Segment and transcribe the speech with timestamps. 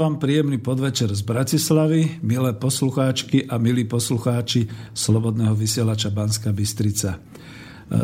[0.00, 4.64] Vám príjemný podvečer z Bratislavy, milé poslucháčky a milí poslucháči
[4.96, 7.20] Slobodného vysielača Banska Bystrica.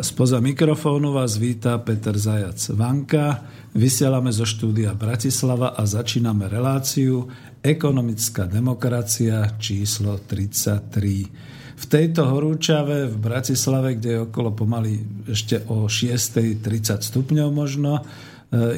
[0.05, 3.41] Spoza mikrofónu vás víta Peter Zajac Vanka.
[3.73, 7.33] Vysielame zo štúdia Bratislava a začíname reláciu
[7.65, 11.81] Ekonomická demokracia číslo 33.
[11.81, 15.01] V tejto horúčave v Bratislave, kde je okolo pomaly
[15.33, 16.61] ešte o 6.30
[17.01, 18.05] stupňov možno,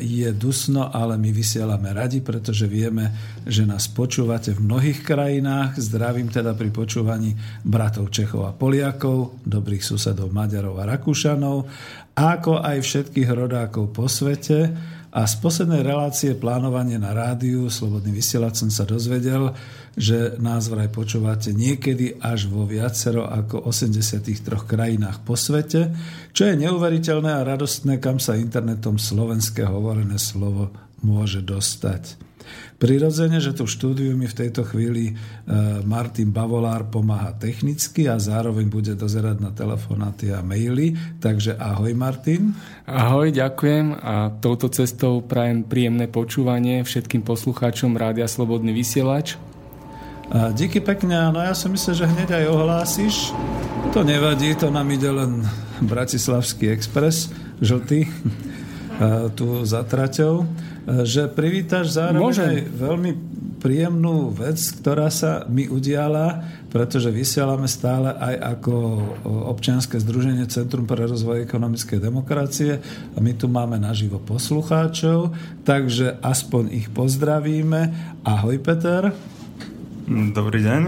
[0.01, 3.13] je dusno, ale my vysielame radi, pretože vieme,
[3.45, 5.77] že nás počúvate v mnohých krajinách.
[5.77, 11.69] Zdravím teda pri počúvaní bratov Čechov a Poliakov, dobrých susedov Maďarov a Rakúšanov,
[12.17, 14.73] ako aj všetkých rodákov po svete.
[15.09, 19.57] A z poslednej relácie plánovanie na rádiu Slobodný vysielač som sa dozvedel,
[19.97, 24.29] že nás vraj počúvate niekedy až vo viacero ako 83
[24.69, 25.89] krajinách po svete,
[26.29, 30.69] čo je neuveriteľné a radostné, kam sa internetom slovenské hovorené slovo
[31.01, 32.28] môže dostať.
[32.79, 35.13] Prirodzene, že tu štúdiu mi v tejto chvíli e,
[35.83, 40.95] Martin Bavolár pomáha technicky a zároveň bude dozerať na telefonáty a maily.
[41.19, 42.55] Takže ahoj Martin.
[42.87, 49.35] Ahoj, ďakujem a touto cestou prajem príjemné počúvanie všetkým poslucháčom Rádia Slobodný vysielač.
[50.29, 53.35] A díky pekne, no ja som myslel, že hneď aj ohlásiš.
[53.91, 55.43] To nevadí, to nám ide len
[55.83, 57.27] Bratislavský expres,
[57.59, 58.07] žltý.
[59.35, 60.43] tu za traťou,
[61.05, 62.47] že privítaš zároveň Môžem.
[62.49, 63.11] aj veľmi
[63.59, 68.73] príjemnú vec, ktorá sa mi udiala, pretože vysielame stále aj ako
[69.51, 72.79] občianske združenie Centrum pre rozvoj ekonomickej demokracie
[73.13, 75.35] a my tu máme naživo poslucháčov,
[75.67, 77.91] takže aspoň ich pozdravíme.
[78.23, 79.11] Ahoj Peter.
[80.09, 80.81] Dobrý deň.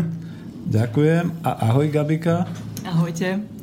[0.71, 1.44] Ďakujem.
[1.44, 2.48] A ahoj Gabika.
[2.88, 3.60] Ahojte.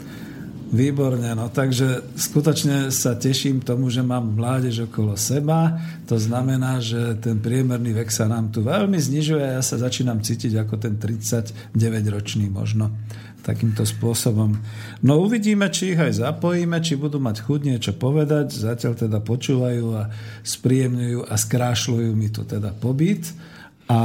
[0.69, 5.81] Výborne, no takže skutočne sa teším tomu, že mám mládež okolo seba.
[6.05, 10.21] To znamená, že ten priemerný vek sa nám tu veľmi znižuje a ja sa začínam
[10.21, 12.93] cítiť ako ten 39-ročný možno
[13.41, 14.61] takýmto spôsobom.
[15.01, 18.53] No uvidíme, či ich aj zapojíme, či budú mať chuť niečo povedať.
[18.53, 20.13] Zatiaľ teda počúvajú a
[20.45, 23.25] spríjemňujú a skrášľujú mi tu teda pobyt.
[23.89, 24.01] A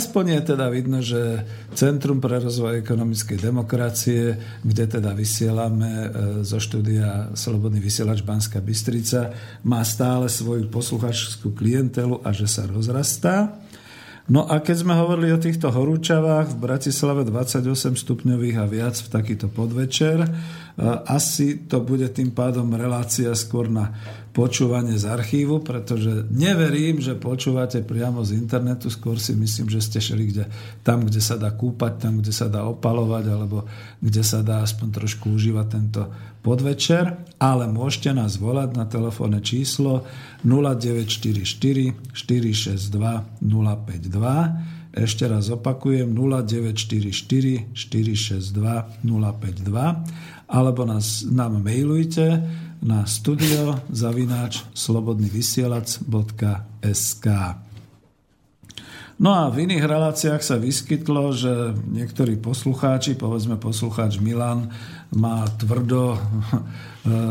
[0.00, 1.44] aspoň je teda vidno, že
[1.76, 4.32] Centrum pre rozvoj ekonomickej demokracie,
[4.64, 6.08] kde teda vysielame e,
[6.40, 9.28] zo štúdia Slobodný vysielač Banská Bystrica,
[9.60, 13.60] má stále svoju posluchačskú klientelu a že sa rozrastá.
[14.30, 19.08] No a keď sme hovorili o týchto horúčavách v Bratislave 28 stupňových a viac v
[19.10, 20.22] takýto podvečer,
[21.10, 23.90] asi to bude tým pádom relácia skôr na
[24.30, 29.98] počúvanie z archívu, pretože neverím, že počúvate priamo z internetu, skôr si myslím, že ste
[29.98, 30.44] šeli kde,
[30.86, 33.66] tam, kde sa dá kúpať, tam, kde sa dá opalovať, alebo
[33.98, 36.02] kde sa dá aspoň trošku užívať tento
[36.46, 40.06] podvečer, ale môžete nás volať na telefónne číslo
[40.46, 42.94] 0944 462
[43.42, 52.42] 052 ešte raz opakujem 0944 462 052 alebo nás, nám mailujte
[52.80, 57.26] na studio zavináč slobodnyvysielac.sk
[59.20, 64.72] No a v iných reláciách sa vyskytlo, že niektorí poslucháči, povedzme poslucháč Milan,
[65.12, 66.16] má tvrdo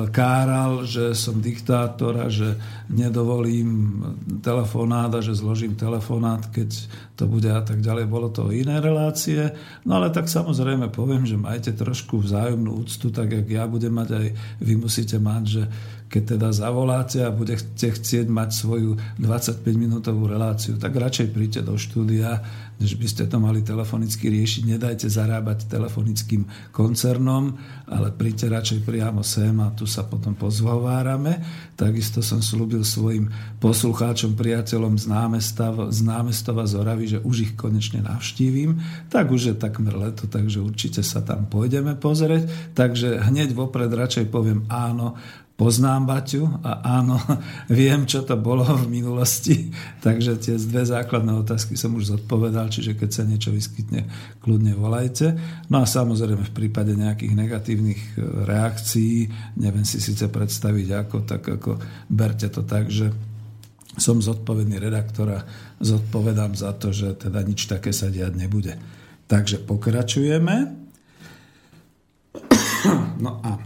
[0.09, 2.57] káral, že som diktátor a že
[2.89, 4.01] nedovolím
[4.41, 8.09] telefonát a že zložím telefonát, keď to bude a tak ďalej.
[8.09, 9.53] Bolo to iné relácie.
[9.85, 14.09] No ale tak samozrejme poviem, že majte trošku vzájomnú úctu, tak jak ja budem mať
[14.09, 14.27] aj
[14.57, 15.63] vy musíte mať, že
[16.09, 22.41] keď teda zavoláte a budete chcieť mať svoju 25-minútovú reláciu, tak radšej príďte do štúdia,
[22.81, 24.63] než by ste to mali telefonicky riešiť.
[24.65, 27.53] Nedajte zarábať telefonickým koncernom,
[27.85, 31.45] ale príďte radšej priamo sem a tu sa potom pozhovárame.
[31.77, 33.29] Takisto som slúbil svojim
[33.61, 38.81] poslucháčom, priateľom z, námestava, z námestova z Oravy, že už ich konečne navštívim.
[39.13, 42.73] Tak už je takmer leto, takže určite sa tam pôjdeme pozrieť.
[42.73, 45.19] Takže hneď vopred radšej poviem áno,
[45.59, 47.19] poznám Baťu a áno,
[47.67, 49.67] viem, čo to bolo v minulosti,
[50.05, 54.07] takže tie dve základné otázky som už zodpovedal, čiže keď sa niečo vyskytne,
[54.39, 55.35] kľudne volajte.
[55.67, 59.27] No a samozrejme v prípade nejakých negatívnych e, reakcií,
[59.59, 61.75] neviem si síce predstaviť ako, tak ako
[62.07, 63.11] berte to tak, že
[63.99, 65.39] som zodpovedný redaktor a
[65.83, 68.79] zodpovedám za to, že teda nič také sa diať nebude.
[69.27, 70.55] Takže pokračujeme.
[73.19, 73.59] No a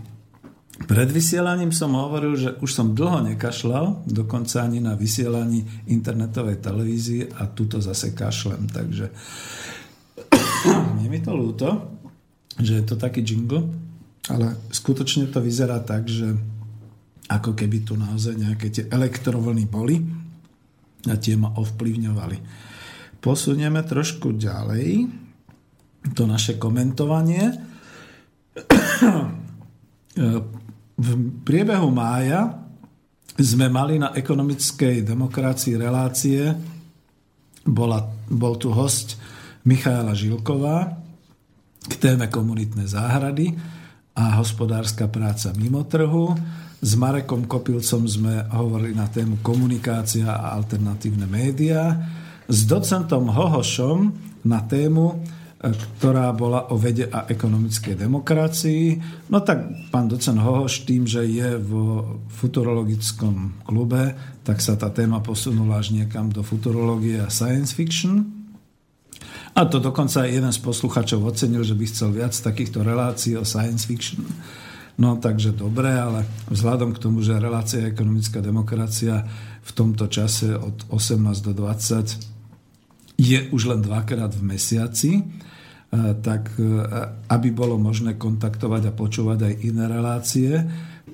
[0.84, 7.32] pred vysielaním som hovoril, že už som dlho nekašľal, dokonca ani na vysielaní internetovej televízie
[7.32, 8.68] a tuto zase kašlem.
[8.68, 9.06] Takže
[11.04, 11.68] je mi to ľúto,
[12.60, 13.64] že je to taký jingle,
[14.30, 16.36] ale skutočne to vyzerá tak, že
[17.32, 20.04] ako keby tu naozaj nejaké tie elektrovlny boli
[21.08, 22.38] a tie ma ovplyvňovali.
[23.24, 25.08] Posunieme trošku ďalej
[26.12, 27.56] to naše komentovanie
[30.98, 31.08] v
[31.42, 32.60] priebehu mája
[33.34, 36.54] sme mali na ekonomickej demokracii relácie,
[37.66, 39.18] bola, bol tu host
[39.66, 40.94] Michaela Žilková
[41.84, 43.56] k téme komunitné záhrady
[44.14, 46.38] a hospodárska práca mimo trhu.
[46.84, 51.96] S Marekom Kopilcom sme hovorili na tému komunikácia a alternatívne médiá.
[52.44, 54.12] S docentom Hohošom
[54.44, 55.24] na tému
[55.64, 59.00] ktorá bola o vede a ekonomickej demokracii.
[59.32, 59.64] No tak
[59.96, 61.72] pán docen Hohoš tým, že je v
[62.28, 64.12] futurologickom klube,
[64.44, 68.44] tak sa tá téma posunula až niekam do futurológie a science fiction.
[69.56, 73.48] A to dokonca aj jeden z posluchačov ocenil, že by chcel viac takýchto relácií o
[73.48, 74.28] science fiction.
[75.00, 79.24] No takže dobre, ale vzhľadom k tomu, že relácia ekonomická demokracia
[79.64, 85.24] v tomto čase od 18 do 20 je už len dvakrát v mesiaci,
[86.26, 86.66] tak e,
[87.30, 90.52] aby bolo možné kontaktovať a počúvať aj iné relácie,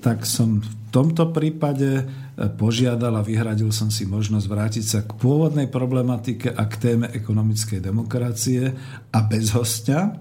[0.00, 2.04] tak som v tomto prípade e,
[2.48, 7.80] požiadal a vyhradil som si možnosť vrátiť sa k pôvodnej problematike a k téme ekonomickej
[7.84, 8.72] demokracie
[9.12, 10.16] a bez hostia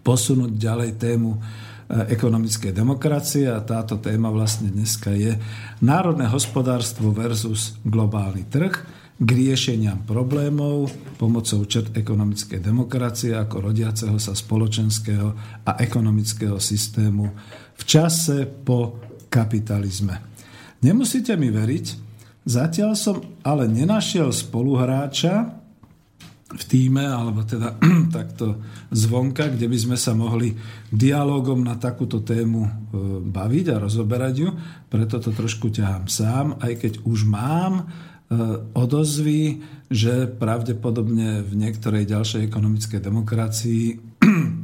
[0.00, 1.30] posunúť ďalej tému
[1.90, 5.34] ekonomickej demokracie a táto téma vlastne dneska je
[5.82, 10.88] národné hospodárstvo versus globálny trh k riešeniam problémov
[11.20, 15.28] pomocou čert ekonomickej demokracie ako rodiaceho sa spoločenského
[15.68, 17.24] a ekonomického systému
[17.76, 18.96] v čase po
[19.28, 20.32] kapitalizme.
[20.80, 22.10] Nemusíte mi veriť,
[22.40, 25.60] Zatiaľ som ale nenašiel spoluhráča
[26.50, 27.78] v týme, alebo teda
[28.16, 28.58] takto
[28.90, 30.56] zvonka, kde by sme sa mohli
[30.90, 32.70] dialogom na takúto tému e,
[33.22, 34.50] baviť a rozoberať ju.
[34.90, 37.86] Preto to trošku ťahám sám, aj keď už mám
[38.78, 39.58] odozvy,
[39.90, 43.98] že pravdepodobne v niektorej ďalšej ekonomickej demokracii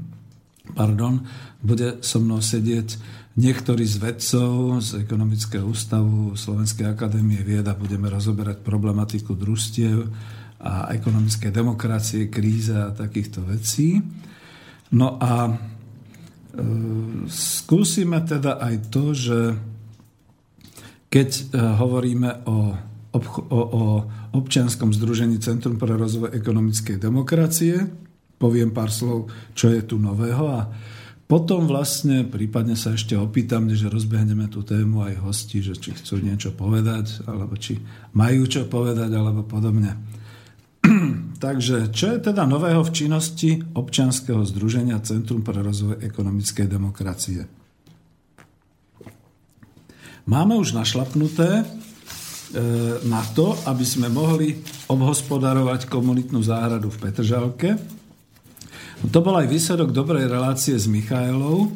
[0.79, 1.27] pardon,
[1.67, 2.99] bude so mnou sedieť
[3.37, 10.09] Niektorí z vedcov z Ekonomického ústavu Slovenskej akadémie vied a budeme rozoberať problematiku družstiev
[10.57, 14.01] a ekonomické demokracie, kríze a takýchto vecí.
[14.97, 15.55] No a e,
[17.29, 19.39] skúsime teda aj to, že
[21.13, 22.73] keď e, hovoríme o,
[23.17, 23.83] o, o
[24.37, 27.89] občianskom združení Centrum pre rozvoj ekonomickej demokracie,
[28.37, 30.69] poviem pár slov, čo je tu nového a
[31.27, 36.23] potom vlastne prípadne sa ešte opýtam, že rozbehneme tú tému aj hosti, že či chcú
[36.23, 37.83] niečo povedať, alebo či
[38.15, 39.99] majú čo povedať, alebo podobne.
[41.45, 47.51] Takže čo je teda nového v činnosti občianskeho združenia Centrum pre rozvoj ekonomickej demokracie?
[50.31, 51.67] Máme už našlapnuté
[53.07, 54.55] na to, aby sme mohli
[54.87, 57.75] obhospodarovať komunitnú záhradu v Petržalke,
[59.05, 61.69] to bol aj výsledok dobrej relácie s Michailou.
[61.69, 61.71] E,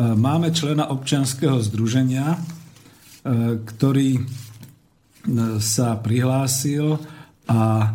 [0.00, 2.38] máme člena občianského združenia, e,
[3.60, 4.22] ktorý e,
[5.60, 6.96] sa prihlásil
[7.44, 7.92] a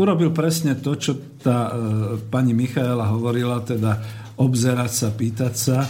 [0.00, 1.68] urobil presne to, čo tá
[2.32, 4.00] pani Michaela hovorila, teda
[4.40, 5.84] obzerať sa, pýtať sa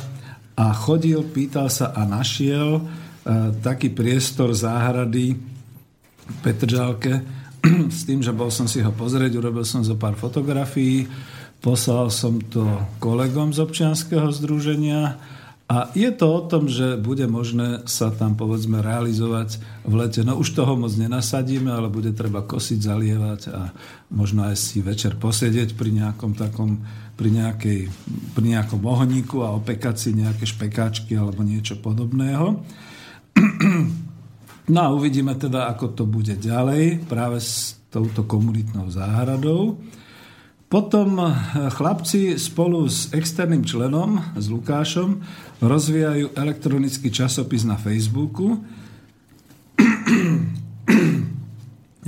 [0.59, 2.82] a chodil, pýtal sa a našiel
[3.62, 5.38] taký priestor záhrady
[6.23, 7.23] v Petržalke
[7.97, 11.07] s tým, že bol som si ho pozrieť, urobil som zo pár fotografií
[11.62, 12.67] Poslal som to
[12.99, 15.14] kolegom z občianského združenia
[15.71, 20.26] a je to o tom, že bude možné sa tam povedzme realizovať v lete.
[20.26, 23.71] No už toho moc nenasadíme, ale bude treba kosiť, zalievať a
[24.11, 26.83] možno aj si večer posedieť pri nejakom takom,
[27.14, 27.87] pri, nejakej,
[28.35, 32.59] pri nejakom ohníku a opekať si nejaké špekáčky alebo niečo podobného.
[34.73, 39.77] No a uvidíme teda, ako to bude ďalej práve s touto komunitnou záhradou.
[40.73, 41.29] Potom eh,
[41.69, 45.21] chlapci spolu s externým členom, s Lukášom,
[45.61, 48.65] rozvíjajú elektronický časopis na Facebooku.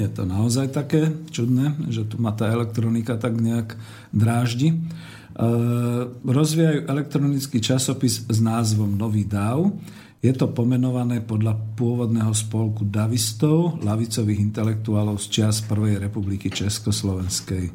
[0.01, 3.77] Je to naozaj také čudné, že tu ma tá elektronika tak nejak
[4.17, 4.73] dráždi.
[4.73, 9.77] Eh, rozvíjajú elektronický časopis s názvom Nový dáv.
[10.25, 17.69] Je to pomenované podľa pôvodného spolku davistov, lavicových intelektuálov z čias Prvej republiky Československej.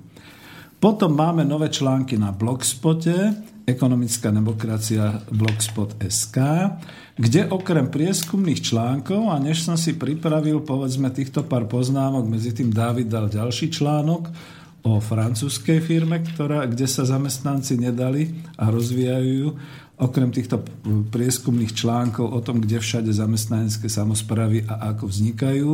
[0.81, 3.37] Potom máme nové články na Blogspote,
[3.69, 6.37] ekonomická demokracia blogspot.sk,
[7.21, 12.73] kde okrem prieskumných článkov, a než som si pripravil povedzme týchto pár poznámok, medzi tým
[12.73, 14.25] David dal ďalší článok
[14.89, 19.53] o francúzskej firme, ktorá, kde sa zamestnanci nedali a rozvíjajú
[19.99, 20.63] okrem týchto
[21.11, 25.71] prieskumných článkov o tom, kde všade zamestnanecké samozpravy a ako vznikajú.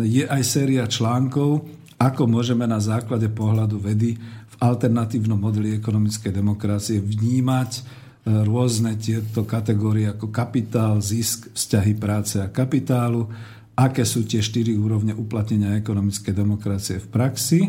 [0.00, 1.68] Je aj séria článkov
[2.04, 7.82] ako môžeme na základe pohľadu vedy v alternatívnom modeli ekonomickej demokracie vnímať e,
[8.44, 13.30] rôzne tieto kategórie ako kapitál, zisk, vzťahy práce a kapitálu,
[13.74, 17.60] aké sú tie štyri úrovne uplatnenia ekonomickej demokracie v praxi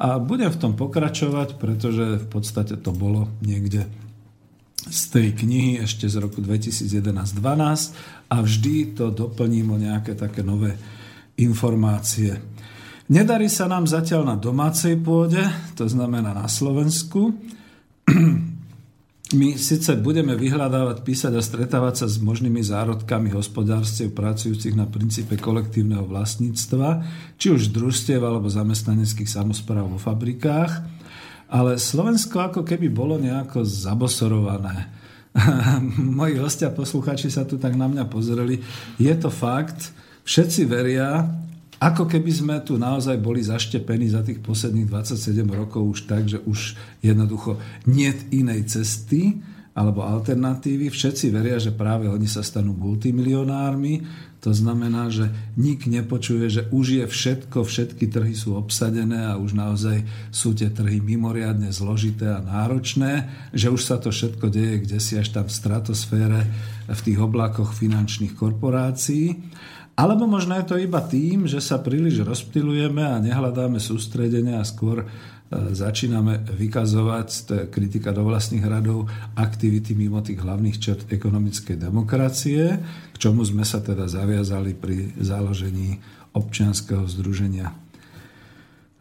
[0.00, 3.84] a budem v tom pokračovať, pretože v podstate to bolo niekde
[4.88, 10.78] z tej knihy ešte z roku 2011-12 a vždy to doplním o nejaké také nové
[11.36, 12.40] informácie.
[13.10, 15.42] Nedarí sa nám zatiaľ na domácej pôde,
[15.74, 17.34] to znamená na Slovensku.
[19.30, 25.38] My síce budeme vyhľadávať, písať a stretávať sa s možnými zárodkami hospodárstiev pracujúcich na princípe
[25.38, 27.06] kolektívneho vlastníctva,
[27.38, 30.99] či už družstiev alebo zamestnaneckých samozpráv vo fabrikách,
[31.50, 34.86] ale Slovensko ako keby bolo nejako zabosorované.
[36.18, 38.62] Moji hostia, posluchači sa tu tak na mňa pozreli.
[39.02, 39.90] Je to fakt,
[40.22, 41.26] všetci veria,
[41.80, 46.36] ako keby sme tu naozaj boli zaštepení za tých posledných 27 rokov už tak, že
[46.44, 47.56] už jednoducho
[47.88, 49.40] nie inej cesty
[49.72, 50.92] alebo alternatívy.
[50.92, 54.04] Všetci veria, že práve oni sa stanú multimilionármi.
[54.40, 55.28] To znamená, že
[55.60, 60.00] nik nepočuje, že už je všetko, všetky trhy sú obsadené a už naozaj
[60.32, 65.20] sú tie trhy mimoriadne zložité a náročné, že už sa to všetko deje kde si
[65.20, 66.40] až tam v stratosfére,
[66.88, 69.36] v tých oblakoch finančných korporácií.
[70.00, 75.04] Alebo možno je to iba tým, že sa príliš rozptilujeme a nehľadáme sústredenie a skôr
[75.50, 82.78] začíname vykazovať, to je kritika do vlastných radov, aktivity mimo tých hlavných čert ekonomickej demokracie,
[83.10, 85.98] k čomu sme sa teda zaviazali pri založení
[86.38, 87.74] občianského združenia.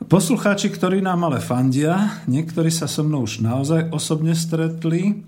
[0.09, 5.21] Poslucháči, ktorí nám ale fandia, niektorí sa so mnou už naozaj osobne stretli,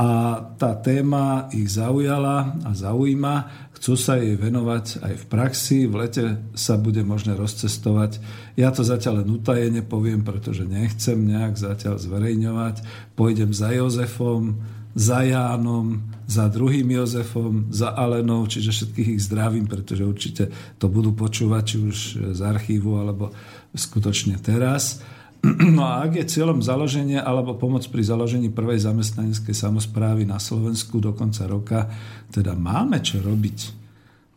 [0.00, 3.68] a tá téma ich zaujala a zaujíma.
[3.76, 5.78] Chcú sa jej venovať aj v praxi.
[5.84, 6.24] V lete
[6.56, 8.16] sa bude možné rozcestovať.
[8.56, 12.80] Ja to zatiaľ len utajene poviem, pretože nechcem nejak zatiaľ zverejňovať.
[13.12, 14.64] Pôjdem za Jozefom,
[14.96, 20.48] za Jánom, za druhým Jozefom, za Alenou, čiže všetkých ich zdravím, pretože určite
[20.80, 21.96] to budú počúvať či už
[22.32, 23.36] z archívu alebo
[23.76, 25.04] skutočne teraz.
[25.40, 31.00] No a ak je cieľom založenia alebo pomoc pri založení prvej zamestnaneckej samozprávy na Slovensku
[31.00, 31.88] do konca roka,
[32.28, 33.80] teda máme čo robiť.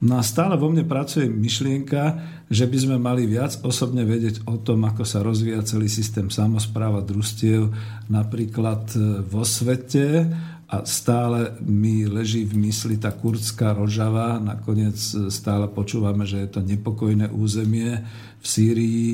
[0.03, 2.19] No a stále vo mne pracuje myšlienka,
[2.51, 6.99] že by sme mali viac osobne vedieť o tom, ako sa rozvíja celý systém samozpráva
[6.99, 7.71] družstiev
[8.11, 10.27] napríklad e, vo svete
[10.67, 14.43] a stále mi leží v mysli tá kurdská rožava.
[14.43, 18.03] Nakoniec e, stále počúvame, že je to nepokojné územie
[18.43, 19.07] v Sýrii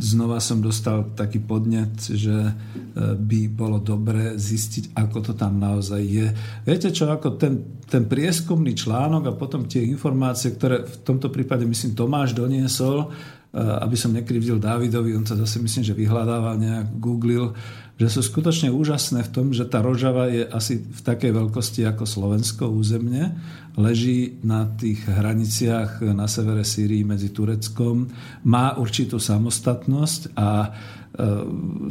[0.00, 2.52] znova som dostal taký podnet, že e,
[3.12, 6.32] by bolo dobré zistiť, ako to tam naozaj je.
[6.64, 11.68] Viete čo, ako ten, ten prieskumný článok a potom tie informácie, ktoré v tomto prípade,
[11.68, 13.06] myslím, Tomáš doniesol, e,
[13.60, 17.52] aby som nekrivdil Davidovi, on sa zase myslím, že vyhľadával nejak, googlil,
[17.94, 22.02] že sú skutočne úžasné v tom, že tá Rožava je asi v takej veľkosti ako
[22.02, 23.38] Slovensko územne,
[23.78, 28.10] leží na tých hraniciach na severe Sýrii medzi Tureckom,
[28.46, 30.74] má určitú samostatnosť a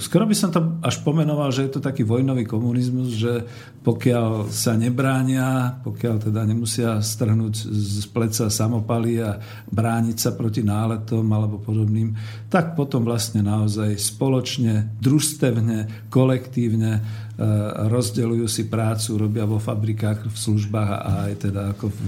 [0.04, 3.48] skoro by som to až pomenoval, že je to taký vojnový komunizmus, že
[3.80, 9.40] pokiaľ sa nebránia, pokiaľ teda nemusia strhnúť z pleca samopaly a
[9.72, 12.12] brániť sa proti náletom alebo podobným,
[12.52, 17.04] tak potom vlastne naozaj spoločne, družstevne, kolektívne ehm,
[17.88, 22.04] rozdeľujú si prácu, robia vo fabrikách, v službách a aj teda ako v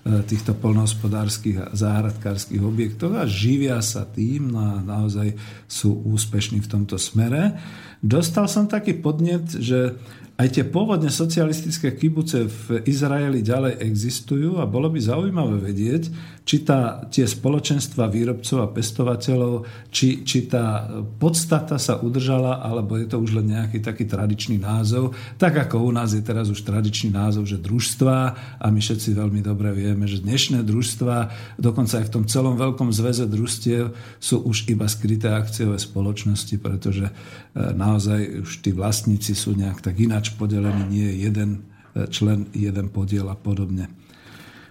[0.00, 5.36] týchto polnohospodárskych a záhradkárskych objektov a živia sa tým no a naozaj
[5.68, 7.60] sú úspešní v tomto smere.
[8.00, 10.00] Dostal som taký podnet, že
[10.40, 16.08] aj tie pôvodne socialistické kibuce v Izraeli ďalej existujú a bolo by zaujímavé vedieť,
[16.44, 20.88] či tá, tie spoločenstva výrobcov a pestovateľov, či, či tá
[21.20, 25.12] podstata sa udržala, alebo je to už len nejaký taký tradičný názov.
[25.36, 28.16] Tak ako u nás je teraz už tradičný názov, že družstva
[28.58, 31.16] a my všetci veľmi dobre vieme, že dnešné družstva,
[31.60, 37.06] dokonca aj v tom celom veľkom zväze družstiev sú už iba skryté akciové spoločnosti, pretože
[37.06, 37.12] e,
[37.54, 41.50] naozaj už tí vlastníci sú nejak tak ináč podelený, nie je jeden
[41.94, 43.99] e, člen, jeden podiel a podobne.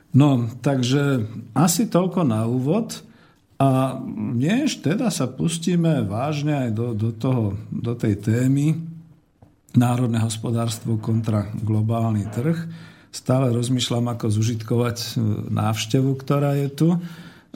[0.10, 3.06] No, takže asi toľko na úvod.
[3.60, 4.00] A
[4.40, 8.80] než teda sa pustíme vážne aj do, do, toho, do tej témy
[9.76, 12.58] národné hospodárstvo kontra globálny trh,
[13.12, 15.10] stále rozmýšľam, ako zužitkovať e,
[15.52, 16.90] návštevu, ktorá je tu.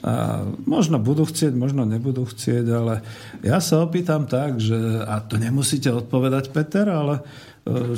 [0.04, 3.00] A možno budú chcieť, možno nebudú chcieť, ale
[3.40, 7.24] ja sa opýtam tak, že, a to nemusíte odpovedať, Peter, ale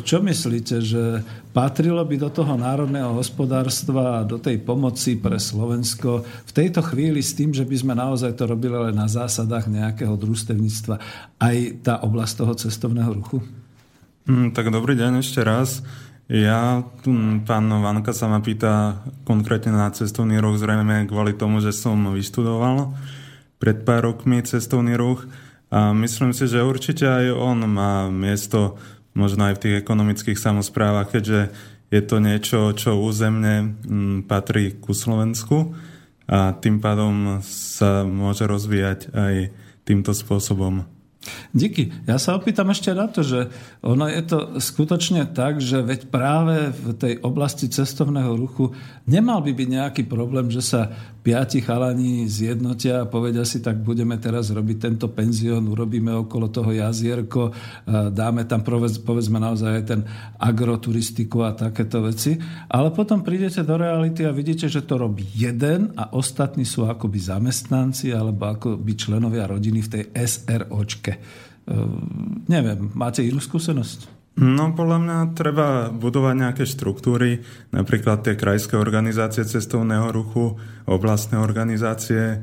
[0.07, 6.23] čo myslíte, že patrilo by do toho národného hospodárstva a do tej pomoci pre Slovensko
[6.23, 10.15] v tejto chvíli s tým, že by sme naozaj to robili len na zásadách nejakého
[10.15, 11.03] družstevníctva
[11.43, 13.43] aj tá oblasť toho cestovného ruchu?
[14.31, 15.83] Mm, tak dobrý deň ešte raz.
[16.31, 16.87] Ja,
[17.47, 22.95] pán Vanka sa ma pýta konkrétne na cestovný ruch, zrejme kvôli tomu, že som vyštudoval
[23.59, 25.27] pred pár rokmi cestovný ruch
[25.71, 28.79] a myslím si, že určite aj on má miesto
[29.17, 31.51] možno aj v tých ekonomických samozprávach, keďže
[31.89, 35.73] je to niečo, čo územne mm, patrí ku Slovensku
[36.27, 39.35] a tým pádom sa môže rozvíjať aj
[39.87, 40.96] týmto spôsobom.
[41.53, 41.93] Díky.
[42.07, 46.71] Ja sa opýtam ešte na to, že ono je to skutočne tak, že veď práve
[46.73, 48.75] v tej oblasti cestovného ruchu
[49.07, 50.93] nemal by byť nejaký problém, že sa
[51.27, 56.71] piati chalani zjednotia a povedia si, tak budeme teraz robiť tento penzión, urobíme okolo toho
[56.71, 57.51] jazierko,
[58.15, 60.07] dáme tam povedzme naozaj aj ten
[60.39, 62.39] agroturistiku a takéto veci.
[62.71, 67.19] Ale potom prídete do reality a vidíte, že to robí jeden a ostatní sú akoby
[67.19, 71.16] zamestnanci alebo akoby členovia rodiny v tej SROčke.
[71.67, 74.17] Ehm, neviem, máte inú skúsenosť?
[74.37, 77.41] No podľa mňa treba budovať nejaké štruktúry,
[77.73, 82.39] napríklad tie krajské organizácie cestovného ruchu, oblastné organizácie, e,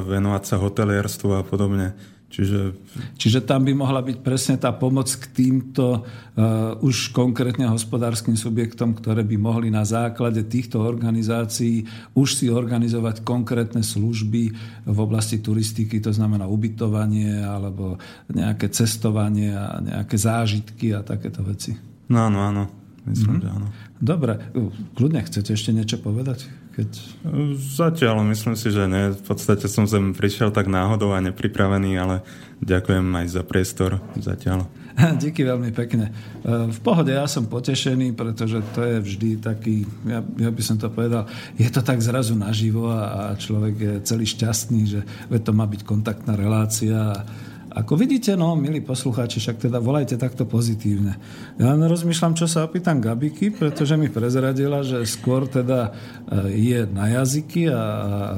[0.00, 1.92] venovať sa hotelierstvu a podobne.
[2.30, 2.78] Čiže...
[3.18, 8.94] Čiže tam by mohla byť presne tá pomoc k týmto uh, už konkrétne hospodárskym subjektom,
[8.94, 14.42] ktoré by mohli na základe týchto organizácií už si organizovať konkrétne služby
[14.86, 17.98] v oblasti turistiky, to znamená ubytovanie alebo
[18.30, 21.74] nejaké cestovanie a nejaké zážitky a takéto veci.
[22.06, 22.64] No áno, áno.
[23.10, 23.44] Myslím, mm-hmm.
[23.44, 23.66] že áno.
[23.98, 24.32] Dobre,
[24.94, 26.46] kľudne chcete ešte niečo povedať?
[26.80, 26.90] Keď...
[27.76, 29.12] Zatiaľ myslím si, že nie.
[29.12, 32.24] V podstate som sem prišiel tak náhodou a nepripravený, ale
[32.64, 34.64] ďakujem aj za priestor zatiaľ.
[35.22, 36.08] Díky veľmi pekne.
[36.44, 40.88] V pohode ja som potešený, pretože to je vždy taký, ja, ja by som to
[40.88, 41.28] povedal,
[41.60, 45.00] je to tak zrazu naživo a, a človek je celý šťastný, že
[45.44, 47.24] to má byť kontaktná relácia a
[47.70, 51.14] ako vidíte, no, milí poslucháči, však teda volajte takto pozitívne.
[51.54, 55.94] Ja len rozmýšľam, čo sa opýtam Gabiky, pretože mi prezradila, že skôr teda
[56.26, 57.82] e, je na jazyky a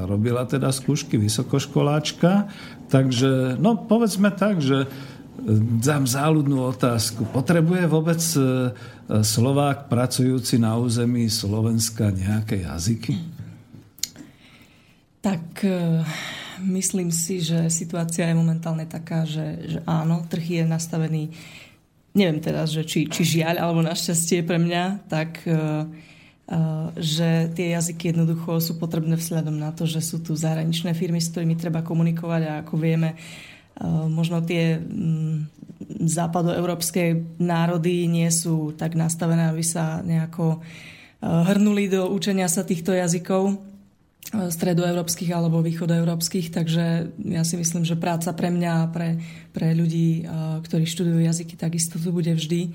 [0.05, 2.53] robila teda skúšky vysokoškoláčka.
[2.93, 4.87] Takže, no, povedzme tak, že e,
[5.81, 7.25] dám záľudnú otázku.
[7.33, 8.69] Potrebuje vôbec e,
[9.25, 13.17] Slovák pracujúci na území Slovenska nejaké jazyky?
[15.25, 15.65] Tak
[16.63, 21.23] myslím si, že situácia je momentálne taká, že, že áno, trh je nastavený,
[22.15, 27.75] neviem teraz, že či, či žiaľ alebo našťastie pre mňa, tak uh, uh, že tie
[27.75, 31.83] jazyky jednoducho sú potrebné vzhľadom na to, že sú tu zahraničné firmy, s ktorými treba
[31.83, 35.45] komunikovať a ako vieme, uh, možno tie um,
[35.89, 40.63] západoeurópske národy nie sú tak nastavené, aby sa nejako
[41.23, 43.72] hrnuli do učenia sa týchto jazykov
[44.33, 49.21] stredoeurópskych alebo východoeurópskych, takže ja si myslím, že práca pre mňa a pre,
[49.53, 50.25] pre ľudí,
[50.65, 52.73] ktorí študujú jazyky, takisto tu bude vždy.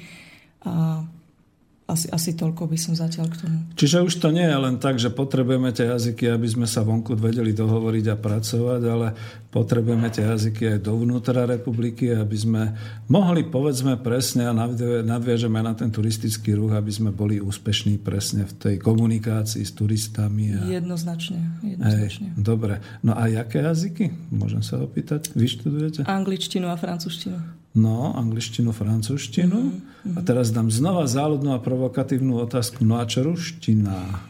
[1.89, 3.59] Asi, asi toľko by som zatiaľ k tomu.
[3.73, 7.17] Čiže už to nie je len tak, že potrebujeme tie jazyky, aby sme sa vonku
[7.17, 9.17] vedeli dohovoriť a pracovať, ale
[9.49, 12.63] potrebujeme tie jazyky aj dovnútra republiky, aby sme
[13.09, 14.53] mohli, povedzme presne, a
[15.01, 20.61] nadviažeme na ten turistický ruch, aby sme boli úspešní presne v tej komunikácii s turistami.
[20.61, 20.69] A...
[20.69, 21.41] Jednoznačne.
[21.65, 22.37] jednoznačne.
[22.37, 22.85] Hej, dobre.
[23.01, 24.13] No a jaké jazyky?
[24.29, 25.33] Môžem sa opýtať?
[25.33, 26.05] Vy študujete?
[26.05, 27.57] Angličtinu a francúzštinu.
[27.79, 29.55] No, angličtinu, francúzštinu.
[29.55, 30.19] Mm-hmm.
[30.19, 32.83] A teraz dám znova záľudnú a provokatívnu otázku.
[32.83, 34.27] No a čo ruština?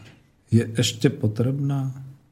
[0.53, 1.89] Je ešte potrebná?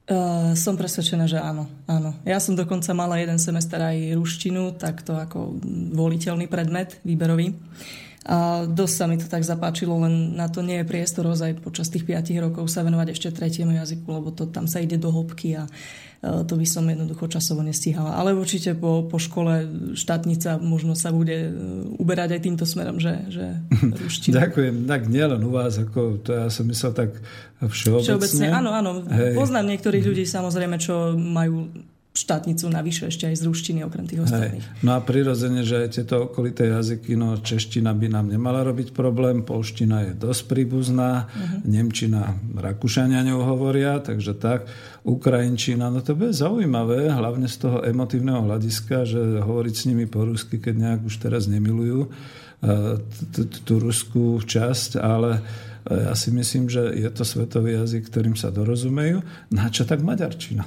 [0.07, 2.15] Uh, som presvedčená, že áno, áno.
[2.23, 5.59] Ja som dokonca mala jeden semester aj ruštinu, takto ako
[5.91, 7.51] voliteľný predmet výberový.
[8.25, 11.87] A dosť sa mi to tak zapáčilo, len na to nie je priestor ozaj počas
[11.87, 15.55] tých 5 rokov sa venovať ešte tretiemu jazyku, lebo to tam sa ide do hĺbky
[15.55, 15.69] a
[16.17, 18.17] E, to by som jednoducho časovo nestíhala.
[18.17, 21.51] Ale určite po, po škole štátnica možno sa bude e,
[22.01, 23.61] uberať aj týmto smerom, že, že
[24.01, 24.49] ruština.
[24.49, 24.89] Ďakujem.
[24.89, 27.21] Tak nielen u vás, ako to ja som myslel tak
[27.61, 28.05] všeobecne.
[28.17, 28.91] Všeobecne, áno, áno.
[29.05, 29.37] Hej.
[29.37, 31.69] Poznám niektorých ľudí samozrejme, čo majú
[32.17, 34.65] štátnicu navyše ešte aj z ruštiny okrem tých ostatných.
[34.65, 34.81] Hej.
[34.81, 40.09] No a prirodzene, že tieto okolité jazyky, no čeština by nám nemala robiť problém, polština
[40.09, 41.61] je dosť príbuzná, uh-huh.
[41.61, 44.65] nemčina, rakúšania ňou hovoria, takže tak,
[45.05, 50.25] ukrajinčina, no to bude zaujímavé, hlavne z toho emotívneho hľadiska, že hovoriť s nimi po
[50.25, 52.09] rusky, keď nejak už teraz nemilujú e,
[53.61, 55.41] tú ruskú časť, ale e,
[56.09, 59.21] ja si myslím, že je to svetový jazyk, ktorým sa dorozumejú.
[59.53, 60.65] Na čo tak maďarčina?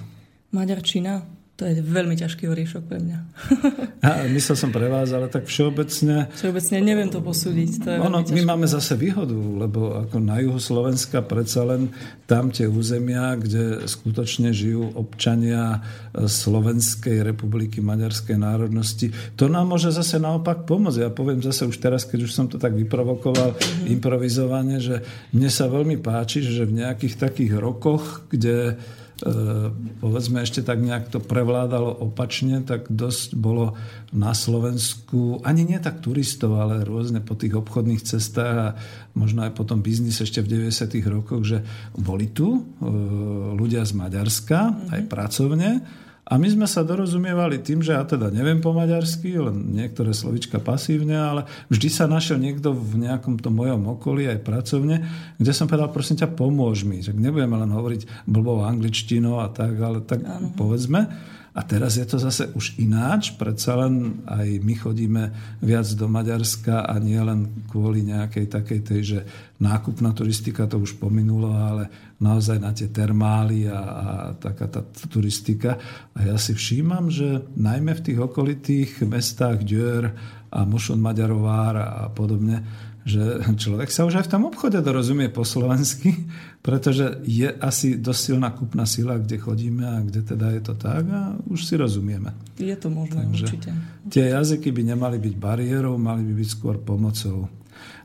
[0.51, 1.39] Maďarčina?
[1.61, 3.18] To je veľmi ťažký oriešok pre mňa.
[4.09, 6.33] A myslel som pre vás, ale tak všeobecne...
[6.33, 7.70] Všeobecne neviem to posúdiť.
[7.85, 11.92] To je ono, my máme zase výhodu, lebo ako na juhu Slovenska predsa len
[12.25, 15.85] tam tie územia, kde skutočne žijú občania
[16.16, 21.05] Slovenskej republiky, maďarskej národnosti, to nám môže zase naopak pomôcť.
[21.05, 23.92] Ja poviem zase už teraz, keď už som to tak vyprovokoval mm-hmm.
[24.01, 25.05] improvizovane, že
[25.37, 28.81] mne sa veľmi páči, že v nejakých takých rokoch, kde
[30.01, 33.77] povedzme ešte tak nejak to prevládalo opačne, tak dosť bolo
[34.11, 38.69] na Slovensku, ani nie tak turistov, ale rôzne po tých obchodných cestách a
[39.13, 41.01] možno aj po tom biznis ešte v 90.
[41.07, 41.63] rokoch, že
[41.95, 42.61] boli tu e,
[43.55, 44.93] ľudia z Maďarska, mm-hmm.
[44.97, 45.71] aj pracovne,
[46.31, 50.62] a my sme sa dorozumievali tým, že ja teda neviem po maďarsky, len niektoré slovička
[50.62, 51.43] pasívne, ale
[51.75, 55.03] vždy sa našiel niekto v nejakom tom mojom okolí, aj pracovne,
[55.43, 57.03] kde som povedal, prosím ťa, pomôž mi.
[57.03, 60.55] Že nebudeme len hovoriť blbou angličtinou a tak, ale tak ano.
[60.55, 61.11] povedzme.
[61.51, 65.23] A teraz je to zase už ináč, predsa len aj my chodíme
[65.59, 69.21] viac do Maďarska a nie len kvôli nejakej takej tej, že
[69.61, 74.07] nákupná turistika to už pominulo, ale naozaj na tie termály a, a
[74.40, 74.81] taká tá
[75.12, 75.77] turistika.
[76.16, 80.16] A ja si všímam, že najmä v tých okolitých mestách Djör
[80.51, 82.64] a Mušun Maďarovár a podobne,
[83.05, 86.12] že človek sa už aj v tom obchode dorozumie po slovensky,
[86.61, 91.05] pretože je asi dosť silná kúpna sila, kde chodíme a kde teda je to tak
[91.09, 92.33] a už si rozumieme.
[92.61, 93.70] Je to možné, Takže určite.
[94.12, 97.49] Tie jazyky by nemali byť bariérou, mali by byť skôr pomocou.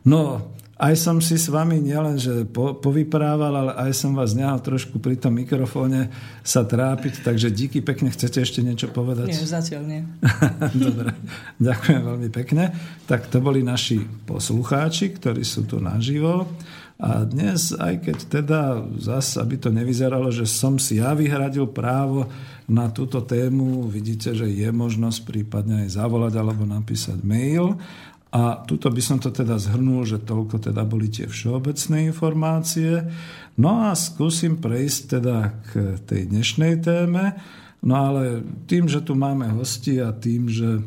[0.08, 4.60] No, aj som si s vami nielen, že po, povyprával, ale aj som vás nehal
[4.60, 6.12] trošku pri tom mikrofóne
[6.44, 8.12] sa trápiť, takže díky pekne.
[8.12, 9.32] Chcete ešte niečo povedať?
[9.32, 10.02] Nie, zatiaľ nie.
[10.84, 11.16] Dobre,
[11.64, 12.76] ďakujem veľmi pekne.
[13.08, 16.44] Tak to boli naši poslucháči, ktorí sú tu naživo.
[16.96, 18.62] A dnes, aj keď teda
[19.00, 22.28] zase, aby to nevyzeralo, že som si ja vyhradil právo
[22.68, 27.76] na túto tému, vidíte, že je možnosť prípadne aj zavolať alebo napísať mail
[28.36, 33.00] a tuto by som to teda zhrnul, že toľko teda boli tie všeobecné informácie.
[33.56, 35.72] No a skúsim prejsť teda k
[36.04, 37.40] tej dnešnej téme.
[37.80, 40.84] No ale tým, že tu máme hosti a tým, že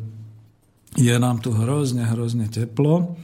[0.93, 3.17] je nám tu hrozne, hrozne teplo,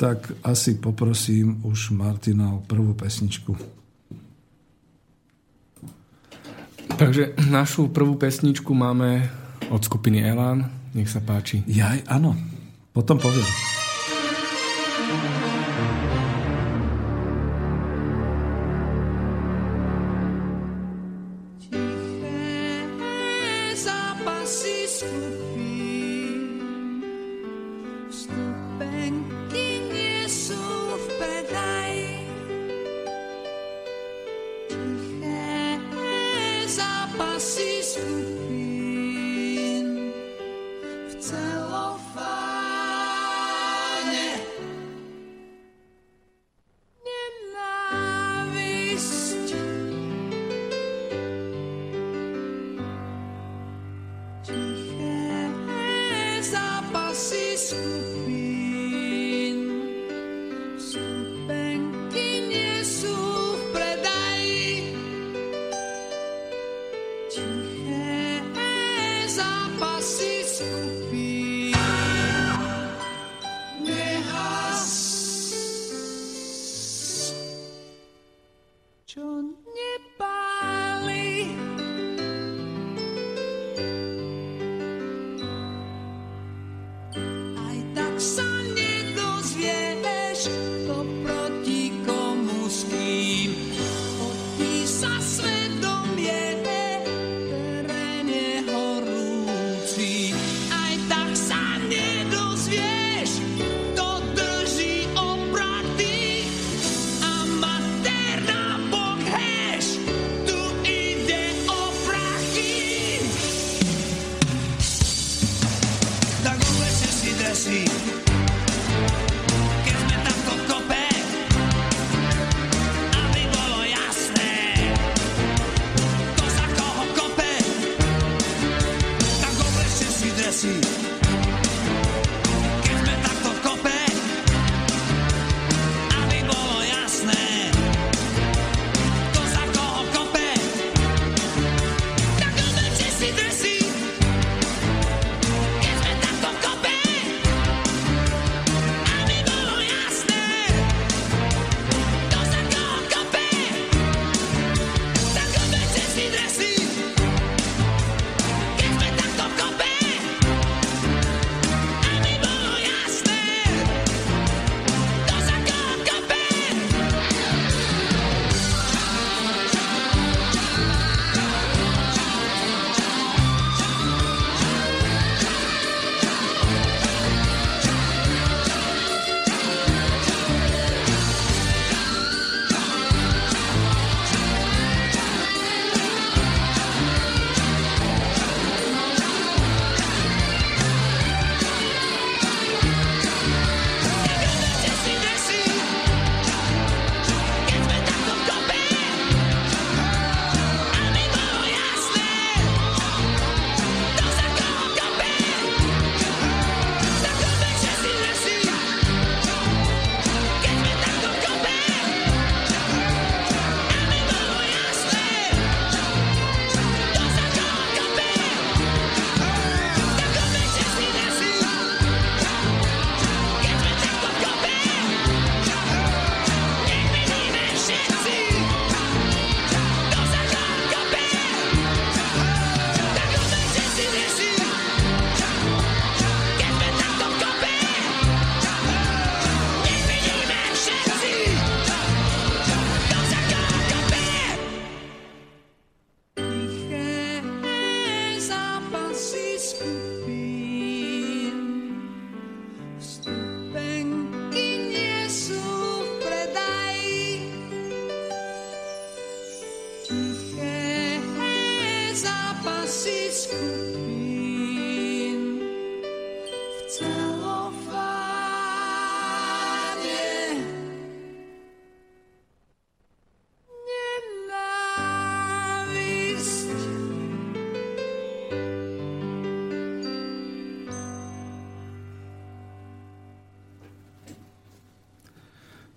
[0.00, 3.52] tak asi poprosím už Martina o prvú pesničku.
[6.96, 9.28] Takže našu prvú pesničku máme
[9.68, 10.72] od skupiny Elan.
[10.96, 11.64] Nech sa páči.
[11.68, 12.51] Jaj, áno.
[12.92, 13.71] Potom poviem.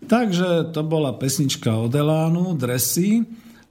[0.05, 3.25] Takže to bola pesnička od Elánu, Dresy.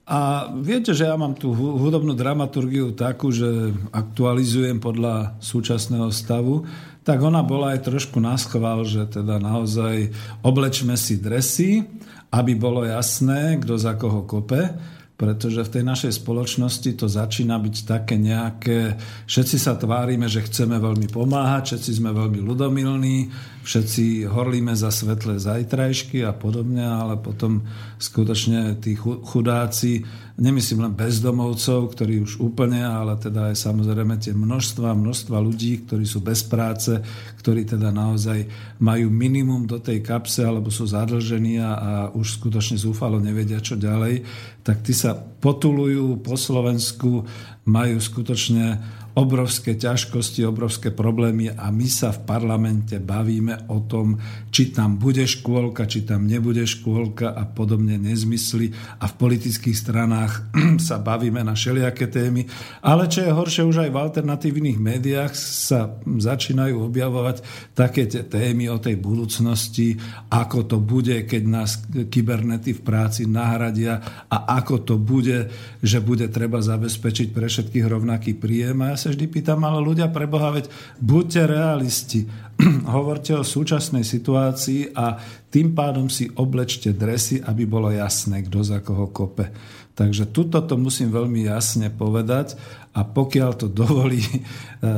[0.04, 6.68] A viete, že ja mám tú hudobnú dramaturgiu takú, že aktualizujem podľa súčasného stavu,
[7.00, 10.12] tak ona bola aj trošku naschval, že teda naozaj
[10.44, 11.88] oblečme si dresy,
[12.28, 14.76] aby bolo jasné, kto za koho kope
[15.14, 18.98] pretože v tej našej spoločnosti to začína byť také nejaké,
[19.30, 23.30] všetci sa tvárime, že chceme veľmi pomáhať, všetci sme veľmi ľudomilní,
[23.62, 27.62] všetci horlíme za svetlé zajtrajšky a podobne, ale potom
[28.02, 30.02] skutočne tí chudáci,
[30.34, 36.02] nemyslím len bezdomovcov, ktorí už úplne, ale teda aj samozrejme tie množstva, množstva ľudí, ktorí
[36.02, 36.90] sú bez práce,
[37.38, 38.42] ktorí teda naozaj
[38.82, 43.78] majú minimum do tej kapse alebo sú zadlžení a, a už skutočne zúfalo nevedia, čo
[43.78, 44.26] ďalej,
[44.66, 47.22] tak tí sa potulujú po Slovensku,
[47.70, 48.82] majú skutočne
[49.14, 54.18] obrovské ťažkosti, obrovské problémy a my sa v parlamente bavíme o tom,
[54.50, 60.50] či tam bude škôlka, či tam nebude škôlka a podobne nezmysly a v politických stranách
[60.90, 62.50] sa bavíme na všelijaké témy.
[62.82, 68.82] Ale čo je horšie, už aj v alternatívnych médiách sa začínajú objavovať také témy o
[68.82, 69.94] tej budúcnosti,
[70.26, 76.26] ako to bude, keď nás kybernety v práci nahradia a ako to bude, že bude
[76.34, 78.82] treba zabezpečiť pre všetkých rovnaký príjem.
[78.82, 82.24] A ja sa vždy pýtam, ale ľudia preboha, veď buďte realisti,
[82.96, 85.20] hovorte o súčasnej situácii a
[85.52, 89.52] tým pádom si oblečte dresy, aby bolo jasné, kto za koho kope.
[89.94, 92.58] Takže tuto to musím veľmi jasne povedať
[92.96, 94.40] a pokiaľ to dovolí e,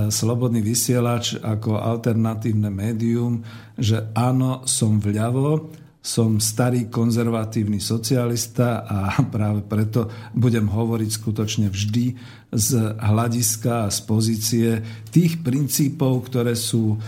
[0.09, 3.43] Slobodný vysielač ako alternatívne médium,
[3.75, 5.69] že áno, som vľavo,
[6.07, 10.07] som starý konzervatívny socialista a práve preto
[10.39, 12.15] budem hovoriť skutočne vždy
[12.55, 14.69] z hľadiska a z pozície
[15.11, 16.99] tých princípov, ktoré sú e,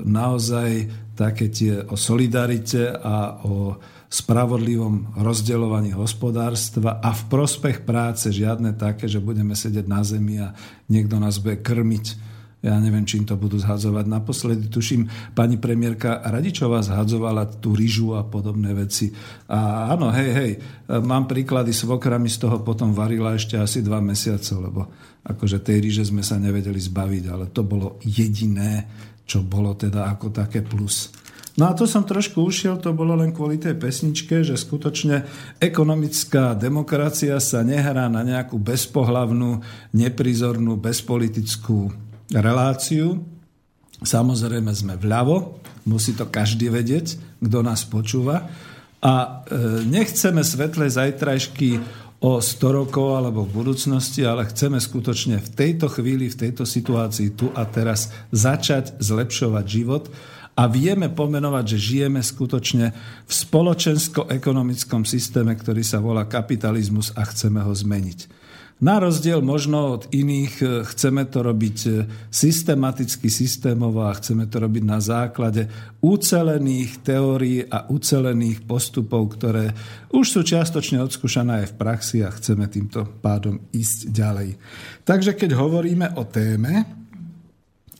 [0.00, 3.76] naozaj také tie o solidarite a o
[4.08, 10.56] spravodlivom rozdeľovaní hospodárstva a v prospech práce žiadne také, že budeme sedieť na zemi a
[10.88, 14.04] niekto nás bude krmiť ja neviem, čím to budú zhadzovať.
[14.08, 19.12] Naposledy, tuším, pani premiérka Radičová zhadzovala tú ryžu a podobné veci.
[19.52, 20.52] A áno, hej, hej,
[21.04, 24.88] mám príklady s vokrami, z toho potom varila ešte asi dva mesiace, lebo
[25.22, 28.88] akože tej ryže sme sa nevedeli zbaviť, ale to bolo jediné,
[29.28, 31.12] čo bolo teda ako také plus.
[31.56, 35.24] No a to som trošku ušiel, to bolo len kvôli tej pesničke, že skutočne
[35.56, 39.64] ekonomická demokracia sa nehrá na nejakú bezpohlavnú,
[39.96, 43.22] neprizornú, bezpolitickú reláciu.
[44.02, 48.44] Samozrejme sme vľavo, musí to každý vedieť, kto nás počúva.
[49.00, 49.30] A e,
[49.88, 51.80] nechceme svetlé zajtrajšky
[52.20, 57.36] o 100 rokov alebo v budúcnosti, ale chceme skutočne v tejto chvíli, v tejto situácii
[57.36, 60.08] tu a teraz začať zlepšovať život
[60.56, 62.96] a vieme pomenovať, že žijeme skutočne
[63.28, 68.35] v spoločensko-ekonomickom systéme, ktorý sa volá kapitalizmus a chceme ho zmeniť.
[68.76, 71.90] Na rozdiel možno od iných e, chceme to robiť e,
[72.28, 75.64] systematicky, systémovo a chceme to robiť na základe
[76.04, 79.72] ucelených teórií a ucelených postupov, ktoré
[80.12, 84.60] už sú čiastočne odskúšané aj v praxi a chceme týmto pádom ísť ďalej.
[85.08, 86.84] Takže keď hovoríme o téme,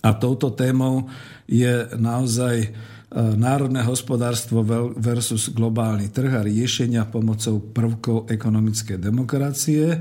[0.04, 1.08] a touto témou
[1.48, 2.70] je naozaj
[3.06, 4.66] E, národné hospodárstvo
[4.98, 9.94] versus globálny trh a riešenia pomocou prvkov ekonomickej demokracie.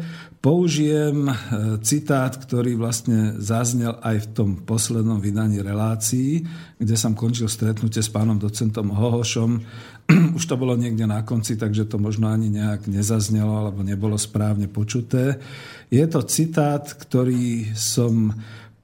[0.46, 1.34] Použijem e,
[1.82, 6.46] citát, ktorý vlastne zaznel aj v tom poslednom vydaní relácií,
[6.78, 9.66] kde som končil stretnutie s pánom docentom Hohošom.
[10.38, 14.70] Už to bolo niekde na konci, takže to možno ani nejak nezaznelo alebo nebolo správne
[14.70, 15.42] počuté.
[15.90, 18.30] Je to citát, ktorý som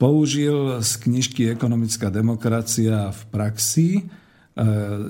[0.01, 3.89] použil z knižky Ekonomická demokracia v praxi.
[4.01, 4.03] E,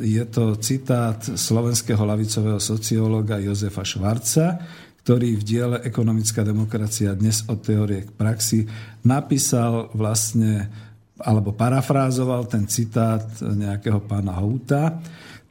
[0.04, 4.60] je to citát slovenského lavicového sociológa Jozefa Švarca,
[5.02, 8.70] ktorý v diele Ekonomická demokracia dnes od teórie k praxi
[9.02, 10.70] napísal vlastne,
[11.18, 15.02] alebo parafrázoval ten citát nejakého pána Houta.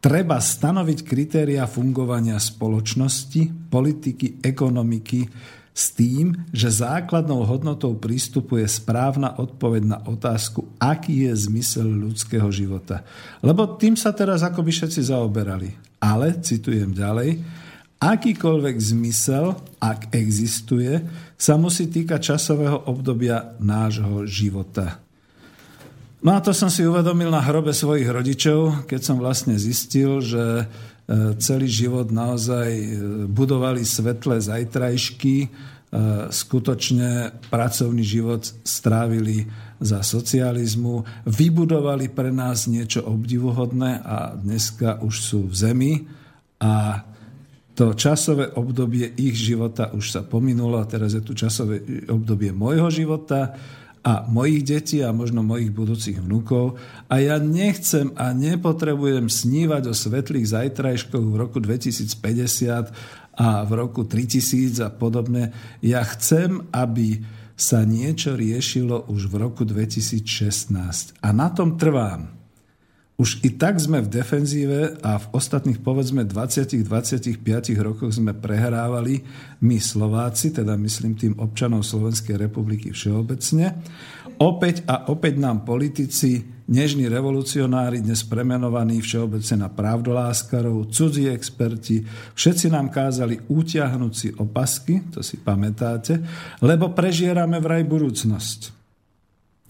[0.01, 5.29] Treba stanoviť kritéria fungovania spoločnosti, politiky, ekonomiky,
[5.71, 12.51] s tým, že základnou hodnotou prístupu je správna odpoveď na otázku, aký je zmysel ľudského
[12.51, 13.07] života.
[13.41, 15.73] Lebo tým sa teraz akoby všetci zaoberali.
[16.03, 17.39] Ale, citujem ďalej,
[18.01, 21.05] akýkoľvek zmysel, ak existuje,
[21.37, 24.99] sa musí týkať časového obdobia nášho života.
[26.21, 30.69] No a to som si uvedomil na hrobe svojich rodičov, keď som vlastne zistil, že
[31.11, 32.89] E, celý život naozaj e,
[33.27, 35.37] budovali svetlé zajtrajšky
[36.31, 39.51] skutočne pracovný život strávili
[39.83, 45.93] za socializmu, vybudovali pre nás niečo obdivuhodné a dneska už sú v zemi
[46.63, 47.03] a
[47.75, 53.55] to časové obdobie ich života už sa pominulo teraz je tu časové obdobie môjho života
[54.01, 56.81] a mojich detí a možno mojich budúcich vnúkov
[57.13, 62.17] a ja nechcem a nepotrebujem snívať o svetlých zajtrajškoch v roku 2050
[63.41, 65.53] a v roku 3000 a podobne.
[65.81, 67.25] Ja chcem, aby
[67.61, 71.21] sa niečo riešilo už v roku 2016.
[71.21, 72.40] A na tom trvám.
[73.21, 76.89] Už i tak sme v defenzíve a v ostatných povedzme 20-25
[77.77, 79.21] rokoch sme prehrávali
[79.61, 83.77] my Slováci, teda myslím tým občanov Slovenskej republiky všeobecne.
[84.41, 86.41] Opäť a opäť nám politici,
[86.73, 92.01] nežní revolucionári, dnes premenovaní všeobecne na pravdoláskarov, cudzí experti,
[92.33, 96.25] všetci nám kázali utiahnuť si opasky, to si pamätáte,
[96.65, 98.81] lebo prežierame vraj budúcnosť.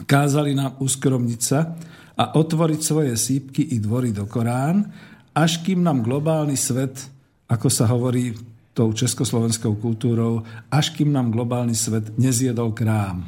[0.06, 1.74] Kázali nám uskromniť sa,
[2.20, 4.84] a otvoriť svoje sípky i dvory do Korán,
[5.32, 7.08] až kým nám globálny svet,
[7.48, 8.36] ako sa hovorí
[8.76, 13.24] tou československou kultúrou, až kým nám globálny svet nezjedol krám.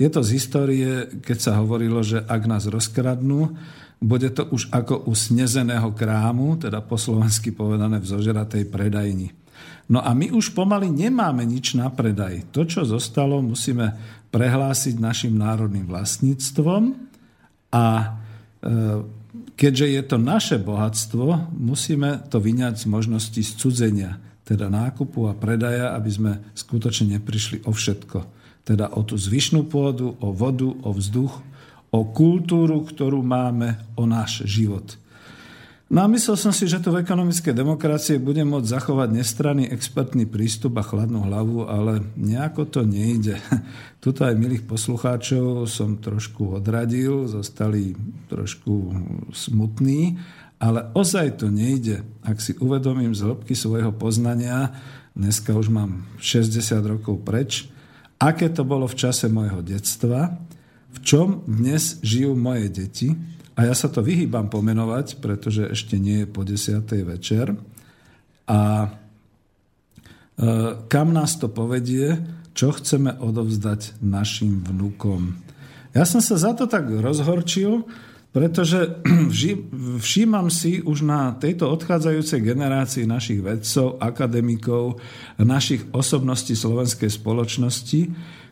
[0.00, 3.52] Je to z histórie, keď sa hovorilo, že ak nás rozkradnú,
[4.00, 9.32] bude to už ako u snezeného krámu, teda po slovensky povedané v zožeratej predajni.
[9.88, 12.44] No a my už pomaly nemáme nič na predaj.
[12.52, 13.96] To, čo zostalo, musíme
[14.34, 17.05] prehlásiť našim národným vlastníctvom
[17.76, 18.04] a e,
[19.52, 24.16] keďže je to naše bohatstvo, musíme to vyňať z možnosti scudzenia,
[24.48, 28.18] teda nákupu a predaja, aby sme skutočne neprišli o všetko.
[28.64, 31.44] Teda o tú zvyšnú pôdu, o vodu, o vzduch,
[31.92, 34.96] o kultúru, ktorú máme, o náš život.
[35.86, 40.26] No a myslel som si, že tu v ekonomickej demokracie bude môcť zachovať nestranný expertný
[40.26, 43.38] prístup a chladnú hlavu, ale nejako to nejde.
[44.02, 47.94] Tuto aj milých poslucháčov som trošku odradil, zostali
[48.26, 48.74] trošku
[49.30, 50.18] smutní,
[50.58, 52.02] ale ozaj to nejde.
[52.26, 54.74] Ak si uvedomím z hĺbky svojho poznania,
[55.14, 57.70] dneska už mám 60 rokov preč,
[58.18, 60.34] aké to bolo v čase môjho detstva,
[60.90, 66.22] v čom dnes žijú moje deti, a ja sa to vyhýbam pomenovať, pretože ešte nie
[66.22, 66.84] je po 10.
[67.08, 67.56] večer.
[68.44, 68.88] A e,
[70.92, 72.20] kam nás to povedie,
[72.52, 75.40] čo chceme odovzdať našim vnúkom.
[75.96, 77.88] Ja som sa za to tak rozhorčil,
[78.36, 79.00] pretože
[80.04, 85.00] všímam si už na tejto odchádzajúcej generácii našich vedcov, akademikov,
[85.40, 88.00] našich osobností slovenskej spoločnosti,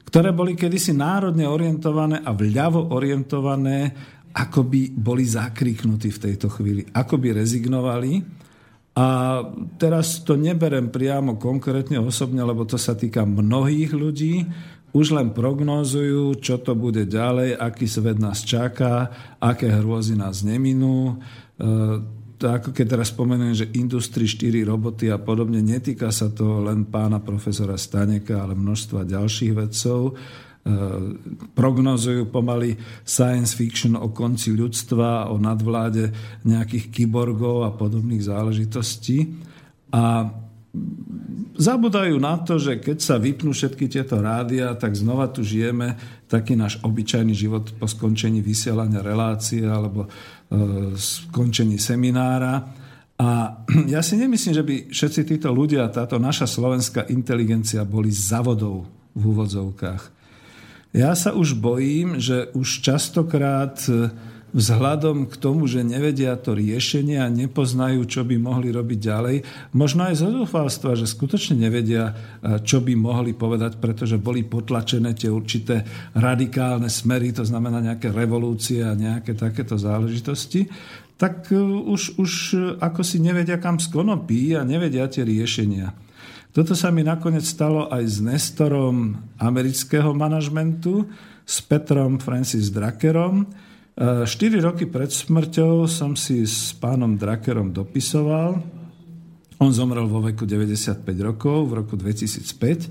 [0.09, 3.93] ktoré boli kedysi národne orientované a vľavo orientované
[4.35, 8.18] ako by boli zakriknutí v tejto chvíli, ako by rezignovali.
[8.95, 9.07] A
[9.78, 14.47] teraz to neberem priamo konkrétne osobne, lebo to sa týka mnohých ľudí.
[14.95, 19.11] Už len prognózujú, čo to bude ďalej, aký svet nás čaká,
[19.43, 21.18] aké hrôzy nás neminú.
[21.59, 21.66] E,
[22.39, 26.87] to ako keď teraz spomeniem, že Industry 4 roboty a podobne, netýka sa to len
[26.87, 30.14] pána profesora Staneka, ale množstva ďalších vedcov
[31.53, 32.73] prognozujú pomaly
[33.05, 36.09] science fiction o konci ľudstva, o nadvláde
[36.49, 39.29] nejakých kyborgov a podobných záležitostí.
[39.93, 40.33] A
[41.55, 45.95] zabudajú na to, že keď sa vypnú všetky tieto rádia, tak znova tu žijeme
[46.27, 50.09] taký náš obyčajný život po skončení vysielania relácie alebo e,
[50.97, 52.65] skončení seminára.
[53.21, 53.61] A
[53.95, 59.23] ja si nemyslím, že by všetci títo ľudia, táto naša slovenská inteligencia boli zavodou v
[59.31, 60.14] úvodzovkách.
[60.95, 64.15] Ja sa už bojím, že už častokrát e,
[64.55, 69.37] vzhľadom k tomu, že nevedia to riešenie a nepoznajú, čo by mohli robiť ďalej,
[69.75, 75.19] možno aj zo zúfalstva, že skutočne nevedia, e, čo by mohli povedať, pretože boli potlačené
[75.19, 75.83] tie určité
[76.15, 80.71] radikálne smery, to znamená nejaké revolúcie a nejaké takéto záležitosti,
[81.19, 81.59] tak e,
[81.91, 82.33] už, už
[82.79, 85.91] ako si nevedia, kam skonopí a nevedia tie riešenia.
[86.55, 91.03] Toto sa mi nakoniec stalo aj s Nestorom amerického manažmentu,
[91.43, 93.43] s Petrom Francis Drakerom.
[93.99, 98.63] 4 e, roky pred smrťou som si s pánom Drakerom dopisoval.
[99.59, 102.87] On zomrel vo veku 95 rokov v roku 2005.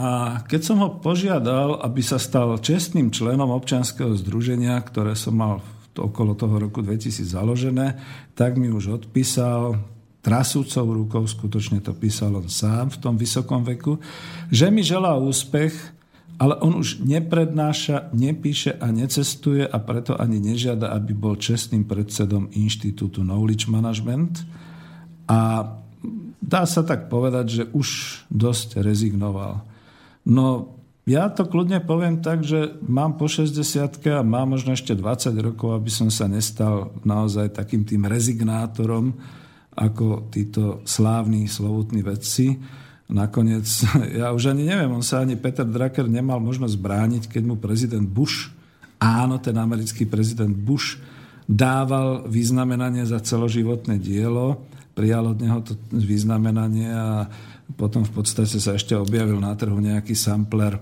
[0.00, 5.60] A keď som ho požiadal, aby sa stal čestným členom občianskeho združenia, ktoré som mal
[5.92, 8.00] okolo toho roku 2000 založené,
[8.32, 9.76] tak mi už odpísal
[10.26, 14.02] trasúcou rukou, skutočne to písal on sám v tom vysokom veku,
[14.50, 15.94] že mi želá úspech,
[16.42, 22.50] ale on už neprednáša, nepíše a necestuje a preto ani nežiada, aby bol čestným predsedom
[22.52, 24.42] Inštitútu Knowledge Management.
[25.30, 25.70] A
[26.42, 27.88] dá sa tak povedať, že už
[28.28, 29.62] dosť rezignoval.
[30.26, 33.54] No ja to kľudne poviem tak, že mám po 60
[34.10, 39.14] a mám možno ešte 20 rokov, aby som sa nestal naozaj takým tým rezignátorom,
[39.76, 42.56] ako títo slávni, slovutní vedci.
[43.12, 43.68] Nakoniec,
[44.20, 48.08] ja už ani neviem, on sa ani Peter Drucker nemal možnosť brániť, keď mu prezident
[48.08, 48.50] Bush,
[48.96, 50.98] áno, ten americký prezident Bush,
[51.46, 54.66] dával vyznamenanie za celoživotné dielo,
[54.96, 57.30] prijal od neho to vyznamenanie a
[57.76, 60.80] potom v podstate sa ešte objavil na trhu nejaký sampler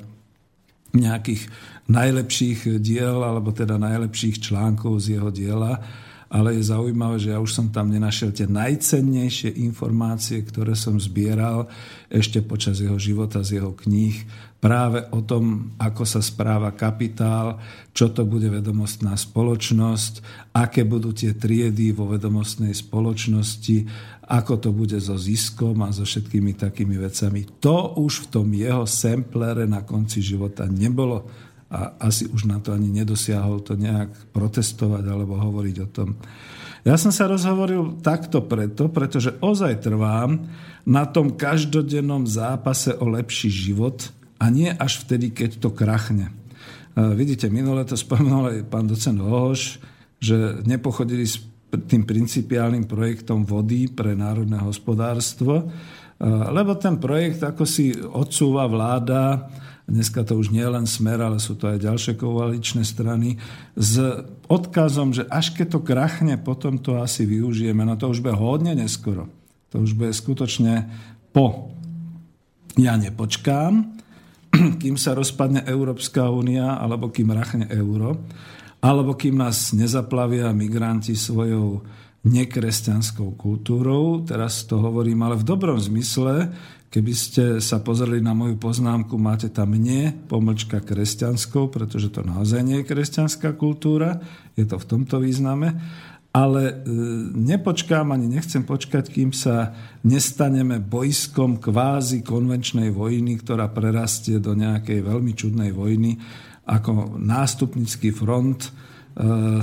[0.94, 1.50] nejakých
[1.90, 5.82] najlepších diel, alebo teda najlepších článkov z jeho diela
[6.28, 11.68] ale je zaujímavé, že ja už som tam nenašiel tie najcennejšie informácie, ktoré som zbieral
[12.08, 14.26] ešte počas jeho života z jeho kníh,
[14.64, 17.60] práve o tom, ako sa správa kapitál,
[17.92, 20.24] čo to bude vedomostná spoločnosť,
[20.56, 23.84] aké budú tie triedy vo vedomostnej spoločnosti,
[24.24, 27.44] ako to bude so ziskom a so všetkými takými vecami.
[27.60, 31.28] To už v tom jeho semplere na konci života nebolo
[31.74, 36.14] a asi už na to ani nedosiahol to nejak protestovať alebo hovoriť o tom.
[36.86, 40.38] Ja som sa rozhovoril takto preto, pretože ozaj trvám
[40.86, 46.30] na tom každodennom zápase o lepší život a nie až vtedy, keď to krachne.
[46.94, 49.82] Vidíte, minule to spomenul aj pán docent Hohoš,
[50.22, 51.42] že nepochodili s
[51.74, 55.72] tým principiálnym projektom vody pre národné hospodárstvo,
[56.22, 59.50] lebo ten projekt ako si odsúva vláda
[59.84, 63.36] dneska to už nie je len Smer, ale sú to aj ďalšie koaličné strany,
[63.76, 64.00] s
[64.48, 67.84] odkazom, že až keď to krachne, potom to asi využijeme.
[67.84, 69.28] No to už bude hodne neskoro.
[69.72, 70.88] To už bude skutočne
[71.34, 71.74] po.
[72.80, 73.72] Ja nepočkám,
[74.82, 78.24] kým sa rozpadne Európska únia, alebo kým rachne euro,
[78.80, 81.84] alebo kým nás nezaplavia migranti svojou
[82.24, 84.24] nekresťanskou kultúrou.
[84.24, 86.50] Teraz to hovorím, ale v dobrom zmysle,
[86.94, 92.62] Keby ste sa pozreli na moju poznámku, máte tam nie pomlčka kresťanskou, pretože to naozaj
[92.62, 94.22] nie je kresťanská kultúra,
[94.54, 95.74] je to v tomto význame,
[96.30, 96.74] ale e,
[97.34, 99.74] nepočkám ani nechcem počkať, kým sa
[100.06, 106.14] nestaneme bojskom kvázi konvenčnej vojny, ktorá prerastie do nejakej veľmi čudnej vojny
[106.62, 108.70] ako nástupnický front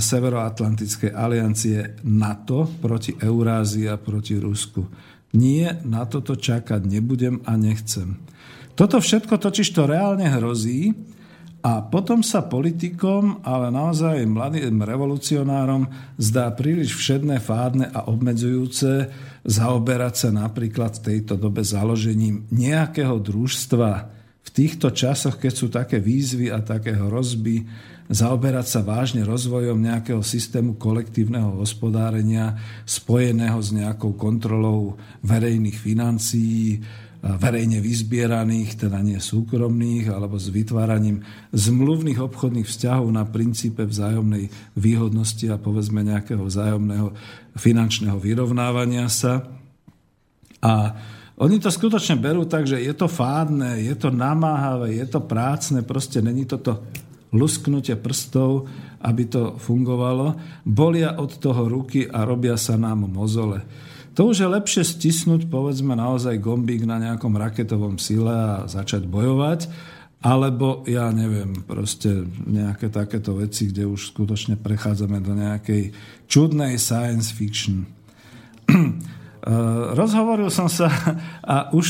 [0.00, 4.88] Severoatlantickej aliancie NATO proti Eurázii a proti Rusku.
[5.36, 8.16] Nie, na toto čakať nebudem a nechcem.
[8.72, 10.96] Toto všetko totiž to reálne hrozí
[11.62, 15.86] a potom sa politikom, ale naozaj mladým revolucionárom
[16.16, 19.12] zdá príliš všedné, fádne a obmedzujúce
[19.46, 23.90] zaoberať sa napríklad v tejto dobe založením nejakého družstva
[24.42, 27.62] v týchto časoch, keď sú také výzvy a také hrozby,
[28.12, 36.84] zaoberať sa vážne rozvojom nejakého systému kolektívneho hospodárenia spojeného s nejakou kontrolou verejných financií,
[37.22, 41.22] verejne vyzbieraných, teda nie súkromných, alebo s vytváraním
[41.54, 47.14] zmluvných obchodných vzťahov na princípe vzájomnej výhodnosti a povedzme nejakého vzájomného
[47.56, 49.46] finančného vyrovnávania sa.
[50.60, 50.72] A
[51.38, 55.80] oni to skutočne berú tak, že je to fádne, je to namáhavé, je to prácne,
[55.86, 56.84] proste není toto
[57.32, 58.68] lusknutie prstov,
[59.00, 60.36] aby to fungovalo.
[60.62, 63.64] Bolia od toho ruky a robia sa nám mozole.
[64.12, 69.72] To už je lepšie stisnúť, povedzme, naozaj gombík na nejakom raketovom sile a začať bojovať,
[70.20, 75.96] alebo ja neviem, proste nejaké takéto veci, kde už skutočne prechádzame do nejakej
[76.28, 77.88] čudnej science fiction.
[79.42, 79.50] Eh,
[79.98, 80.86] rozhovoril som sa
[81.42, 81.88] a už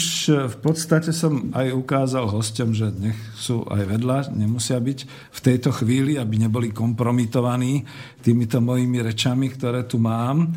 [0.48, 4.98] v podstate som aj ukázal hostom, že nech sú aj vedľa, nemusia byť
[5.28, 7.84] v tejto chvíli, aby neboli kompromitovaní
[8.24, 10.48] týmito mojimi rečami, ktoré tu mám.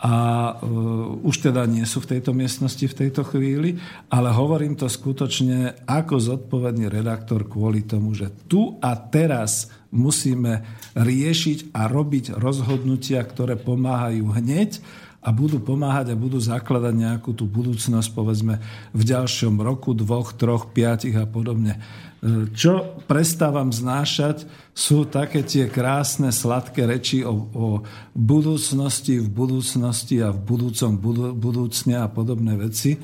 [0.00, 0.16] A
[0.56, 3.76] uh, už teda nie sú v tejto miestnosti v tejto chvíli,
[4.08, 10.64] ale hovorím to skutočne ako zodpovedný redaktor kvôli tomu, že tu a teraz musíme
[10.96, 14.80] riešiť a robiť rozhodnutia, ktoré pomáhajú hneď
[15.20, 18.56] a budú pomáhať a budú zakladať nejakú tú budúcnosť, povedzme,
[18.96, 21.76] v ďalšom roku, dvoch, troch, piatich a podobne.
[21.76, 27.68] E, čo prestávam znášať, sú také tie krásne, sladké reči o, o
[28.16, 30.96] budúcnosti, v budúcnosti a v budúcom
[31.36, 32.96] budúcne a podobné veci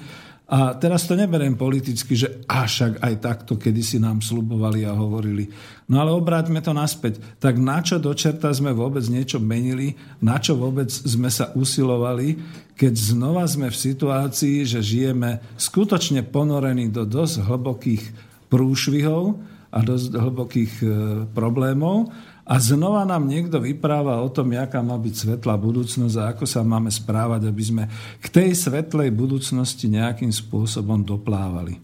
[0.47, 5.51] a teraz to neberiem politicky, že a však aj takto kedysi nám slubovali a hovorili.
[5.91, 7.19] No ale obráťme to naspäť.
[7.43, 9.99] Tak na čo do čerta sme vôbec niečo menili?
[10.23, 12.39] Na čo vôbec sme sa usilovali,
[12.79, 18.05] keď znova sme v situácii, že žijeme skutočne ponorení do dosť hlbokých
[18.47, 19.43] prúšvihov
[19.75, 20.87] a dosť hlbokých e,
[21.35, 22.15] problémov
[22.47, 26.63] A znova nám niekto vypráva o tom, aká má byť svetlá budúcnosť a ako sa
[26.63, 27.85] máme správať, aby sme
[28.23, 31.83] k tej svetlej budúcnosti nejakým spôsobom doplávali.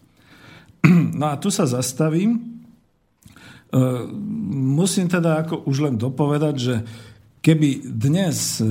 [1.19, 2.35] No a tu sa zastavím.
[2.35, 2.39] E,
[4.55, 6.75] musím teda ako už len dopovedať, že
[7.43, 8.67] keby dnes e,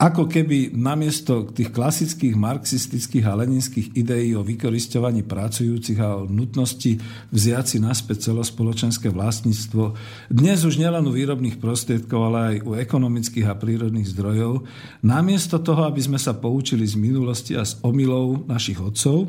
[0.00, 6.96] ako keby namiesto tých klasických marxistických a leninských ideí o vykoristovaní pracujúcich a o nutnosti
[7.28, 9.92] vziať si naspäť celospoločenské vlastníctvo,
[10.32, 14.64] dnes už nielen u výrobných prostriedkov, ale aj u ekonomických a prírodných zdrojov,
[15.04, 19.28] namiesto toho, aby sme sa poučili z minulosti a z omylov našich otcov,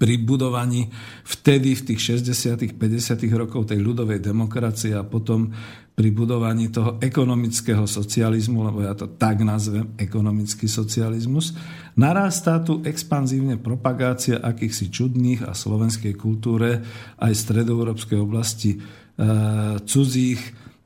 [0.00, 0.88] pri budovaní
[1.28, 5.52] vtedy v tých 60 50 rokov tej ľudovej demokracie a potom
[6.00, 11.52] pri budovaní toho ekonomického socializmu, lebo ja to tak nazvem, ekonomický socializmus,
[11.92, 16.80] narastá tu expanzívne propagácia akýchsi čudných a slovenskej kultúre
[17.20, 18.78] aj stredoeurópskej oblasti e,
[19.84, 20.40] cudzích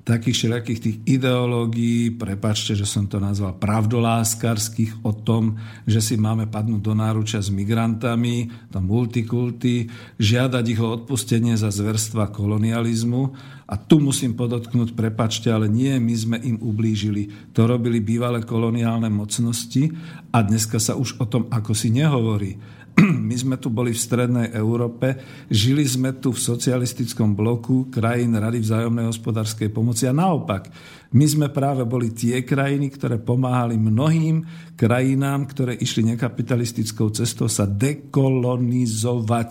[0.05, 5.57] takých všelijakých tých ideológií, prepačte, že som to nazval pravdoláskarských, o tom,
[5.88, 9.88] že si máme padnúť do náručia s migrantami, to multikulty,
[10.20, 13.22] žiadať ich o odpustenie za zverstva kolonializmu.
[13.64, 17.32] A tu musím podotknúť, prepačte, ale nie my sme im ublížili.
[17.57, 19.88] To robili bývalé koloniálne mocnosti
[20.36, 22.61] a dneska sa už o tom ako si nehovorí.
[23.28, 25.18] My sme tu boli v strednej Európe,
[25.51, 30.70] žili sme tu v socialistickom bloku krajín Rady vzájomnej hospodárskej pomoci a naopak,
[31.14, 34.42] my sme práve boli tie krajiny, ktoré pomáhali mnohým
[34.74, 39.51] krajinám, ktoré išli nekapitalistickou cestou sa dekolonizovať,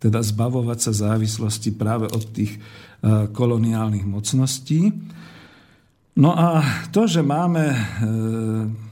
[0.00, 4.88] teda zbavovať sa závislosti práve od tých eh, koloniálnych mocností.
[6.16, 8.91] No a to, že máme eh,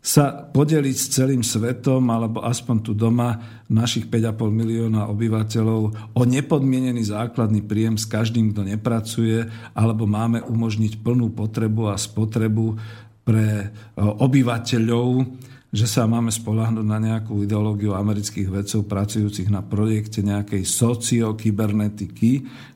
[0.00, 3.36] sa podeliť s celým svetom, alebo aspoň tu doma,
[3.68, 5.80] našich 5,5 milióna obyvateľov
[6.16, 9.44] o nepodmienený základný príjem s každým, kto nepracuje,
[9.76, 12.80] alebo máme umožniť plnú potrebu a spotrebu
[13.22, 13.70] pre
[14.00, 15.08] obyvateľov
[15.70, 22.30] že sa máme spolahnuť na nejakú ideológiu amerických vedcov pracujúcich na projekte nejakej sociokybernetiky,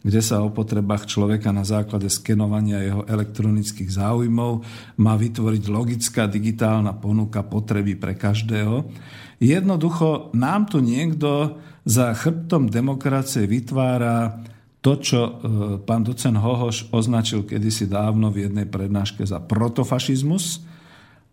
[0.06, 4.62] kde sa o potrebách človeka na základe skenovania jeho elektronických záujmov
[5.02, 8.86] má vytvoriť logická digitálna ponuka potreby pre každého.
[9.42, 14.38] Jednoducho nám tu niekto za chrbtom demokracie vytvára
[14.84, 15.32] to, čo e,
[15.82, 20.73] pán docen Hohoš označil kedysi dávno v jednej prednáške za protofašizmus,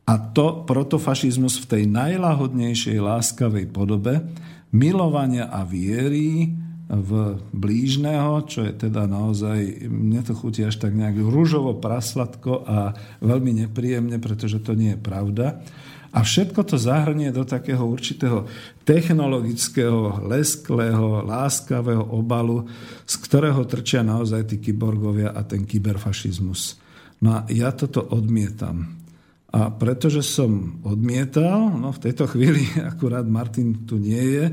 [0.06, 4.26] a to protofašizmus v tej najlahodnejšej láskavej podobe
[4.74, 6.52] milovania a viery
[6.91, 12.91] v blížneho, čo je teda naozaj, mne to chutí až tak nejak rúžovo prasladko a
[13.24, 15.64] veľmi nepríjemne, pretože to nie je pravda.
[16.12, 18.43] A všetko to zahrnie do takého určitého
[18.84, 22.68] technologického, lesklého, láskavého obalu,
[23.08, 26.76] z ktorého trčia naozaj tí kyborgovia a ten kyberfašizmus.
[27.24, 29.01] No a ja toto odmietam.
[29.52, 34.45] A pretože som odmietal, no v tejto chvíli akurát Martin tu nie je,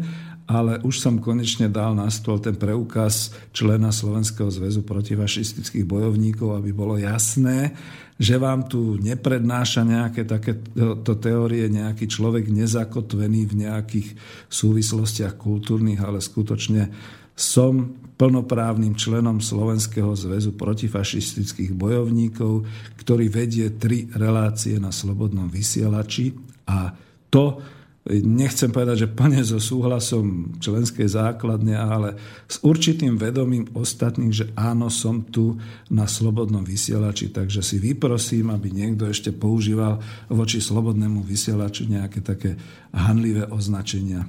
[0.48, 6.72] ale už som konečne dal na stôl ten preukaz člena Slovenského zväzu protifašistických bojovníkov, aby
[6.72, 7.76] bolo jasné,
[8.16, 14.08] že vám tu neprednáša nejaké takéto teórie nejaký človek nezakotvený v nejakých
[14.48, 16.90] súvislostiach kultúrnych, ale skutočne
[17.36, 22.66] som plnoprávnym členom Slovenského zväzu protifašistických bojovníkov,
[22.98, 26.34] ktorý vedie tri relácie na slobodnom vysielači
[26.66, 26.90] a
[27.30, 27.62] to
[28.08, 32.16] nechcem povedať, že plne so súhlasom členskej základne, ale
[32.48, 35.60] s určitým vedomím ostatných, že áno, som tu
[35.92, 40.00] na slobodnom vysielači, takže si vyprosím, aby niekto ešte používal
[40.32, 42.56] voči slobodnému vysielaču nejaké také
[42.96, 44.24] hanlivé označenia.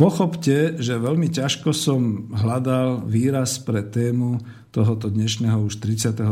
[0.00, 4.40] Pochopte, že veľmi ťažko som hľadal výraz pre tému
[4.72, 6.24] tohoto dnešného už 33.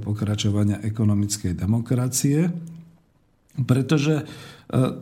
[0.00, 2.48] pokračovania ekonomickej demokracie,
[3.68, 4.24] pretože e,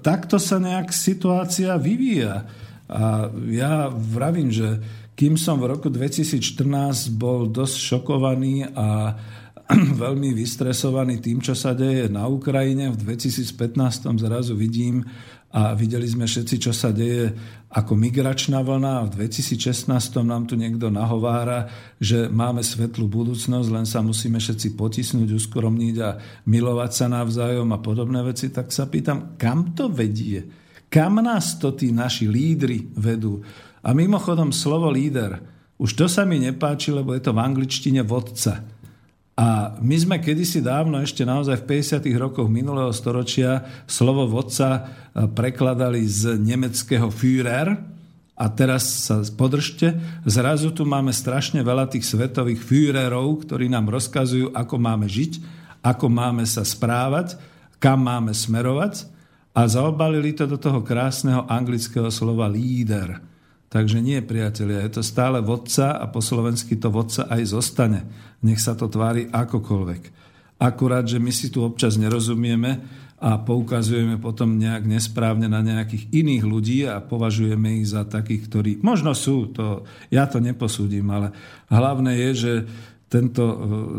[0.03, 2.43] takto sa nejak situácia vyvíja.
[2.91, 4.83] A ja vravím, že
[5.15, 9.15] kým som v roku 2014 bol dosť šokovaný a
[10.03, 15.07] veľmi vystresovaný tým, čo sa deje na Ukrajine, v 2015 zrazu vidím
[15.49, 17.33] a videli sme všetci, čo sa deje
[17.69, 19.89] ako migračná vlna v 2016
[20.25, 21.69] nám tu niekto nahovára,
[22.01, 26.17] že máme svetlú budúcnosť, len sa musíme všetci potisnúť, uskoromniť a
[26.49, 30.49] milovať sa navzájom a podobné veci, tak sa pýtam, kam to vedie?
[30.89, 33.45] Kam nás to tí naši lídry vedú?
[33.85, 35.37] A mimochodom slovo líder,
[35.77, 38.65] už to sa mi nepáči, lebo je to v angličtine vodca.
[39.39, 42.03] A my sme kedysi dávno, ešte naozaj v 50.
[42.19, 44.81] rokoch minulého storočia, slovo vodca e,
[45.31, 47.79] prekladali z nemeckého Führer
[48.35, 49.95] A teraz sa podržte,
[50.27, 55.43] zrazu tu máme strašne veľa tých svetových Führerov, ktorí nám rozkazujú, ako máme žiť,
[55.83, 57.39] ako máme sa správať,
[57.79, 59.07] kam máme smerovať
[59.55, 63.19] a zaobalili to do toho krásneho anglického slova líder.
[63.69, 68.09] Takže nie, priatelia, je to stále vodca a po slovensky to vodca aj zostane.
[68.41, 70.03] Nech sa to tvári akokoľvek.
[70.59, 72.81] Akurát, že my si tu občas nerozumieme
[73.19, 78.73] a poukazujeme potom nejak nesprávne na nejakých iných ľudí a považujeme ich za takých, ktorí
[78.81, 81.35] možno sú, to, ja to neposúdim, ale
[81.69, 82.53] hlavné je, že
[83.11, 83.57] tento, e,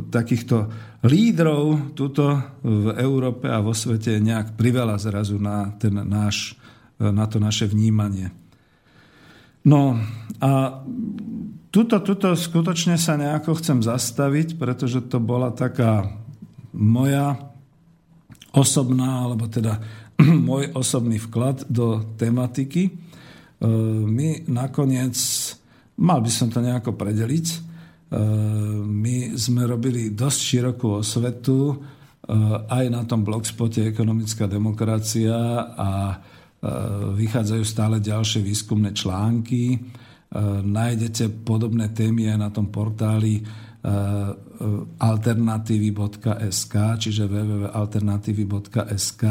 [0.08, 0.72] takýchto
[1.04, 6.56] lídrov tuto v Európe a vo svete nejak priveľa zrazu na, ten náš,
[6.96, 8.39] e, na to naše vnímanie.
[9.68, 10.00] No
[10.40, 10.82] a
[11.70, 16.16] tuto, tuto skutočne sa nejako chcem zastaviť, pretože to bola taká
[16.72, 17.38] moja
[18.56, 19.84] osobná, alebo teda
[20.48, 22.90] môj osobný vklad do tematiky.
[22.90, 22.92] E,
[24.08, 25.16] my nakoniec,
[26.00, 27.58] mal by som to nejako predeliť, e,
[28.80, 31.76] my sme robili dosť širokú osvetu e,
[32.66, 35.36] aj na tom blogspote Ekonomická demokracia
[35.78, 35.90] a
[37.16, 39.80] vychádzajú stále ďalšie výskumné články.
[40.64, 43.40] Nájdete podobné témy aj na tom portáli
[45.00, 49.24] alternatívy.sk, čiže www.alternatívy.sk.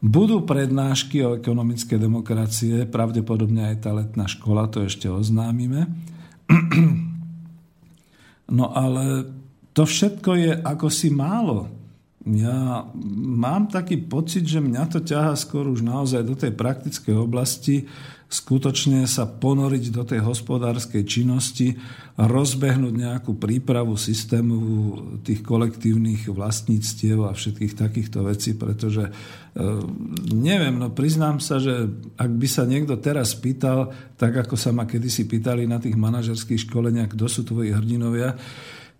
[0.00, 5.86] Budú prednášky o ekonomické demokracie, pravdepodobne aj tá letná škola, to ešte oznámime.
[8.50, 9.30] No ale
[9.70, 11.70] to všetko je ako si málo.
[12.20, 12.84] Ja
[13.16, 17.88] mám taký pocit, že mňa to ťaha skôr už naozaj do tej praktickej oblasti,
[18.30, 21.80] skutočne sa ponoriť do tej hospodárskej činnosti,
[22.20, 24.56] rozbehnúť nejakú prípravu systému
[25.24, 29.12] tých kolektívnych vlastníctiev a všetkých takýchto vecí, pretože e,
[30.30, 31.88] neviem, no priznám sa, že
[32.20, 36.68] ak by sa niekto teraz pýtal, tak ako sa ma kedysi pýtali na tých manažerských
[36.68, 38.36] školeniach, kto sú tvoji hrdinovia,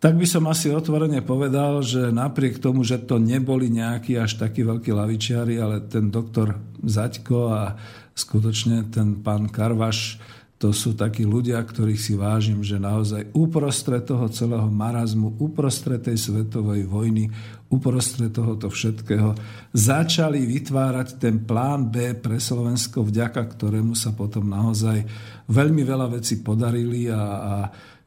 [0.00, 4.64] tak by som asi otvorene povedal, že napriek tomu, že to neboli nejakí až takí
[4.64, 7.76] veľkí lavičiari, ale ten doktor Zaďko a
[8.16, 10.16] skutočne ten pán Karvaš,
[10.60, 16.20] to sú takí ľudia, ktorých si vážim, že naozaj uprostred toho celého marazmu, uprostred tej
[16.20, 17.32] svetovej vojny,
[17.72, 19.32] uprostred tohoto všetkého
[19.72, 25.00] začali vytvárať ten plán B pre Slovensko, vďaka ktorému sa potom naozaj
[25.48, 27.54] veľmi veľa vecí podarili a, a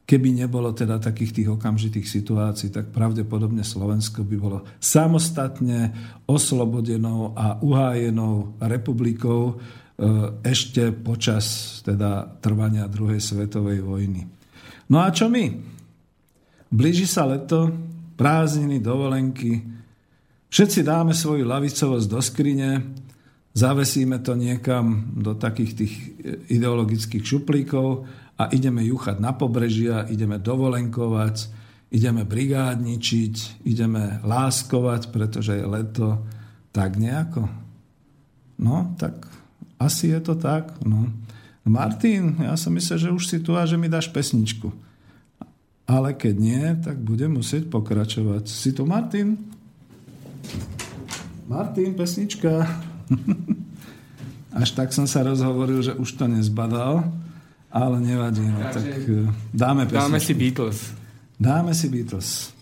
[0.04, 5.96] Keby nebolo teda takých tých okamžitých situácií, tak pravdepodobne Slovensko by bolo samostatne
[6.28, 9.56] oslobodenou a uhájenou republikou
[9.94, 10.02] E,
[10.42, 14.26] ešte počas teda trvania druhej svetovej vojny.
[14.90, 15.54] No a čo my?
[16.66, 17.70] Blíži sa leto,
[18.18, 19.62] prázdniny, dovolenky.
[20.50, 22.70] Všetci dáme svoju lavicovosť do skrine,
[23.54, 25.94] zavesíme to niekam do takých tých
[26.50, 28.02] ideologických šuplíkov
[28.34, 31.48] a ideme juchať na pobrežia, ideme dovolenkovať,
[31.94, 36.18] ideme brigádničiť, ideme láskovať, pretože je leto.
[36.74, 37.46] Tak nejako.
[38.58, 39.30] No, tak
[39.78, 40.74] asi je to tak.
[40.82, 41.06] No.
[41.62, 44.74] Martin, ja som myslel, že už si tu a že mi dáš pesničku.
[45.86, 48.50] Ale keď nie, tak budem musieť pokračovať.
[48.50, 49.38] Si tu Martin?
[51.46, 52.66] Martin, pesnička.
[54.60, 57.04] Až tak som sa rozhovoril, že už to nezbadal,
[57.74, 58.46] ale nevadí.
[58.46, 59.98] No, tak eh, dáme pesničku.
[59.98, 60.78] Dáme si Beatles.
[61.40, 62.53] Dáme si Beatles.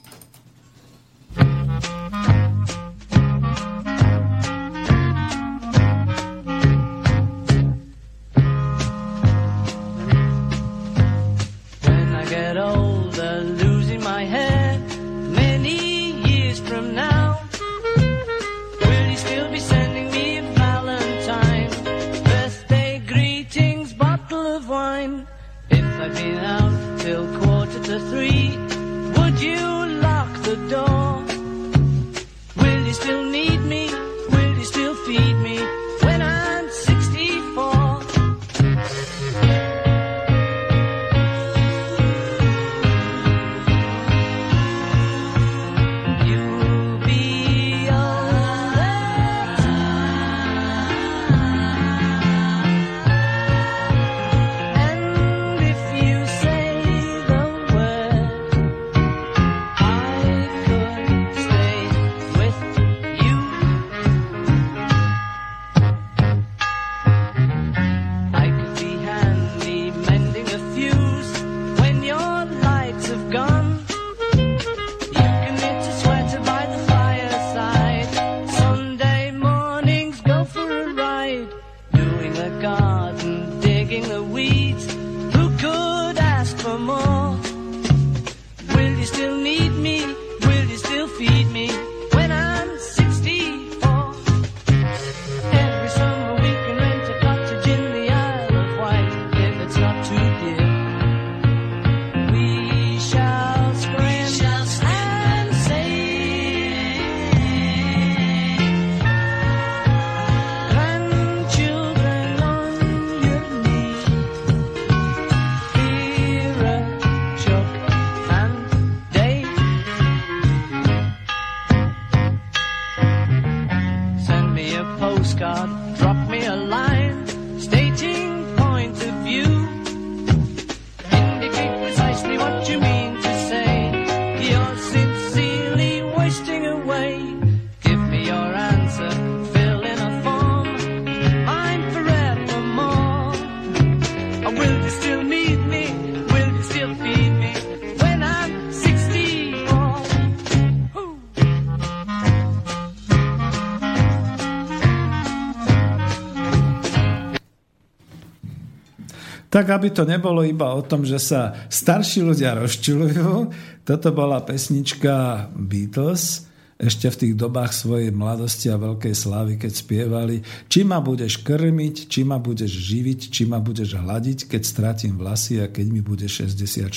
[159.53, 163.53] Tak, aby to nebolo iba o tom, že sa starší ľudia rozčulujú,
[163.84, 166.48] toto bola pesnička Beatles,
[166.82, 172.11] ešte v tých dobách svojej mladosti a veľkej slávy, keď spievali či ma budeš krmiť,
[172.11, 176.26] či ma budeš živiť, či ma budeš hľadiť, keď stratím vlasy a keď mi bude
[176.26, 176.90] 64.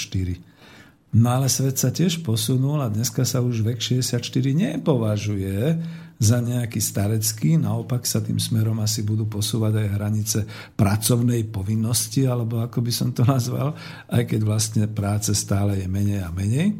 [1.15, 4.19] No ale svet sa tiež posunul a dneska sa už vek 64
[4.51, 5.77] nepovažuje
[6.15, 10.39] za nejaký starecký, naopak sa tým smerom asi budú posúvať aj hranice
[10.79, 13.75] pracovnej povinnosti, alebo ako by som to nazval,
[14.07, 16.71] aj keď vlastne práce stále je menej a menej.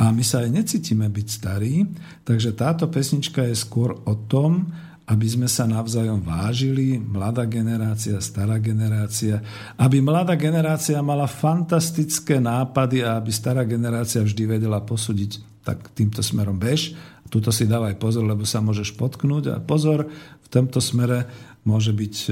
[0.00, 1.84] A my sa aj necítime byť starí,
[2.24, 4.72] takže táto pesnička je skôr o tom,
[5.10, 9.42] aby sme sa navzájom vážili, mladá generácia, stará generácia,
[9.74, 16.22] aby mladá generácia mala fantastické nápady a aby stará generácia vždy vedela posúdiť, tak týmto
[16.22, 16.94] smerom bež,
[17.30, 19.54] tuto si dávaj pozor, lebo sa môžeš potknúť.
[19.54, 20.10] A pozor,
[20.42, 21.30] v tomto smere
[21.62, 22.30] môže byť e,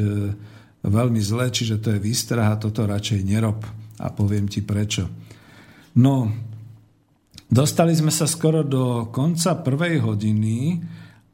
[0.82, 3.62] veľmi zlé, čiže to je výstraha, toto radšej nerob.
[4.02, 5.06] A poviem ti prečo.
[5.98, 6.30] No,
[7.46, 10.78] dostali sme sa skoro do konca prvej hodiny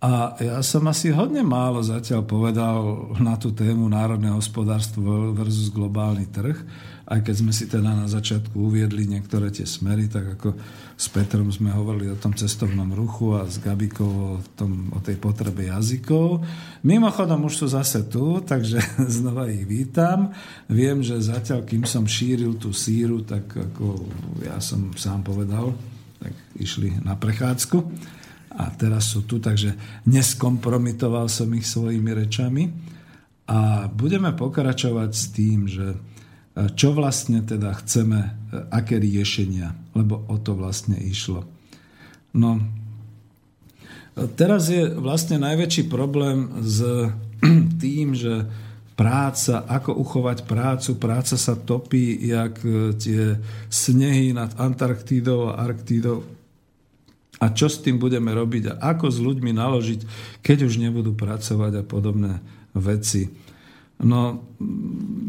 [0.04, 2.76] a ja som asi hodne málo zatiaľ povedal
[3.24, 6.56] na tú tému národné hospodárstvo versus globálny trh,
[7.05, 10.57] aj keď sme si teda na začiatku uviedli niektoré tie smery, tak ako
[10.96, 15.20] s Petrom sme hovorili o tom cestovnom ruchu a s Gabikou o, tom, o tej
[15.20, 16.40] potrebe jazykov.
[16.80, 18.80] Mimochodom už sú zase tu, takže
[19.20, 20.32] znova ich vítam.
[20.70, 24.09] Viem, že zatiaľ, kým som šíril tú síru, tak ako
[24.40, 25.76] ja som sám povedal,
[26.16, 27.78] tak išli na prechádzku
[28.55, 29.74] a teraz sú tu, takže
[30.07, 32.70] neskompromitoval som ich svojimi rečami
[33.50, 36.13] a budeme pokračovať s tým, že
[36.55, 38.30] čo vlastne teda chceme,
[38.70, 41.42] aké riešenia, lebo o to vlastne išlo.
[42.30, 42.62] No,
[44.38, 47.11] teraz je vlastne najväčší problém s
[47.82, 48.46] tým, že
[48.94, 52.62] práca, ako uchovať prácu, práca sa topí, jak
[53.02, 56.22] tie snehy nad Antarktídou a Arktídou
[57.42, 60.00] a čo s tým budeme robiť a ako s ľuďmi naložiť,
[60.40, 62.38] keď už nebudú pracovať a podobné
[62.72, 63.26] veci.
[64.03, 64.42] No,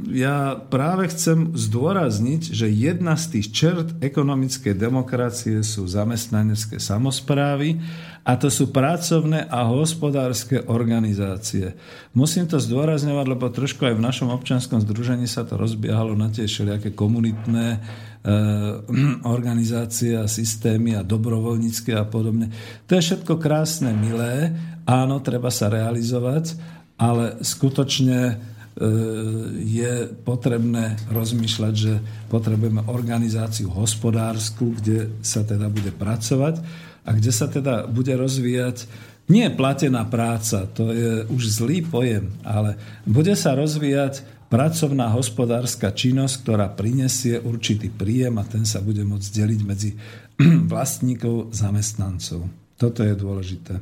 [0.10, 7.78] ja práve chcem zdôrazniť, že jedna z tých čert ekonomickej demokracie sú zamestnanecké samozprávy
[8.26, 11.78] a to sú pracovné a hospodárske organizácie.
[12.18, 16.50] Musím to zdôrazňovať, lebo trošku aj v našom občanskom združení sa to rozbiehalo na tie
[16.50, 17.80] všelijaké komunitné e,
[19.38, 22.50] organizácie a systémy a dobrovoľnícke a podobne.
[22.90, 24.58] To je všetko krásne, milé,
[24.90, 26.58] áno, treba sa realizovať,
[26.98, 28.55] ale skutočne
[29.64, 29.94] je
[30.28, 31.94] potrebné rozmýšľať, že
[32.28, 36.60] potrebujeme organizáciu hospodárskú, kde sa teda bude pracovať
[37.08, 38.84] a kde sa teda bude rozvíjať
[39.26, 42.78] nie platená práca, to je už zlý pojem, ale
[43.10, 44.22] bude sa rozvíjať
[44.54, 49.98] pracovná hospodárska činnosť, ktorá prinesie určitý príjem a ten sa bude môcť deliť medzi
[50.72, 52.46] vlastníkov zamestnancov.
[52.78, 53.74] Toto je dôležité.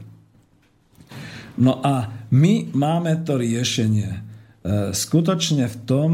[1.59, 4.32] No a my máme to riešenie E,
[4.95, 6.09] skutočne v tom,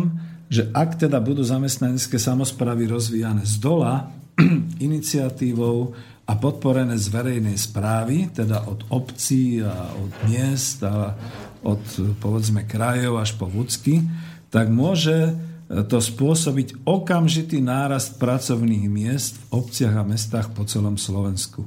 [0.50, 4.10] že ak teda budú zamestnanecké samozpravy rozvíjane z dola,
[4.82, 5.93] iniciatívou
[6.26, 11.14] a podporené z verejnej správy, teda od obcí a od miest a
[11.62, 11.82] od
[12.18, 14.02] povedzme krajov až po vúcky,
[14.50, 15.38] tak môže
[15.70, 21.62] to spôsobiť okamžitý nárast pracovných miest v obciach a mestách po celom Slovensku.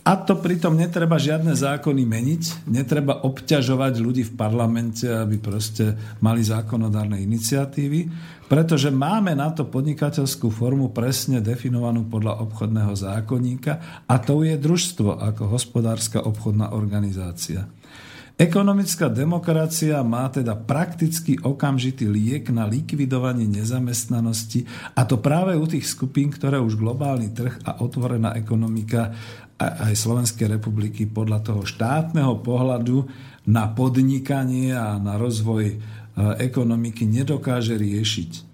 [0.00, 2.42] A to pritom netreba žiadne zákony meniť,
[2.72, 5.92] netreba obťažovať ľudí v parlamente, aby proste
[6.24, 8.08] mali zákonodárne iniciatívy,
[8.48, 15.20] pretože máme na to podnikateľskú formu presne definovanú podľa obchodného zákonníka a to je družstvo
[15.20, 17.68] ako hospodárska obchodná organizácia.
[18.40, 24.64] Ekonomická demokracia má teda prakticky okamžitý liek na likvidovanie nezamestnanosti
[24.96, 29.12] a to práve u tých skupín, ktoré už globálny trh a otvorená ekonomika
[29.60, 33.04] aj Slovenskej republiky podľa toho štátneho pohľadu
[33.52, 35.76] na podnikanie a na rozvoj e,
[36.40, 38.48] ekonomiky nedokáže riešiť.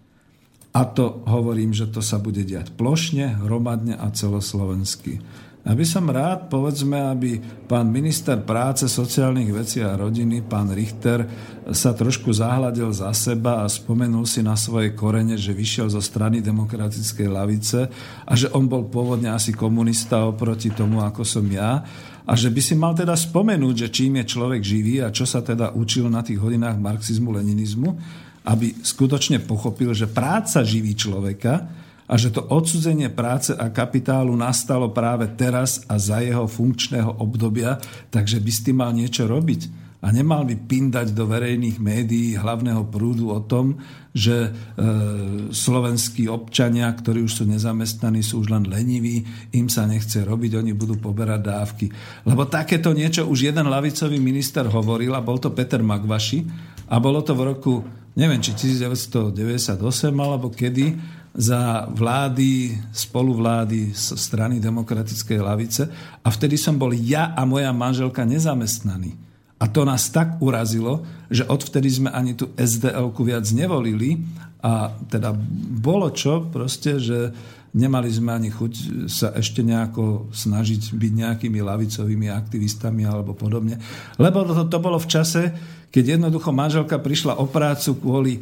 [0.76, 5.24] A to hovorím, že to sa bude diať plošne, hromadne a celoslovensky.
[5.66, 11.26] Ja by som rád, povedzme, aby pán minister práce, sociálnych vecí a rodiny, pán Richter,
[11.74, 16.38] sa trošku zahľadil za seba a spomenul si na svoje korene, že vyšiel zo strany
[16.38, 17.90] demokratickej lavice
[18.22, 21.82] a že on bol pôvodne asi komunista oproti tomu, ako som ja.
[22.22, 25.42] A že by si mal teda spomenúť, že čím je človek živý a čo sa
[25.42, 27.90] teda učil na tých hodinách marxizmu, leninizmu,
[28.46, 34.94] aby skutočne pochopil, že práca živí človeka, a že to odsudzenie práce a kapitálu nastalo
[34.94, 37.82] práve teraz a za jeho funkčného obdobia,
[38.14, 39.86] takže by s tým mal niečo robiť.
[40.06, 43.80] A nemal by pindať do verejných médií hlavného prúdu o tom,
[44.14, 44.50] že e,
[45.50, 49.26] slovenskí občania, ktorí už sú nezamestnaní, sú už len leniví,
[49.56, 51.86] im sa nechce robiť, oni budú poberať dávky.
[52.22, 56.44] Lebo takéto niečo už jeden lavicový minister hovoril a bol to Peter Magvaši
[56.86, 57.82] a bolo to v roku,
[58.14, 59.80] neviem, či 1998
[60.14, 65.84] alebo kedy, za vlády, spoluvlády z strany demokratickej lavice
[66.24, 69.12] a vtedy som bol ja a moja manželka nezamestnaní.
[69.56, 74.20] A to nás tak urazilo, že odvtedy sme ani tú SDL-ku viac nevolili
[74.64, 75.36] a teda
[75.80, 77.32] bolo čo proste, že
[77.76, 78.72] nemali sme ani chuť
[79.08, 83.76] sa ešte nejako snažiť byť nejakými lavicovými aktivistami alebo podobne.
[84.16, 85.52] Lebo to, to bolo v čase,
[85.96, 88.40] keď jednoducho manželka prišla o prácu kvôli e,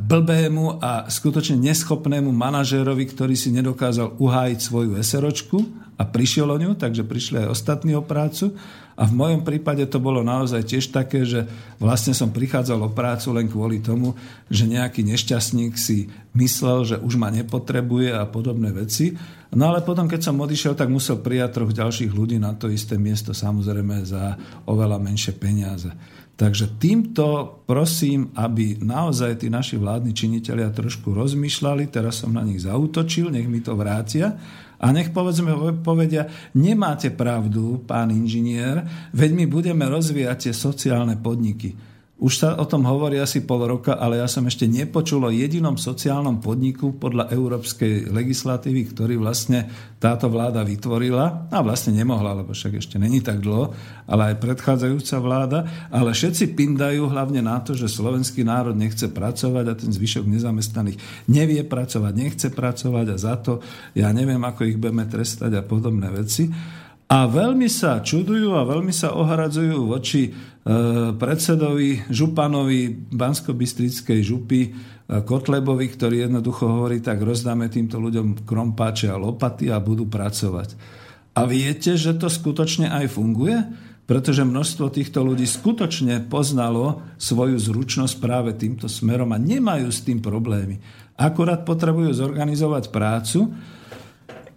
[0.00, 5.60] blbému a skutočne neschopnému manažérovi, ktorý si nedokázal uhájiť svoju eseročku
[6.00, 8.56] a prišiel o ňu, takže prišli aj ostatní o prácu.
[8.96, 11.44] A v mojom prípade to bolo naozaj tiež také, že
[11.76, 14.16] vlastne som prichádzal o prácu len kvôli tomu,
[14.48, 19.12] že nejaký nešťastník si myslel, že už ma nepotrebuje a podobné veci.
[19.52, 22.96] No ale potom, keď som odišiel, tak musel prijať troch ďalších ľudí na to isté
[22.96, 25.92] miesto, samozrejme za oveľa menšie peniaze.
[26.36, 32.60] Takže týmto prosím, aby naozaj tí naši vládni činitelia trošku rozmýšľali, teraz som na nich
[32.60, 34.36] zautočil, nech mi to vrátia
[34.76, 38.84] a nech povedzme, povedia, nemáte pravdu, pán inžinier,
[39.16, 41.95] veď my budeme rozvíjať tie sociálne podniky.
[42.16, 45.76] Už sa o tom hovorí asi pol roka, ale ja som ešte nepočul o jedinom
[45.76, 49.68] sociálnom podniku podľa európskej legislatívy, ktorý vlastne
[50.00, 51.52] táto vláda vytvorila.
[51.52, 53.76] A vlastne nemohla, lebo však ešte není tak dlho,
[54.08, 55.58] ale aj predchádzajúca vláda.
[55.92, 61.28] Ale všetci pindajú hlavne na to, že slovenský národ nechce pracovať a ten zvyšok nezamestnaných
[61.28, 63.60] nevie pracovať, nechce pracovať a za to
[63.92, 66.48] ja neviem, ako ich budeme trestať a podobné veci.
[67.06, 70.55] A veľmi sa čudujú a veľmi sa ohradzujú voči
[71.14, 74.70] predsedovi Županovi Bansko-Bystrickej župy e,
[75.22, 80.74] Kotlebovi, ktorý jednoducho hovorí, tak rozdáme týmto ľuďom krompáče a lopaty a budú pracovať.
[81.38, 83.54] A viete, že to skutočne aj funguje?
[84.10, 90.18] Pretože množstvo týchto ľudí skutočne poznalo svoju zručnosť práve týmto smerom a nemajú s tým
[90.18, 90.82] problémy.
[91.14, 93.54] Akurát potrebujú zorganizovať prácu,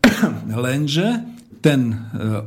[0.65, 1.95] lenže ten e,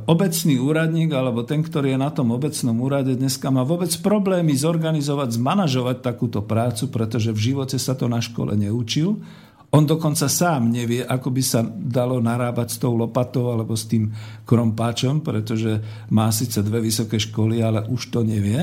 [0.09, 5.37] obecný úradník alebo ten, ktorý je na tom obecnom úrade dneska má vôbec problémy zorganizovať,
[5.37, 9.21] zmanažovať takúto prácu, pretože v živote sa to na škole neučil.
[9.73, 14.13] On dokonca sám nevie, ako by sa dalo narábať s tou lopatou alebo s tým
[14.45, 15.81] krompáčom, pretože
[16.13, 18.61] má síce dve vysoké školy, ale už to nevie.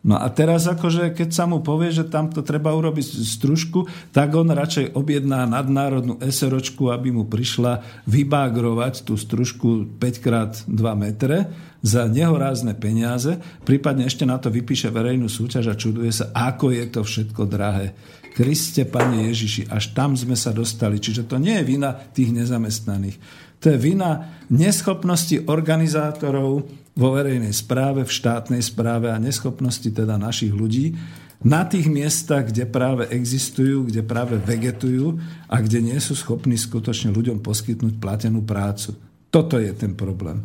[0.00, 3.84] No a teraz akože, keď sa mu povie, že tam to treba urobiť stružku,
[4.16, 11.52] tak on radšej objedná nadnárodnú SROčku, aby mu prišla vybágrovať tú stružku 5x2 metre
[11.84, 13.36] za nehorázne peniaze,
[13.68, 17.92] prípadne ešte na to vypíše verejnú súťaž a čuduje sa, ako je to všetko drahé.
[18.32, 20.96] Kriste, Pane Ježiši, až tam sme sa dostali.
[20.96, 23.20] Čiže to nie je vina tých nezamestnaných.
[23.60, 26.64] To je vina neschopnosti organizátorov
[27.00, 30.92] vo verejnej správe, v štátnej správe a neschopnosti teda našich ľudí
[31.40, 35.16] na tých miestach, kde práve existujú, kde práve vegetujú
[35.48, 38.92] a kde nie sú schopní skutočne ľuďom poskytnúť platenú prácu.
[39.32, 40.44] Toto je ten problém.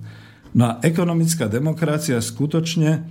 [0.56, 3.04] No a ekonomická demokracia skutočne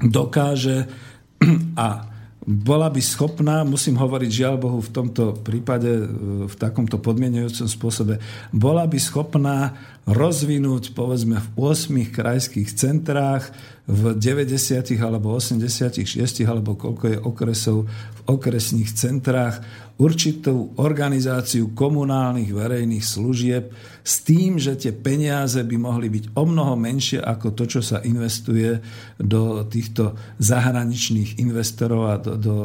[0.00, 0.88] dokáže
[1.76, 2.15] a
[2.46, 6.06] bola by schopná, musím hovoriť žiaľ Bohu v tomto prípade, e,
[6.46, 8.22] v takomto podmienujúcom spôsobe,
[8.54, 9.74] bola by schopná
[10.06, 13.50] rozvinúť povedzme v 8 krajských centrách,
[13.86, 16.02] v 90 alebo 86
[16.42, 19.62] alebo koľko je okresov v okresných centrách
[19.96, 23.70] určitú organizáciu komunálnych verejných služieb
[24.02, 28.02] s tým, že tie peniaze by mohli byť o mnoho menšie ako to, čo sa
[28.02, 28.82] investuje
[29.16, 32.56] do týchto zahraničných investorov a do, do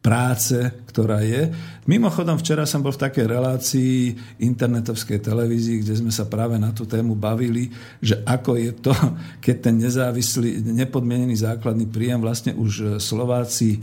[0.00, 0.56] práce,
[0.88, 1.52] ktorá je.
[1.84, 3.94] Mimochodom, včera som bol v takej relácii
[4.40, 7.68] internetovskej televízii, kde sme sa práve na tú tému bavili,
[8.00, 8.92] že ako je to,
[9.44, 13.78] keď ten nezávislý, nepodmienený základný príjem vlastne už Slováci e,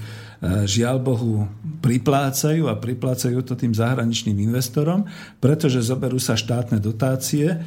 [0.65, 1.45] žiaľ Bohu
[1.85, 5.05] priplácajú a priplácajú to tým zahraničným investorom,
[5.37, 7.61] pretože zoberú sa štátne dotácie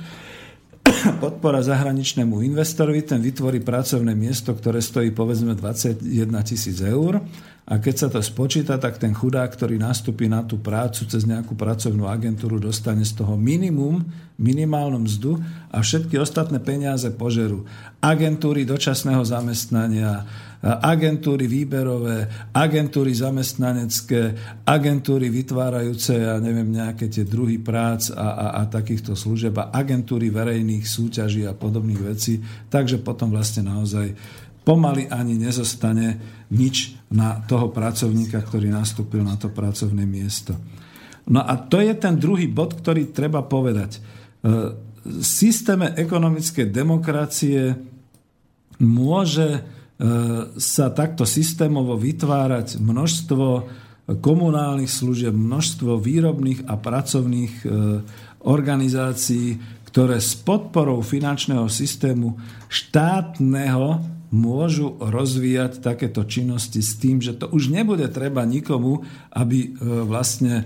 [1.23, 6.03] podpora zahraničnému investorovi, ten vytvorí pracovné miesto, ktoré stojí povedzme 21
[6.43, 7.23] tisíc eur
[7.71, 11.55] a keď sa to spočíta, tak ten chudák, ktorý nastúpi na tú prácu cez nejakú
[11.55, 14.03] pracovnú agentúru, dostane z toho minimum,
[14.43, 15.39] minimálnu mzdu
[15.71, 17.63] a všetky ostatné peniaze požerú.
[18.03, 20.27] Agentúry dočasného zamestnania,
[20.67, 24.35] agentúry výberové, agentúry zamestnanecké,
[24.67, 30.27] agentúry vytvárajúce, ja neviem, nejaké tie druhy prác a, a, a takýchto služeb a agentúry
[30.27, 32.43] verejných súťaží a podobných vecí.
[32.67, 34.11] Takže potom vlastne naozaj
[34.65, 40.55] pomaly ani nezostane nič na toho pracovníka, ktorý nastúpil na to pracovné miesto.
[41.31, 43.99] No a to je ten druhý bod, ktorý treba povedať.
[43.99, 44.01] E,
[45.01, 47.73] v systéme ekonomickej demokracie
[48.83, 49.61] môže e,
[50.59, 53.47] sa takto systémovo vytvárať množstvo
[54.19, 57.67] komunálnych služieb, množstvo výrobných a pracovných e,
[58.43, 62.35] organizácií, ktoré s podporou finančného systému
[62.67, 69.03] štátneho môžu rozvíjať takéto činnosti s tým, že to už nebude treba nikomu,
[69.35, 69.69] aby e,
[70.07, 70.65] vlastne e,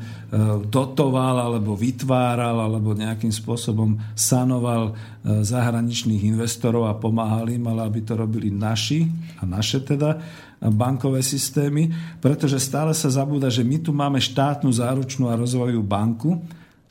[0.68, 8.04] dotoval alebo vytváral alebo nejakým spôsobom sanoval e, zahraničných investorov a pomáhal im, ale aby
[8.04, 9.08] to robili naši
[9.40, 10.20] a naše teda
[10.60, 11.88] bankové systémy,
[12.20, 16.40] pretože stále sa zabúda, že my tu máme štátnu záručnú a rozvojovú banku,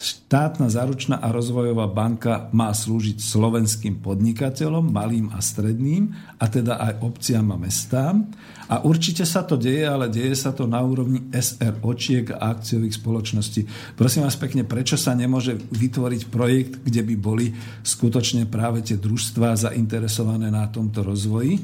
[0.03, 6.93] Štátna záručná a rozvojová banka má slúžiť slovenským podnikateľom, malým a stredným, a teda aj
[6.99, 8.27] obciam a mestám.
[8.67, 13.61] A určite sa to deje, ale deje sa to na úrovni SROčiek a akciových spoločností.
[13.95, 19.55] Prosím vás pekne, prečo sa nemôže vytvoriť projekt, kde by boli skutočne práve tie družstvá
[19.55, 21.63] zainteresované na tomto rozvoji?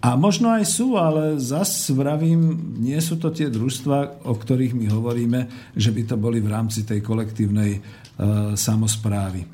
[0.00, 4.88] A možno aj sú, ale zas vravím, nie sú to tie družstva, o ktorých my
[4.88, 5.40] hovoríme,
[5.76, 7.80] že by to boli v rámci tej kolektívnej e,
[8.56, 9.44] samozprávy.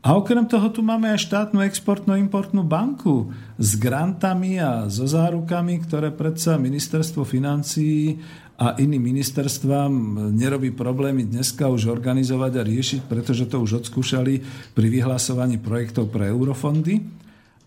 [0.00, 6.14] A okrem toho tu máme aj štátnu exportno-importnú banku s grantami a so zárukami, ktoré
[6.14, 8.16] predsa ministerstvo financií
[8.56, 9.92] a iným ministerstvám
[10.32, 14.40] nerobí problémy dneska už organizovať a riešiť, pretože to už odskúšali
[14.72, 17.04] pri vyhlasovaní projektov pre eurofondy.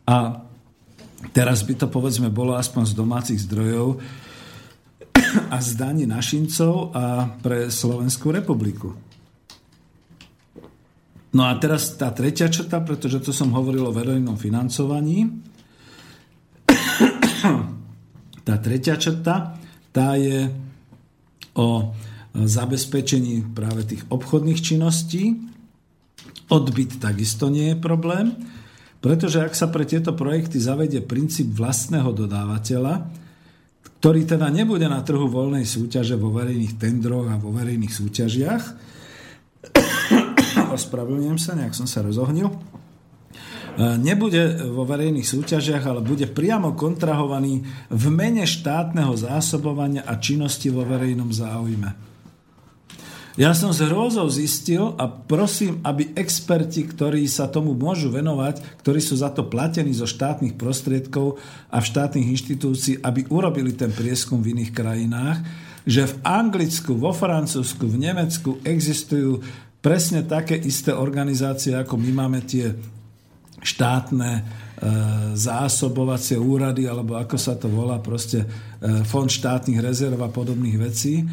[0.10, 0.42] A
[1.32, 4.02] Teraz by to povedzme bolo aspoň z domácich zdrojov
[5.50, 8.94] a z daní našincov a pre Slovenskú republiku.
[11.34, 15.26] No a teraz tá tretia črta, pretože to som hovoril o verejnom financovaní.
[18.48, 19.58] tá tretia črta,
[19.90, 20.54] tá je
[21.58, 21.94] o
[22.34, 25.42] zabezpečení práve tých obchodných činností.
[26.54, 28.38] Odbyt takisto nie je problém.
[29.04, 33.12] Pretože ak sa pre tieto projekty zavedie princíp vlastného dodávateľa,
[34.00, 38.64] ktorý teda nebude na trhu voľnej súťaže vo verejných tendroch a vo verejných súťažiach,
[40.80, 42.56] ospravedlňujem sa, nejak som sa rozohnil, e,
[44.00, 47.60] nebude vo verejných súťažiach, ale bude priamo kontrahovaný
[47.92, 52.13] v mene štátneho zásobovania a činnosti vo verejnom záujme.
[53.34, 59.02] Ja som s hrôzou zistil a prosím, aby experti, ktorí sa tomu môžu venovať, ktorí
[59.02, 61.42] sú za to platení zo štátnych prostriedkov
[61.74, 65.42] a v štátnych inštitúcií, aby urobili ten prieskum v iných krajinách,
[65.82, 69.42] že v Anglicku, vo Francúzsku, v Nemecku existujú
[69.82, 72.70] presne také isté organizácie, ako my máme tie
[73.66, 74.42] štátne e,
[75.34, 78.48] zásobovacie úrady, alebo ako sa to volá, proste e,
[79.10, 81.26] fond štátnych rezerv a podobných vecí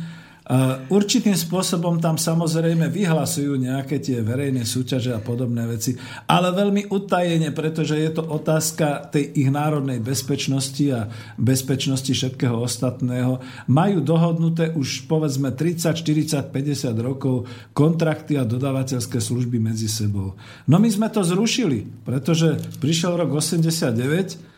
[0.91, 5.95] Určitým spôsobom tam samozrejme vyhlasujú nejaké tie verejné súťaže a podobné veci,
[6.27, 11.07] ale veľmi utajene, pretože je to otázka tej ich národnej bezpečnosti a
[11.39, 13.39] bezpečnosti všetkého ostatného.
[13.71, 20.35] Majú dohodnuté už povedzme 30, 40, 50 rokov kontrakty a dodávateľské služby medzi sebou.
[20.67, 24.51] No my sme to zrušili, pretože prišiel rok 89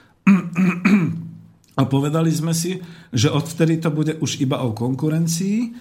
[1.72, 2.76] A povedali sme si,
[3.12, 5.72] že odvtedy to bude už iba o konkurencii.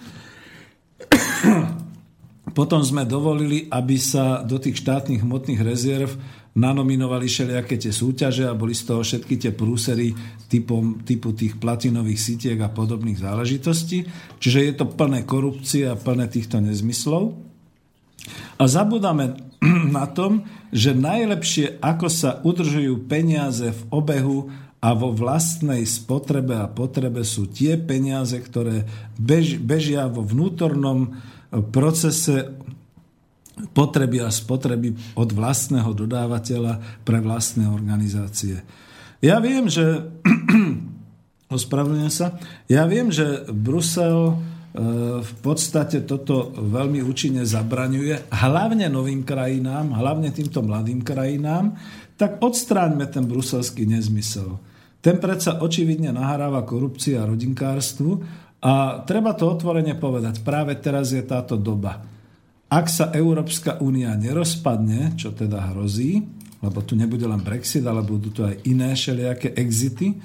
[2.58, 6.12] Potom sme dovolili, aby sa do tých štátnych hmotných rezerv
[6.52, 10.12] nanominovali všelijaké tie súťaže a boli z toho všetky tie prúsery
[10.52, 14.04] typom, typu tých platinových sitiek a podobných záležitostí.
[14.36, 17.32] Čiže je to plné korupcie a plné týchto nezmyslov.
[18.60, 19.32] A zabudáme
[19.96, 24.52] na tom, že najlepšie, ako sa udržujú peniaze v obehu
[24.82, 28.82] a vo vlastnej spotrebe a potrebe sú tie peniaze, ktoré
[29.14, 31.14] bež, bežia vo vnútornom
[31.70, 32.50] procese
[33.70, 38.66] potreby a spotreby od vlastného dodávateľa pre vlastné organizácie.
[39.22, 40.10] Ja viem, že
[41.56, 44.34] ospravedlňujem sa, ja viem, že Brusel e,
[45.22, 51.78] v podstate toto veľmi účinne zabraňuje, hlavne novým krajinám, hlavne týmto mladým krajinám,
[52.18, 54.71] tak odstráňme ten bruselský nezmysel.
[55.02, 58.10] Ten predsa očividne nahráva korupcii a rodinkárstvu
[58.62, 60.46] a treba to otvorene povedať.
[60.46, 62.12] Práve teraz je táto doba
[62.72, 66.24] ak sa Európska únia nerozpadne, čo teda hrozí,
[66.64, 70.16] lebo tu nebude len Brexit, ale budú tu aj iné všelijaké exity,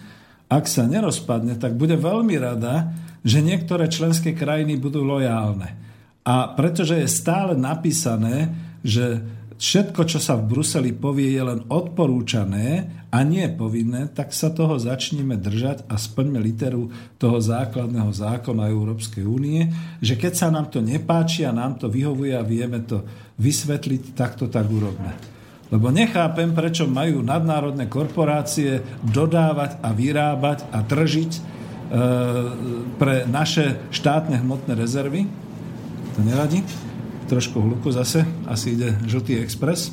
[0.48, 5.76] ak sa nerozpadne, tak bude veľmi rada, že niektoré členské krajiny budú lojálne.
[6.24, 9.20] A pretože je stále napísané, že
[9.58, 14.78] všetko, čo sa v Bruseli povie, je len odporúčané a nie povinné, tak sa toho
[14.78, 20.80] začneme držať a splňme literu toho základného zákona Európskej únie, že keď sa nám to
[20.80, 23.02] nepáči a nám to vyhovuje a vieme to
[23.42, 25.38] vysvetliť, tak to tak urobme.
[25.68, 31.42] Lebo nechápem, prečo majú nadnárodné korporácie dodávať a vyrábať a tržiť e,
[32.96, 35.28] pre naše štátne hmotné rezervy.
[36.16, 36.64] To nevadí
[37.28, 39.92] trošku hluku zase, asi ide žltý expres,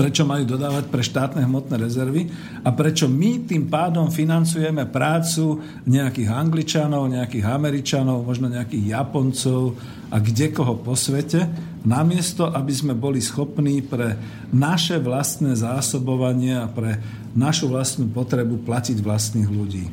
[0.00, 2.32] prečo majú dodávať pre štátne hmotné rezervy
[2.64, 9.76] a prečo my tým pádom financujeme prácu nejakých Angličanov, nejakých Američanov, možno nejakých Japoncov
[10.08, 11.44] a kde koho po svete,
[11.84, 14.16] namiesto, aby sme boli schopní pre
[14.56, 16.96] naše vlastné zásobovanie a pre
[17.36, 19.84] našu vlastnú potrebu platiť vlastných ľudí.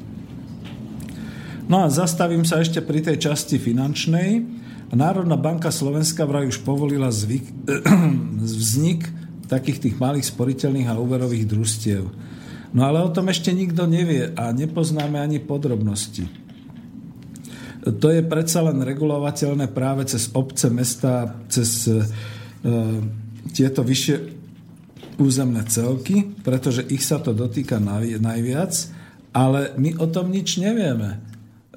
[1.67, 4.56] No a zastavím sa ešte pri tej časti finančnej.
[4.93, 7.43] Národná banka Slovenska vraj už povolila zvyk,
[8.63, 9.07] vznik
[9.47, 12.03] takých tých malých sporiteľných a úverových družstiev.
[12.75, 16.27] No ale o tom ešte nikto nevie a nepoznáme ani podrobnosti.
[17.87, 22.03] To je predsa len regulovateľné práve cez obce, mesta, cez e,
[23.55, 24.15] tieto vyššie
[25.17, 27.79] územné celky, pretože ich sa to dotýka
[28.19, 28.73] najviac,
[29.31, 31.23] ale my o tom nič nevieme.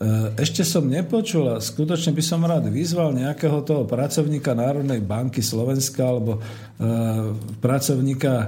[0.00, 5.44] E, ešte som nepočul a skutočne by som rád vyzval nejakého toho pracovníka Národnej banky
[5.44, 6.88] Slovenska alebo e,
[7.60, 8.46] pracovníka e,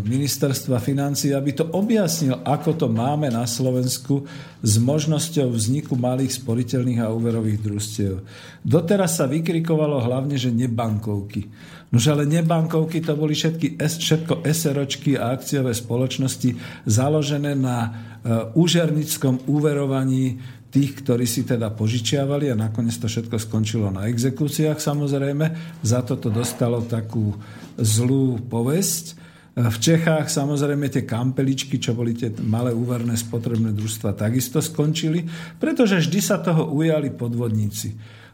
[0.00, 4.24] ministerstva financí, aby to objasnil, ako to máme na Slovensku
[4.64, 8.24] s možnosťou vzniku malých sporiteľných a úverových družstiev.
[8.64, 11.52] Doteraz sa vykrikovalo hlavne, že nebankovky.
[11.92, 16.56] Nože ale nebankovky to boli všetky, všetko SROčky a akciové spoločnosti
[16.88, 18.08] založené na
[18.56, 20.40] úžernickom úverovaní
[20.72, 25.78] tých, ktorí si teda požičiavali a nakoniec to všetko skončilo na exekúciách samozrejme.
[25.84, 27.36] Za to to dostalo takú
[27.76, 29.20] zlú povesť.
[29.52, 35.28] V Čechách samozrejme tie kampeličky, čo boli tie malé úverné spotrebné družstva, takisto skončili,
[35.60, 37.92] pretože vždy sa toho ujali podvodníci.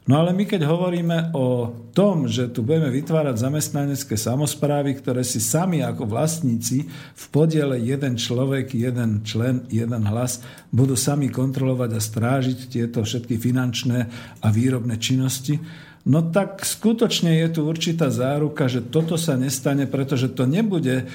[0.08, 5.36] No ale my keď hovoríme o tom, že tu budeme vytvárať zamestnanecké samozprávy, ktoré si
[5.36, 10.40] sami ako vlastníci v podiele jeden človek, jeden člen, jeden hlas
[10.72, 14.08] budú sami kontrolovať a strážiť tieto všetky finančné
[14.40, 15.60] a výrobné činnosti,
[16.08, 21.06] no tak skutočne je tu určitá záruka, že toto sa nestane, pretože to nebude e,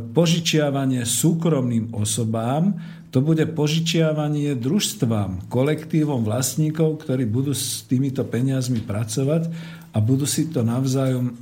[0.00, 2.72] požičiavanie súkromným osobám,
[3.08, 9.48] to bude požičiavanie družstvám, kolektívom vlastníkov, ktorí budú s týmito peniazmi pracovať
[9.96, 11.32] a budú si to navzájom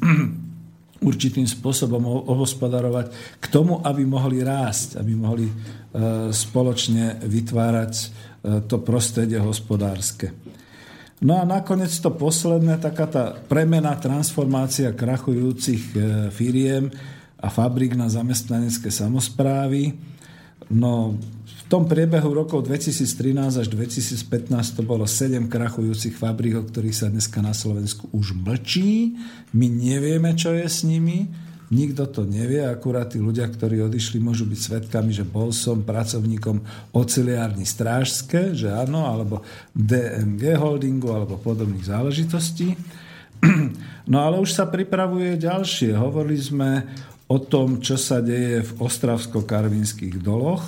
[1.10, 5.54] určitým spôsobom ohospodarovať k tomu, aby mohli rásť, aby mohli e,
[6.30, 8.06] spoločne vytvárať e,
[8.70, 10.30] to prostredie hospodárske.
[11.26, 15.96] No a nakoniec to posledné, taká tá premena, transformácia krachujúcich e,
[16.30, 16.94] firiem
[17.42, 19.98] a fabrik na zamestnanecké samozprávy.
[20.72, 21.18] No
[21.66, 27.42] tom priebehu rokov 2013 až 2015 to bolo 7 krachujúcich fabrík, o ktorých sa dneska
[27.42, 29.18] na Slovensku už mlčí.
[29.50, 31.26] My nevieme, čo je s nimi.
[31.66, 36.62] Nikto to nevie, akurát tí ľudia, ktorí odišli, môžu byť svetkami, že bol som pracovníkom
[36.94, 39.42] oceliárny strážske, že áno, alebo
[39.74, 42.74] DMG holdingu, alebo podobných záležitostí.
[44.06, 45.90] No ale už sa pripravuje ďalšie.
[45.98, 46.86] Hovorili sme
[47.26, 50.62] o tom, čo sa deje v Ostravsko-Karvinských doloch,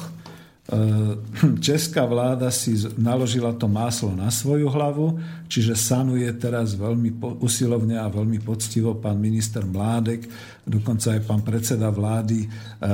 [1.65, 5.17] česká vláda si naložila to máslo na svoju hlavu,
[5.49, 10.29] čiže sanuje teraz veľmi usilovne a veľmi poctivo pán minister Mládek,
[10.69, 12.49] dokonca aj pán predseda vlády e,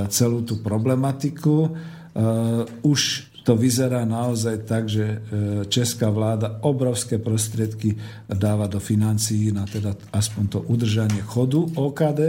[0.06, 1.66] celú tú problematiku.
[1.66, 1.70] E,
[2.86, 5.20] už to vyzerá naozaj tak, že
[5.68, 7.92] česká vláda obrovské prostriedky
[8.24, 12.20] dáva do financií na teda aspoň to udržanie chodu OKD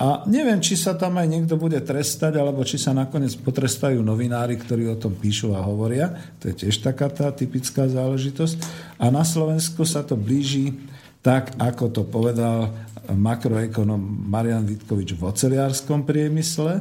[0.00, 4.56] a neviem, či sa tam aj niekto bude trestať, alebo či sa nakoniec potrestajú novinári,
[4.56, 6.08] ktorí o tom píšu a hovoria.
[6.40, 8.56] To je tiež taká tá typická záležitosť.
[8.96, 10.72] A na Slovensku sa to blíži
[11.20, 12.72] tak, ako to povedal
[13.12, 16.80] makroekonom Marian Vitkovič v oceliárskom priemysle.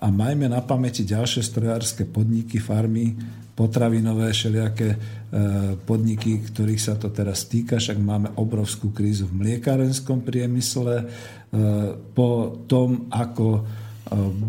[0.00, 3.12] A majme na pamäti ďalšie strojárske podniky, farmy,
[3.58, 4.98] potravinové, všelijaké e,
[5.82, 11.10] podniky, ktorých sa to teraz týka, však máme obrovskú krízu v mliekárenskom priemysle,
[12.12, 13.60] po tom, ako e,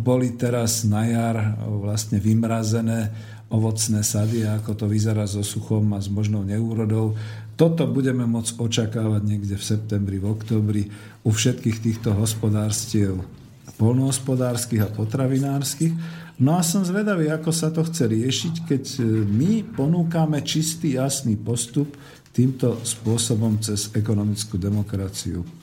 [0.03, 3.11] boli teraz na jar vlastne vymrazené
[3.49, 7.17] ovocné sady ako to vyzerá so suchom a s možnou neúrodou.
[7.57, 10.83] Toto budeme môcť očakávať niekde v septembri, v oktobri
[11.25, 13.19] u všetkých týchto hospodárstiev
[13.79, 15.95] polnohospodárskych a potravinárskych.
[16.39, 21.39] No a som zvedavý, ako sa to chce riešiť, keď e, my ponúkame čistý, jasný
[21.39, 21.95] postup
[22.35, 25.58] týmto spôsobom cez ekonomickú demokraciu.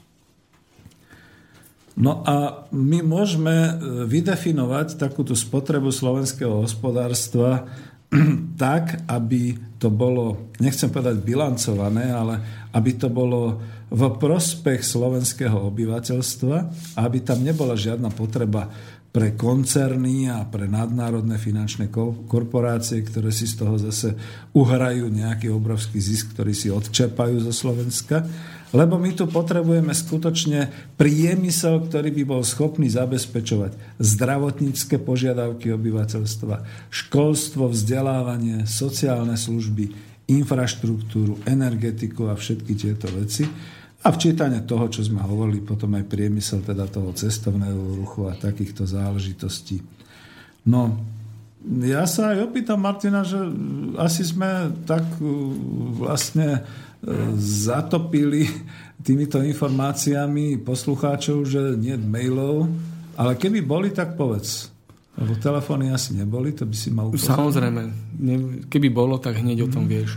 [1.97, 3.73] No a my môžeme e,
[4.05, 7.65] vydefinovať takúto spotrebu slovenského hospodárstva
[8.61, 13.57] tak, aby to bolo, nechcem povedať bilancované, ale aby to bolo
[13.89, 16.57] v prospech slovenského obyvateľstva
[16.97, 18.69] a aby tam nebola žiadna potreba
[19.09, 21.89] pre koncerny a pre nadnárodné finančné
[22.29, 24.13] korporácie, ktoré si z toho zase
[24.53, 28.29] uhrajú nejaký obrovský zisk, ktorý si odčepajú zo Slovenska
[28.75, 37.71] lebo my tu potrebujeme skutočne priemysel, ktorý by bol schopný zabezpečovať zdravotnícke požiadavky obyvateľstva, školstvo,
[37.71, 39.95] vzdelávanie, sociálne služby,
[40.27, 43.47] infraštruktúru, energetiku a všetky tieto veci.
[44.07, 48.87] A včítanie toho, čo sme hovorili, potom aj priemysel teda toho cestovného ruchu a takýchto
[48.87, 49.83] záležitostí.
[50.67, 50.95] No,
[51.67, 53.39] ja sa aj opýtam Martina, že
[53.99, 55.27] asi sme tak uh,
[55.99, 56.63] vlastne
[57.39, 58.51] zatopili
[59.07, 62.67] týmito informáciami poslucháčov, že nie mailov,
[63.15, 64.75] ale keby boli, tak povedz.
[65.17, 67.33] Lebo telefóny asi neboli, to by si mal upozorniť.
[67.33, 67.83] Samozrejme.
[68.69, 69.91] Keby bolo, tak hneď o tom mhm.
[69.91, 70.11] vieš.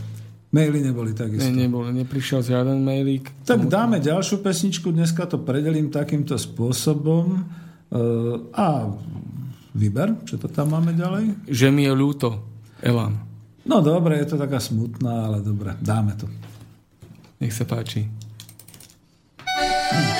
[0.49, 1.45] Maily neboli takisto.
[1.53, 3.45] Ne, neboli, neprišiel žiaden mailík.
[3.45, 7.45] Tak dáme ďalšiu pesničku, dneska to predelím takýmto spôsobom.
[7.90, 8.90] Uh, a
[9.78, 11.45] vyber, čo to tam máme ďalej?
[11.45, 12.41] Že mi je ľúto,
[12.82, 13.22] Elan.
[13.70, 16.26] No dobre, je to taká smutná, ale dobre, dáme to.
[17.40, 18.03] Nech sa páči.
[19.90, 20.19] zabudnutý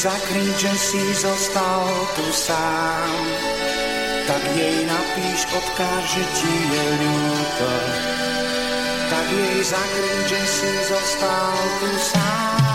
[0.00, 1.84] Zakryť, že si zostal
[2.16, 3.12] tu sám.
[4.24, 7.70] Tak jej napíš, odkáž, že ti je ľúto.
[9.12, 11.52] Tak jej zakryť, že si zostal
[11.84, 12.69] tu sám.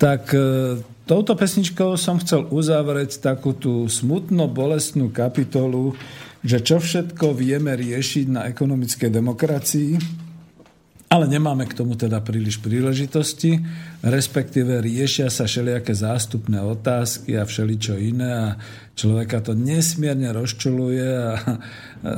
[0.00, 0.40] Tak e,
[1.04, 5.92] touto pesničkou som chcel uzavrieť takú tú smutno bolestnú kapitolu,
[6.40, 9.92] že čo všetko vieme riešiť na ekonomickej demokracii,
[11.10, 13.58] ale nemáme k tomu teda príliš príležitosti,
[13.98, 18.48] respektíve riešia sa všelijaké zástupné otázky a všeličo iné a
[18.94, 22.10] človeka to nesmierne rozčuluje a, a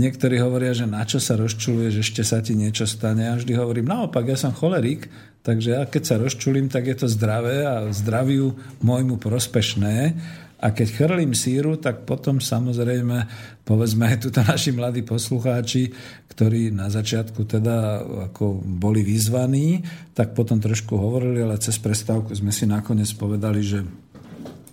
[0.00, 3.28] niektorí hovoria, že na čo sa rozčuluje, že ešte sa ti niečo stane.
[3.28, 5.12] Ja vždy hovorím, naopak, ja som cholerik,
[5.44, 10.16] takže ja keď sa rozčulím, tak je to zdravé a zdraviu môjmu prospešné.
[10.62, 13.26] A keď chrlím síru, tak potom samozrejme,
[13.66, 15.90] povedzme aj tuto naši mladí poslucháči,
[16.30, 17.98] ktorí na začiatku teda
[18.30, 19.82] ako boli vyzvaní,
[20.14, 23.82] tak potom trošku hovorili, ale cez prestávku sme si nakoniec povedali, že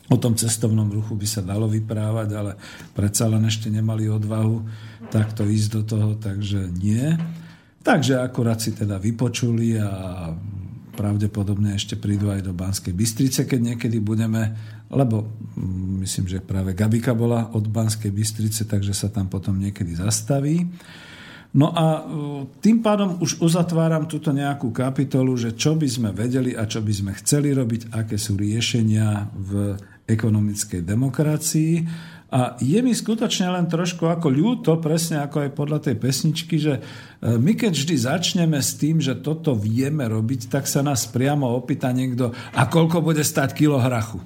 [0.09, 2.51] o tom cestovnom ruchu by sa dalo vyprávať, ale
[2.93, 4.61] predsa len ešte nemali odvahu
[5.09, 7.17] takto ísť do toho, takže nie.
[7.81, 9.89] Takže akurát si teda vypočuli a
[10.97, 14.51] pravdepodobne ešte prídu aj do Banskej Bystrice, keď niekedy budeme,
[14.89, 19.93] lebo mm, myslím, že práve Gabika bola od Banskej Bystrice, takže sa tam potom niekedy
[19.93, 20.65] zastaví.
[21.49, 26.53] No a uh, tým pádom už uzatváram túto nejakú kapitolu, že čo by sme vedeli
[26.53, 29.73] a čo by sme chceli robiť, aké sú riešenia v
[30.05, 31.73] ekonomickej demokracii.
[32.29, 36.77] A je mi skutočne len trošku ako ľúto, presne ako aj podľa tej pesničky, že
[36.77, 36.81] e,
[37.41, 41.89] my keď vždy začneme s tým, že toto vieme robiť, tak sa nás priamo opýta
[41.89, 44.21] niekto, a koľko bude stať kilo hrachu.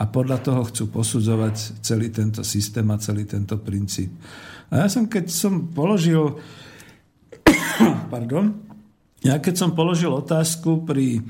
[0.00, 4.08] A podľa toho chcú posudzovať celý tento systém a celý tento princíp.
[4.72, 6.40] A ja som, keď som položil
[8.14, 8.56] pardon,
[9.20, 11.20] ja keď som položil otázku pri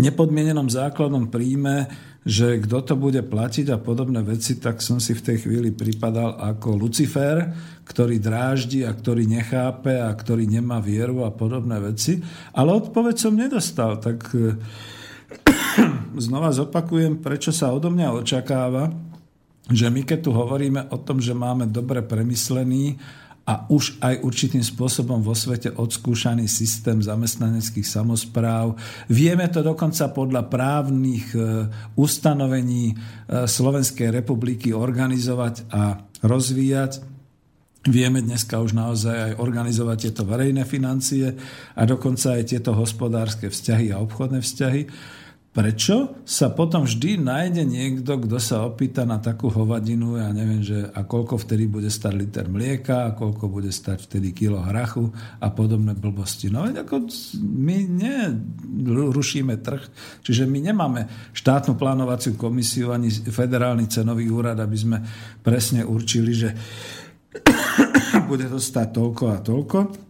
[0.00, 1.86] nepodmienenom základnom príjme,
[2.20, 6.36] že kto to bude platiť a podobné veci, tak som si v tej chvíli pripadal
[6.36, 7.48] ako Lucifer,
[7.88, 12.20] ktorý dráždi a ktorý nechápe a ktorý nemá vieru a podobné veci.
[12.52, 14.20] Ale odpoveď som nedostal, tak
[16.18, 18.90] znova zopakujem, prečo sa odo mňa očakáva,
[19.70, 22.98] že my keď tu hovoríme o tom, že máme dobre premyslený
[23.50, 28.78] a už aj určitým spôsobom vo svete odskúšaný systém zamestnaneckých samozpráv.
[29.10, 31.66] Vieme to dokonca podľa právnych e,
[31.98, 32.96] ustanovení e,
[33.50, 37.02] Slovenskej republiky organizovať a rozvíjať.
[37.90, 41.32] Vieme dneska už naozaj aj organizovať tieto verejné financie
[41.74, 44.82] a dokonca aj tieto hospodárske vzťahy a obchodné vzťahy.
[45.50, 50.86] Prečo sa potom vždy nájde niekto, kto sa opýta na takú hovadinu, ja neviem, že
[50.94, 55.10] a koľko vtedy bude stať liter mlieka, a koľko bude stať vtedy kilo hrachu
[55.42, 56.54] a podobné blbosti.
[56.54, 57.02] No veď ako
[57.42, 57.76] my
[58.78, 59.82] nerušíme trh,
[60.22, 65.02] čiže my nemáme štátnu plánovaciu komisiu ani federálny cenový úrad, aby sme
[65.42, 66.54] presne určili, že
[68.30, 70.09] bude to stať toľko a toľko.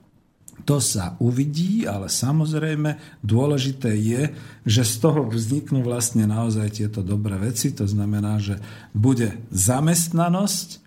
[0.71, 4.31] To sa uvidí, ale samozrejme dôležité je,
[4.63, 7.75] že z toho vzniknú vlastne naozaj tieto dobré veci.
[7.75, 8.63] To znamená, že
[8.95, 10.79] bude zamestnanosť,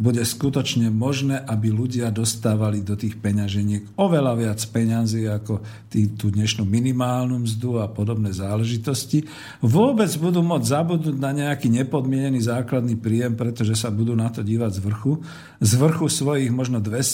[0.00, 5.60] bude skutočne možné, aby ľudia dostávali do tých peňaženiek oveľa viac peňazí ako
[5.92, 9.28] tý, tú dnešnú minimálnu mzdu a podobné záležitosti.
[9.60, 14.72] Vôbec budú môcť zabudnúť na nejaký nepodmienený základný príjem, pretože sa budú na to dívať
[14.72, 15.12] z vrchu.
[15.60, 17.04] Z vrchu svojich možno dve,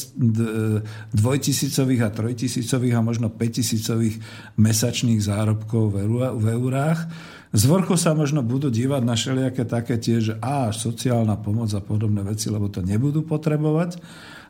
[1.11, 4.23] dvojtisícových a trojtisícových a možno päťtisícových
[4.55, 5.91] mesačných zárobkov
[6.39, 7.11] v eurách
[7.55, 11.83] z vrchu sa možno budú dívať na všelijaké také tie, že á, sociálna pomoc a
[11.83, 14.03] podobné veci, lebo to nebudú potrebovať.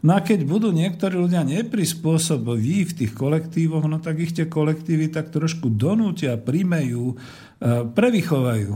[0.05, 5.13] No a keď budú niektorí ľudia neprispôsobiví v tých kolektívoch, no tak ich tie kolektívy
[5.13, 7.17] tak trošku donútia, primejú, e,
[7.85, 8.73] prevychovajú.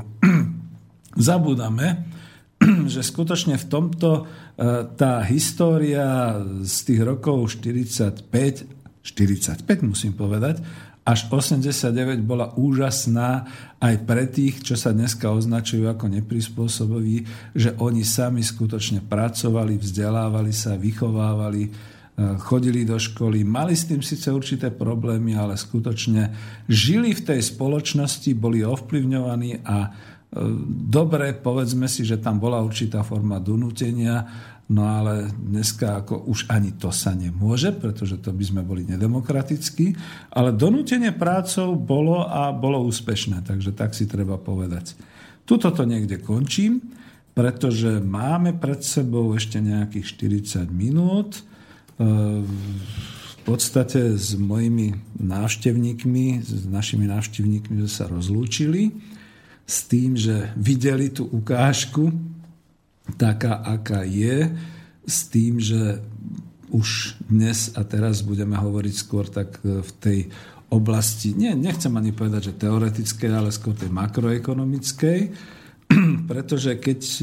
[1.29, 2.09] Zabúdame,
[2.93, 4.23] že skutočne v tomto e,
[4.97, 8.25] tá história z tých rokov 45,
[9.05, 10.65] 45 musím povedať,
[11.11, 13.43] až 89 bola úžasná
[13.82, 20.55] aj pre tých, čo sa dneska označujú ako neprispôsobiví, že oni sami skutočne pracovali, vzdelávali
[20.55, 21.70] sa, vychovávali, e,
[22.39, 26.31] chodili do školy, mali s tým síce určité problémy, ale skutočne
[26.70, 29.89] žili v tej spoločnosti, boli ovplyvňovaní a e,
[30.87, 34.31] dobre, povedzme si, že tam bola určitá forma donútenia,
[34.71, 39.99] No ale dneska ako už ani to sa nemôže, pretože to by sme boli nedemokratickí,
[40.31, 44.95] ale donútenie prácou bolo a bolo úspešné, takže tak si treba povedať.
[45.43, 46.79] Tuto to niekde končím,
[47.35, 50.07] pretože máme pred sebou ešte nejakých
[50.63, 51.43] 40 minút.
[51.43, 51.43] E,
[52.47, 58.95] v podstate s mojimi návštevníkmi, s našimi návštevníkmi sa rozlúčili
[59.67, 62.15] s tým, že videli tú ukážku,
[63.15, 64.51] taká, aká je,
[65.07, 65.99] s tým, že
[66.70, 70.19] už dnes a teraz budeme hovoriť skôr tak e, v tej
[70.70, 75.20] oblasti, nie, nechcem ani povedať, že teoretickej, ale skôr tej makroekonomickej,
[76.31, 77.23] pretože keď e,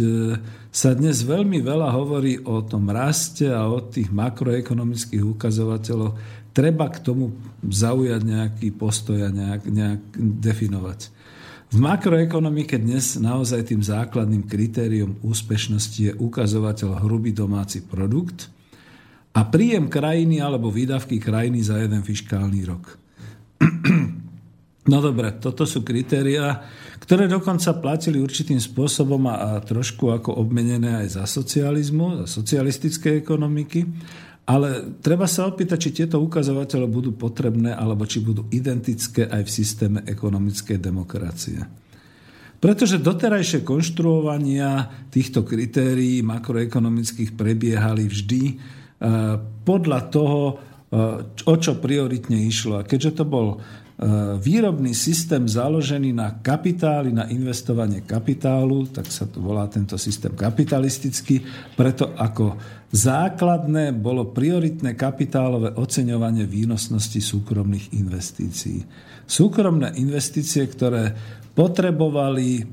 [0.68, 6.14] sa dnes veľmi veľa hovorí o tom raste a o tých makroekonomických ukazovateľoch,
[6.52, 7.32] treba k tomu
[7.64, 10.02] zaujať nejaký postoj a nejak, nejak
[10.44, 11.17] definovať.
[11.68, 18.48] V makroekonomike dnes naozaj tým základným kritériom úspešnosti je ukazovateľ hrubý domáci produkt
[19.36, 22.86] a príjem krajiny alebo výdavky krajiny za jeden fiskálny rok.
[24.88, 26.64] No dobre, toto sú kritéria,
[27.04, 33.20] ktoré dokonca platili určitým spôsobom a, a trošku ako obmenené aj za socializmu, za socialistické
[33.20, 33.84] ekonomiky.
[34.48, 39.52] Ale treba sa opýtať, či tieto ukazovatele budú potrebné, alebo či budú identické aj v
[39.52, 41.60] systéme ekonomickej demokracie.
[42.58, 48.56] Pretože doterajšie konštruovania týchto kritérií makroekonomických prebiehali vždy e,
[49.62, 50.54] podľa toho, e,
[51.44, 52.82] o čo prioritne išlo.
[52.82, 53.62] A keďže to bol
[54.38, 61.42] výrobný systém založený na kapitáli, na investovanie kapitálu, tak sa to volá tento systém kapitalistický,
[61.74, 62.62] preto ako
[62.94, 68.86] základné bolo prioritné kapitálové oceňovanie výnosnosti súkromných investícií.
[69.26, 71.18] Súkromné investície, ktoré
[71.58, 72.64] potrebovali e,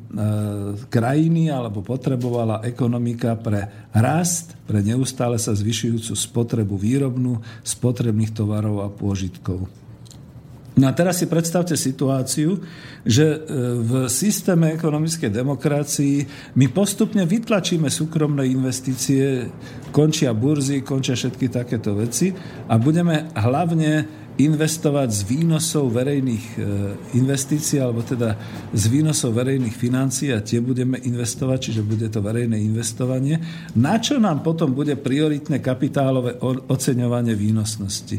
[0.92, 8.92] krajiny alebo potrebovala ekonomika pre rast, pre neustále sa zvyšujúcu spotrebu výrobnú spotrebných tovarov a
[8.92, 9.83] pôžitkov.
[10.74, 12.58] No a teraz si predstavte situáciu,
[13.06, 13.38] že e,
[13.78, 16.16] v systéme ekonomickej demokracii
[16.58, 19.46] my postupne vytlačíme súkromné investície,
[19.94, 22.34] končia burzy, končia všetky takéto veci
[22.66, 26.60] a budeme hlavne investovať z výnosov verejných e,
[27.22, 28.34] investícií, alebo teda
[28.74, 33.38] z výnosov verejných financií a tie budeme investovať, čiže bude to verejné investovanie.
[33.78, 36.34] Na čo nám potom bude prioritné kapitálové
[36.66, 38.18] oceňovanie výnosnosti?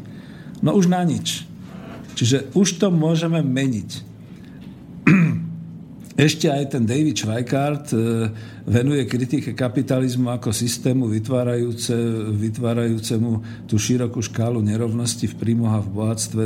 [0.64, 1.55] No už na nič.
[2.16, 3.90] Čiže už to môžeme meniť.
[6.16, 8.32] Ešte aj ten David Schweikart e,
[8.64, 11.92] venuje kritike kapitalizmu ako systému vytvárajúce,
[12.40, 13.32] vytvárajúcemu
[13.68, 16.46] tú širokú škálu nerovnosti v príjmoch a v bohatstve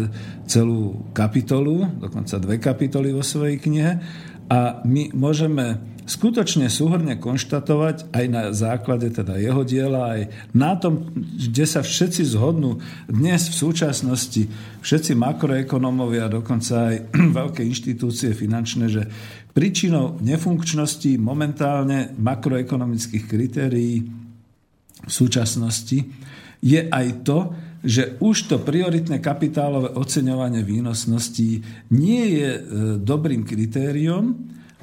[0.50, 4.02] celú kapitolu, dokonca dve kapitoly vo svojej knihe.
[4.50, 5.78] A my môžeme
[6.10, 10.22] skutočne súhrne konštatovať aj na základe teda jeho diela, aj
[10.58, 14.44] na tom, kde sa všetci zhodnú dnes v súčasnosti,
[14.82, 16.96] všetci makroekonómovia, dokonca aj
[17.40, 19.06] veľké inštitúcie finančné, že
[19.54, 24.02] príčinou nefunkčnosti momentálne makroekonomických kritérií
[25.06, 26.10] v súčasnosti
[26.60, 27.40] je aj to,
[27.80, 31.64] že už to prioritné kapitálové oceňovanie výnosností
[31.96, 32.62] nie je e,
[33.00, 34.36] dobrým kritériom,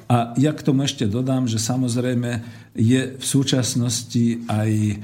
[0.07, 2.39] a ja k tomu ešte dodám, že samozrejme
[2.79, 4.95] je v súčasnosti aj e,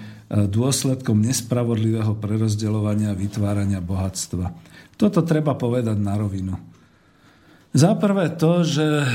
[0.47, 4.55] dôsledkom nespravodlivého prerozdeľovania a vytvárania bohatstva.
[4.95, 6.72] Toto treba povedať na rovinu.
[7.73, 9.05] Za prvé to, že e,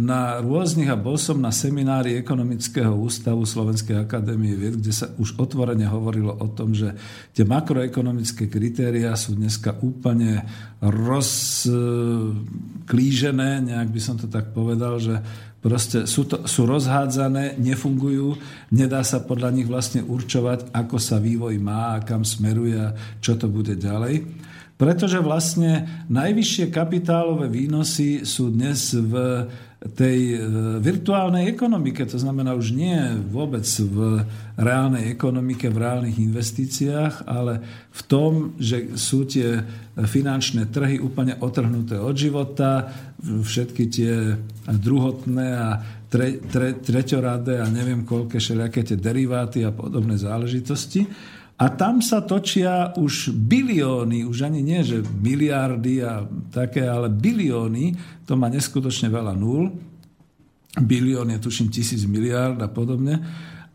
[0.00, 5.36] na rôznych, a bol som na seminári Ekonomického ústavu Slovenskej akadémie vied, kde sa už
[5.36, 6.96] otvorene hovorilo o tom, že
[7.36, 10.48] tie makroekonomické kritériá sú dneska úplne
[10.80, 15.20] rozklížené, nejak by som to tak povedal, že
[15.60, 18.40] proste sú, to, sú rozhádzané, nefungujú,
[18.72, 23.52] nedá sa podľa nich vlastne určovať, ako sa vývoj má kam smeruje a čo to
[23.52, 24.45] bude ďalej.
[24.76, 29.48] Pretože vlastne najvyššie kapitálové výnosy sú dnes v
[29.96, 30.38] tej e,
[30.80, 32.96] virtuálnej ekonomike, to znamená už nie
[33.28, 34.24] vôbec v
[34.56, 37.60] reálnej ekonomike, v reálnych investíciách, ale
[37.92, 39.64] v tom, že sú tie
[39.96, 42.88] finančné trhy úplne otrhnuté od života,
[43.20, 45.68] všetky tie druhotné a
[46.08, 51.04] tre, tre, treťoradé a neviem koľké všelijaké tie deriváty a podobné záležitosti.
[51.56, 57.96] A tam sa točia už bilióny, už ani nie, že miliardy a také, ale bilióny,
[58.28, 59.72] to má neskutočne veľa nul.
[60.76, 63.24] Bilión je tuším tisíc miliard a podobne.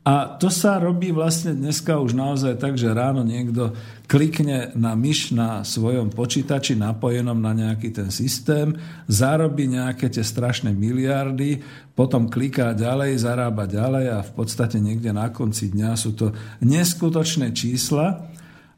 [0.02, 3.78] A to sa robí vlastne dneska už naozaj tak, že ráno niekto
[4.10, 8.74] klikne na myš na svojom počítači napojenom na nejaký ten systém,
[9.06, 11.62] zarobí nejaké tie strašné miliardy,
[11.94, 16.34] potom kliká ďalej, zarába ďalej a v podstate niekde na konci dňa sú to
[16.66, 18.26] neskutočné čísla.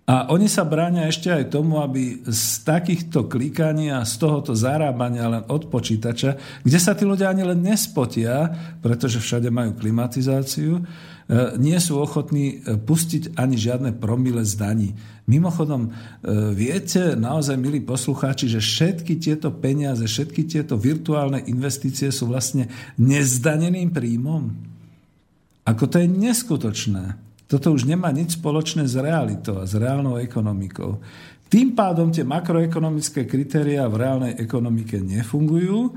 [0.04, 5.32] A oni sa bránia ešte aj tomu, aby z takýchto klikaní a z tohoto zarábania
[5.32, 6.36] len od počítača,
[6.68, 8.52] kde sa tí ľudia ani len nespotia,
[8.84, 10.84] pretože všade majú klimatizáciu,
[11.56, 14.60] nie sú ochotní e, pustiť ani žiadne promile z.
[15.24, 15.92] Mimochodom, e,
[16.52, 22.68] viete, naozaj, milí poslucháči, že všetky tieto peniaze, všetky tieto virtuálne investície sú vlastne
[23.00, 24.52] nezdaneným príjmom?
[25.64, 27.16] Ako to je neskutočné.
[27.48, 31.00] Toto už nemá nič spoločné s realitou a s reálnou ekonomikou.
[31.48, 35.94] Tým pádom tie makroekonomické kritéria v reálnej ekonomike nefungujú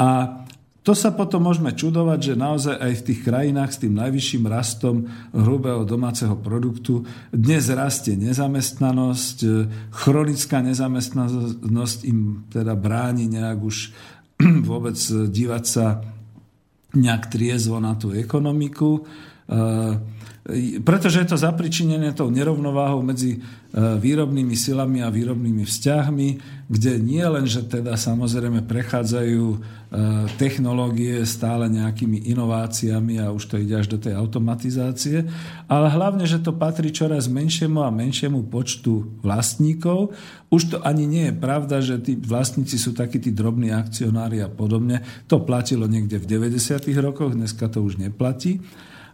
[0.00, 0.42] a
[0.86, 5.10] to sa potom môžeme čudovať, že naozaj aj v tých krajinách s tým najvyšším rastom
[5.34, 7.02] hrubého domáceho produktu
[7.34, 9.38] dnes rastie nezamestnanosť,
[9.90, 13.90] chronická nezamestnanosť im teda bráni nejak už
[14.70, 16.06] vôbec dívať sa
[16.94, 19.02] nejak triezvo na tú ekonomiku.
[19.46, 20.16] E,
[20.78, 23.38] pretože je to zapričinené tou nerovnováhou medzi e,
[23.74, 26.28] výrobnými silami a výrobnými vzťahmi,
[26.70, 29.58] kde nie len, že teda samozrejme prechádzajú e,
[30.38, 35.26] technológie stále nejakými inováciami a už to ide až do tej automatizácie,
[35.66, 40.14] ale hlavne, že to patrí čoraz menšiemu a menšiemu počtu vlastníkov.
[40.46, 44.50] Už to ani nie je pravda, že tí vlastníci sú takí tí drobní akcionári a
[44.50, 45.02] podobne.
[45.26, 46.86] To platilo niekde v 90.
[47.02, 48.62] rokoch, dneska to už neplatí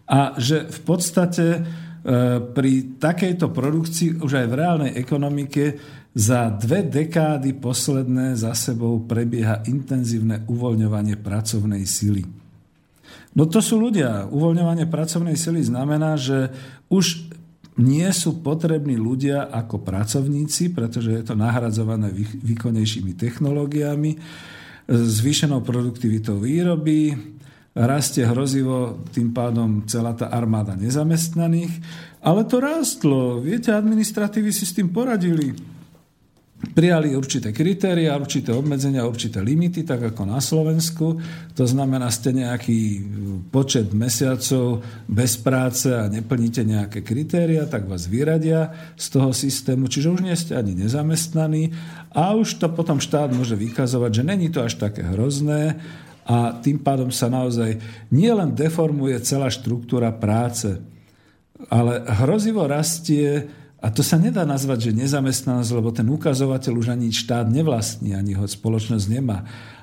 [0.09, 1.61] a že v podstate e,
[2.43, 5.79] pri takejto produkcii už aj v reálnej ekonomike
[6.13, 12.25] za dve dekády posledné za sebou prebieha intenzívne uvoľňovanie pracovnej sily.
[13.33, 14.29] No to sú ľudia.
[14.29, 16.53] Uvoľňovanie pracovnej sily znamená, že
[16.93, 17.33] už
[17.81, 22.13] nie sú potrební ľudia ako pracovníci, pretože je to nahradzované
[22.45, 24.21] výkonnejšími technológiami,
[24.93, 27.17] zvýšenou produktivitou výroby,
[27.73, 31.73] rastie hrozivo tým pádom celá tá armáda nezamestnaných,
[32.21, 33.41] ale to rástlo.
[33.41, 35.57] Viete, administratívy si s tým poradili.
[36.63, 41.19] Prijali určité kritéria, určité obmedzenia, určité limity, tak ako na Slovensku.
[41.59, 43.03] To znamená, ste nejaký
[43.51, 44.79] počet mesiacov
[45.11, 49.91] bez práce a neplníte nejaké kritéria, tak vás vyradia z toho systému.
[49.91, 51.75] Čiže už nie ste ani nezamestnaní
[52.15, 55.83] a už to potom štát môže vykazovať, že není to až také hrozné,
[56.23, 57.83] a tým pádom sa naozaj
[58.15, 60.79] nielen deformuje celá štruktúra práce,
[61.67, 63.51] ale hrozivo rastie,
[63.83, 68.39] a to sa nedá nazvať, že nezamestnanosť, lebo ten ukazovateľ už ani štát nevlastní, ani
[68.39, 69.43] ho spoločnosť nemá.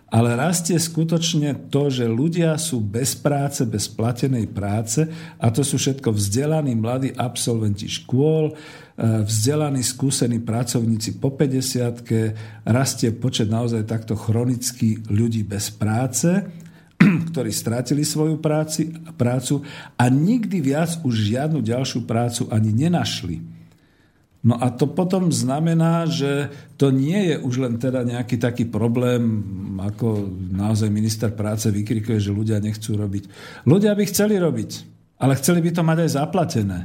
[0.10, 5.06] Ale rastie skutočne to, že ľudia sú bez práce, bez platenej práce
[5.38, 8.58] a to sú všetko vzdelaní mladí absolventi škôl,
[9.00, 16.28] E, vzdelaní, skúsení pracovníci po 50 rastie počet naozaj takto chronicky ľudí bez práce,
[17.32, 19.64] ktorí strátili svoju práci, prácu
[19.96, 23.40] a nikdy viac už žiadnu ďalšiu prácu ani nenašli.
[24.40, 26.48] No a to potom znamená, že
[26.80, 29.44] to nie je už len teda nejaký taký problém,
[29.76, 33.24] ako naozaj minister práce vykrikuje, že ľudia nechcú robiť.
[33.68, 34.72] Ľudia by chceli robiť,
[35.20, 36.80] ale chceli by to mať aj zaplatené.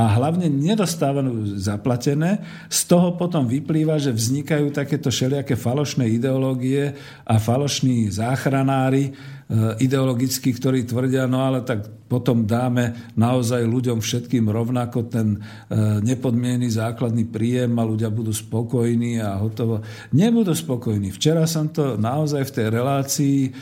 [0.00, 2.40] A hlavne nedostávajú zaplatené.
[2.72, 6.96] Z toho potom vyplýva, že vznikajú takéto všelijaké falošné ideológie
[7.28, 9.12] a falošní záchranári,
[9.50, 15.98] Eh, ideologicky, ktorí tvrdia, no ale tak potom dáme naozaj ľuďom všetkým rovnako ten eh,
[16.06, 19.82] nepodmienený základný príjem a ľudia budú spokojní a hotovo.
[20.14, 21.10] Nebudú spokojní.
[21.10, 23.52] Včera som to naozaj v tej relácii eh,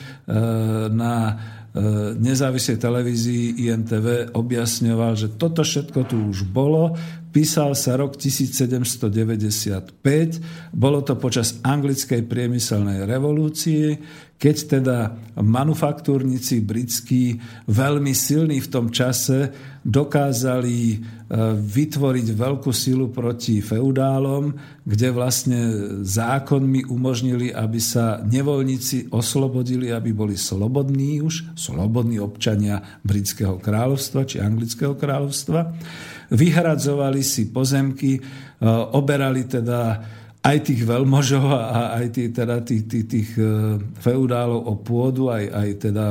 [0.93, 1.41] na
[2.17, 6.97] nezávislej televízii INTV objasňoval, že toto všetko tu už bolo,
[7.29, 10.01] Písal sa rok 1795,
[10.73, 14.01] bolo to počas anglickej priemyselnej revolúcie,
[14.33, 14.97] keď teda
[15.37, 17.37] manufaktúrnici britskí,
[17.69, 19.53] veľmi silní v tom čase,
[19.85, 20.97] dokázali e,
[21.53, 24.49] vytvoriť veľkú silu proti feudálom,
[24.81, 25.59] kde vlastne
[26.01, 34.41] zákonmi umožnili, aby sa nevoľníci oslobodili, aby boli slobodní už, slobodní občania britského kráľovstva či
[34.41, 35.69] anglického kráľovstva.
[36.33, 38.21] Vyhradzovali si pozemky, e,
[38.93, 40.01] oberali teda
[40.39, 45.51] aj tých veľmožov a aj tých, teda tých, tých, tých e, feudálov o pôdu, aj,
[45.51, 46.05] aj teda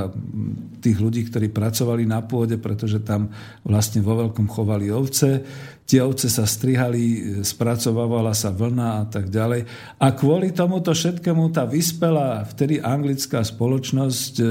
[0.85, 3.33] tých ľudí, ktorí pracovali na pôde, pretože tam
[3.65, 5.41] vlastne vo veľkom chovali ovce.
[5.89, 9.65] Tie ovce sa strihali, spracovávala sa vlna a tak ďalej.
[9.97, 14.47] A kvôli tomuto všetkému tá vyspelá vtedy anglická spoločnosť e,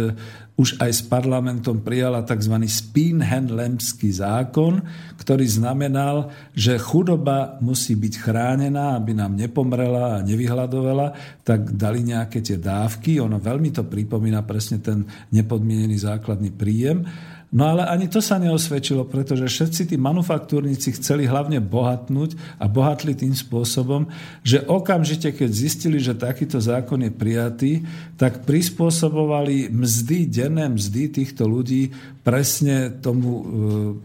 [0.58, 2.58] už aj s parlamentom prijala tzv.
[2.66, 4.82] Spinhenlemský zákon,
[5.22, 11.14] ktorý znamenal, že chudoba musí byť chránená, aby nám nepomrela a nevyhľadovala,
[11.46, 13.22] tak dali nejaké tie dávky.
[13.22, 17.06] Ono veľmi to pripomína presne ten nepodmienený základný príjem.
[17.48, 23.16] No ale ani to sa neosvedčilo, pretože všetci tí manufaktúrnici chceli hlavne bohatnúť a bohatli
[23.16, 24.12] tým spôsobom,
[24.44, 27.72] že okamžite, keď zistili, že takýto zákon je prijatý,
[28.20, 31.88] tak prispôsobovali mzdy, denné mzdy týchto ľudí
[32.20, 33.44] presne tomu, e,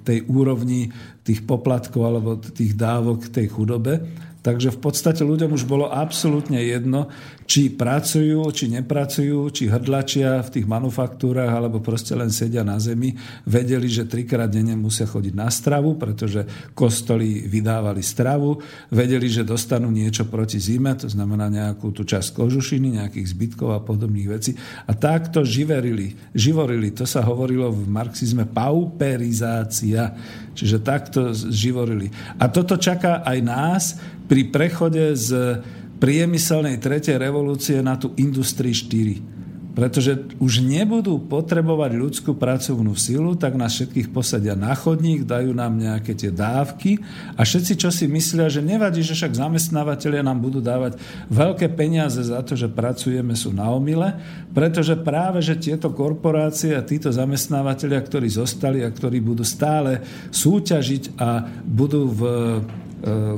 [0.07, 0.95] tej úrovni
[1.27, 4.07] tých poplatkov alebo tých dávok tej chudobe.
[4.43, 7.07] Takže v podstate ľuďom už bolo absolútne jedno,
[7.47, 13.15] či pracujú, či nepracujú, či hrdlačia v tých manufaktúrach, alebo proste len sedia na zemi.
[13.47, 16.43] Vedeli, že trikrát denne musia chodiť na stravu, pretože
[16.75, 18.59] kostoly vydávali stravu.
[18.91, 23.79] Vedeli, že dostanú niečo proti zime, to znamená nejakú tú časť kožušiny, nejakých zbytkov a
[23.79, 24.59] podobných vecí.
[24.91, 26.91] A takto živerili, živorili.
[26.99, 30.19] To sa hovorilo v marxizme pauperizácia.
[30.53, 32.13] Čiže takto živorili.
[32.39, 33.85] A toto čaká aj nás,
[34.29, 35.61] pri prechode z
[36.01, 39.42] priemyselnej tretej revolúcie na tú Industrii 4
[39.73, 45.81] pretože už nebudú potrebovať ľudskú pracovnú silu, tak nás všetkých posadia na chodník, dajú nám
[45.81, 47.01] nejaké tie dávky
[47.37, 51.01] a všetci, čo si myslia, že nevadí, že však zamestnávateľia nám budú dávať
[51.33, 54.13] veľké peniaze za to, že pracujeme, sú na omile,
[54.53, 61.17] pretože práve, že tieto korporácie a títo zamestnávateľia, ktorí zostali a ktorí budú stále súťažiť
[61.17, 62.21] a budú v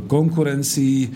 [0.05, 1.09] konkurencii e,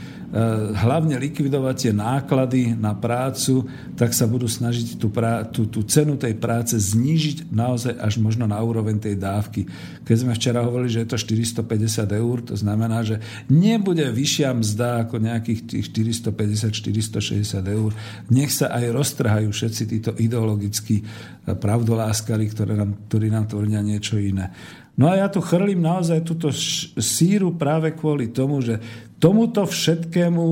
[0.73, 6.17] hlavne likvidovať tie náklady na prácu, tak sa budú snažiť tú, prá- tú, tú cenu
[6.17, 9.69] tej práce znížiť naozaj až možno na úroveň tej dávky.
[10.09, 13.21] Keď sme včera hovorili, že je to 450 eur, to znamená, že
[13.53, 17.93] nebude vyššia mzda ako nejakých tých 450-460 eur.
[18.33, 21.05] Nech sa aj roztrhajú všetci títo ideologickí
[21.45, 24.53] pravdoláskari, ktoré nám, ktorí nám tvrdia niečo iné.
[24.99, 26.51] No a ja tu chrlím naozaj túto
[26.99, 28.83] síru práve kvôli tomu, že
[29.23, 30.47] tomuto všetkému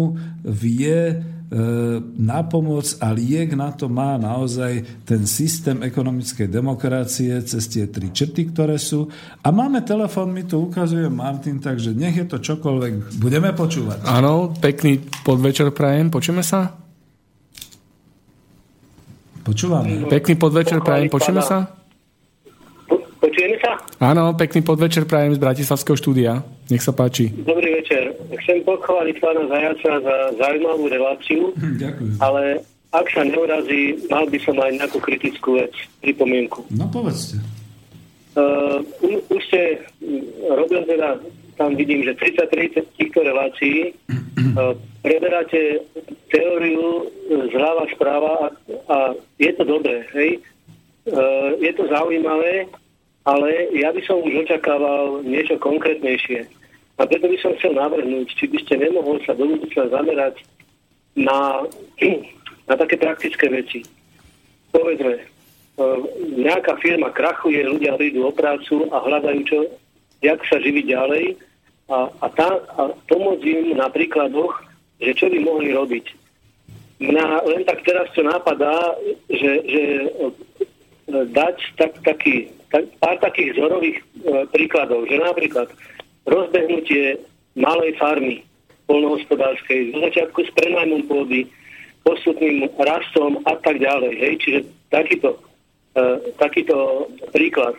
[0.46, 1.16] vie e,
[2.14, 8.14] na pomoc a liek na to má naozaj ten systém ekonomickej demokracie cez tie tri
[8.14, 9.10] črty, ktoré sú.
[9.42, 13.18] A máme telefon, mi tu ukazuje Martin, takže nech je to čokoľvek.
[13.18, 14.06] Budeme počúvať.
[14.06, 16.06] Áno, pekný podvečer prajem.
[16.06, 16.70] Počujeme sa?
[19.42, 20.06] Počúvame.
[20.06, 21.10] Pekný podvečer prajem.
[21.10, 21.85] Počujeme sa?
[23.66, 23.82] Sa?
[23.98, 26.46] Áno, pekný podvečer prajem z Bratislavského štúdia.
[26.70, 27.34] Nech sa páči.
[27.34, 28.14] Dobrý večer.
[28.46, 31.50] Chcem pochváliť pána Zajaca za zaujímavú reláciu,
[31.82, 32.14] Ďakujem.
[32.22, 32.62] ale
[32.94, 36.62] ak sa neurazí, mal by som aj nejakú kritickú vec, pripomienku.
[36.78, 37.42] No povedzte.
[38.38, 38.86] Uh,
[39.34, 39.82] už ste
[40.46, 41.18] robil teda,
[41.58, 45.82] tam vidím, že 30-30 týchto relácií uh, preberáte
[46.30, 47.10] teóriu
[47.50, 48.46] zľava správa a,
[48.94, 48.96] a
[49.42, 50.38] je to dobré, hej?
[51.10, 52.70] Uh, je to zaujímavé,
[53.26, 56.46] ale ja by som už očakával niečo konkrétnejšie.
[56.96, 60.46] A preto by som chcel navrhnúť, či by ste nemohol sa do budúcna zamerať
[61.18, 61.66] na,
[62.70, 63.82] na také praktické veci.
[64.70, 65.22] Povedzme, e,
[66.38, 69.58] nejaká firma krachuje, ľudia prídu o prácu a hľadajú čo,
[70.22, 71.24] jak sa živiť ďalej
[71.92, 72.48] a, a, tá,
[72.78, 74.54] a pomôcť im na príkladoch,
[75.02, 76.06] že čo by mohli robiť.
[76.96, 78.96] Mňa len tak teraz to napadá,
[79.28, 79.82] že, že
[81.36, 84.04] dať tak, taký, tak, pár takých vzorových e,
[84.50, 85.68] príkladov, že napríklad
[86.26, 87.20] rozbehnutie
[87.56, 88.42] malej farmy
[88.86, 91.46] polnohospodárskej, zo začiatku s prenajmom pôdy,
[92.06, 94.14] postupným rastom a tak ďalej.
[94.14, 94.34] Hej?
[94.42, 94.58] Čiže
[94.94, 95.28] takýto,
[95.98, 97.74] e, takýto príklad.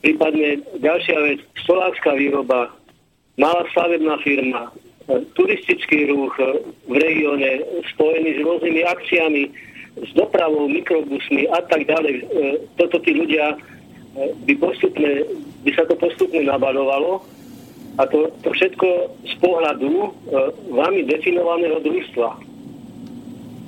[0.00, 2.72] Prípadne ďalšia vec, solárska výroba,
[3.36, 4.72] malá stavebná firma,
[5.08, 7.60] e, turistický ruch e, v regióne
[7.92, 9.44] spojený s rôznymi akciami,
[9.98, 12.14] s dopravou, mikrobusmi a tak ďalej.
[12.14, 12.22] E,
[12.80, 13.58] toto tí ľudia
[14.46, 15.26] by, postupne,
[15.62, 17.22] by sa to postupne nabalovalo
[17.98, 18.86] a to, to všetko
[19.26, 20.08] z pohľadu e,
[20.70, 22.28] vami definovaného družstva.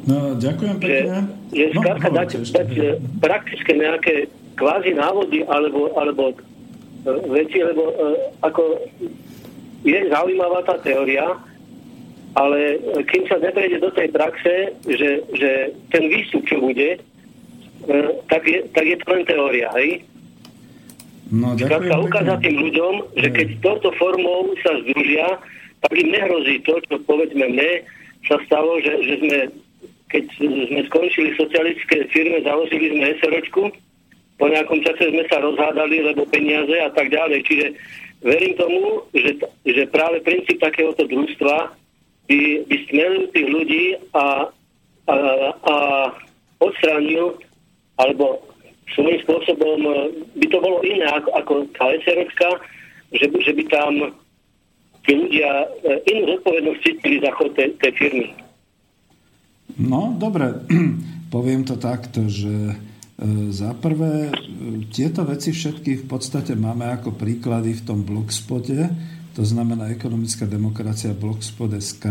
[0.09, 1.29] No, ďakujem pekne.
[1.53, 2.83] Že no, skrátka dať, dať e,
[3.21, 4.15] praktické nejaké
[4.57, 6.35] kvázi návody alebo, alebo e,
[7.31, 7.95] veci, lebo e,
[8.41, 8.63] ako
[9.85, 11.37] je zaujímavá tá teória,
[12.39, 12.79] ale
[13.11, 17.01] kým sa neprejde do tej praxe, že, že ten výstup, čo bude,
[18.29, 20.05] tak je, tak je to len teória, hej?
[21.31, 25.39] No, Skrátka ukázať tým ľuďom, že keď touto formou sa združia,
[25.79, 27.87] tak im nehrozí to, čo povedzme mne
[28.27, 29.39] sa stalo, že, že sme,
[30.11, 33.63] keď sme skončili socialistické firme, založili sme SROčku,
[34.41, 37.45] po nejakom čase sme sa rozhádali, lebo peniaze a tak ďalej.
[37.47, 37.67] Čiže
[38.27, 39.37] verím tomu, že,
[39.69, 41.77] že práve princíp takéhoto družstva
[42.27, 43.85] by, by smelil tých ľudí
[44.17, 44.49] a,
[45.07, 45.17] a,
[45.55, 45.75] a
[46.59, 47.37] odstránil
[48.01, 48.50] alebo
[48.95, 49.93] svojím spôsobom e,
[50.41, 52.49] by to bolo iné ako, ako tá SROčka,
[53.15, 53.93] že, že by tam
[55.07, 55.51] tí ľudia
[55.85, 58.27] e, inú zodpovednosť cítili za chod tej, tej firmy.
[59.81, 60.67] No, dobre,
[61.35, 62.75] poviem to takto, že e,
[63.55, 64.35] za prvé,
[64.91, 68.91] tieto veci všetky v podstate máme ako príklady v tom blogspote,
[69.31, 72.07] to znamená ekonomická demokracia blogspot.sk,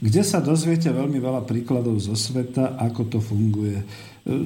[0.00, 3.84] kde sa dozviete veľmi veľa príkladov zo sveta, ako to funguje.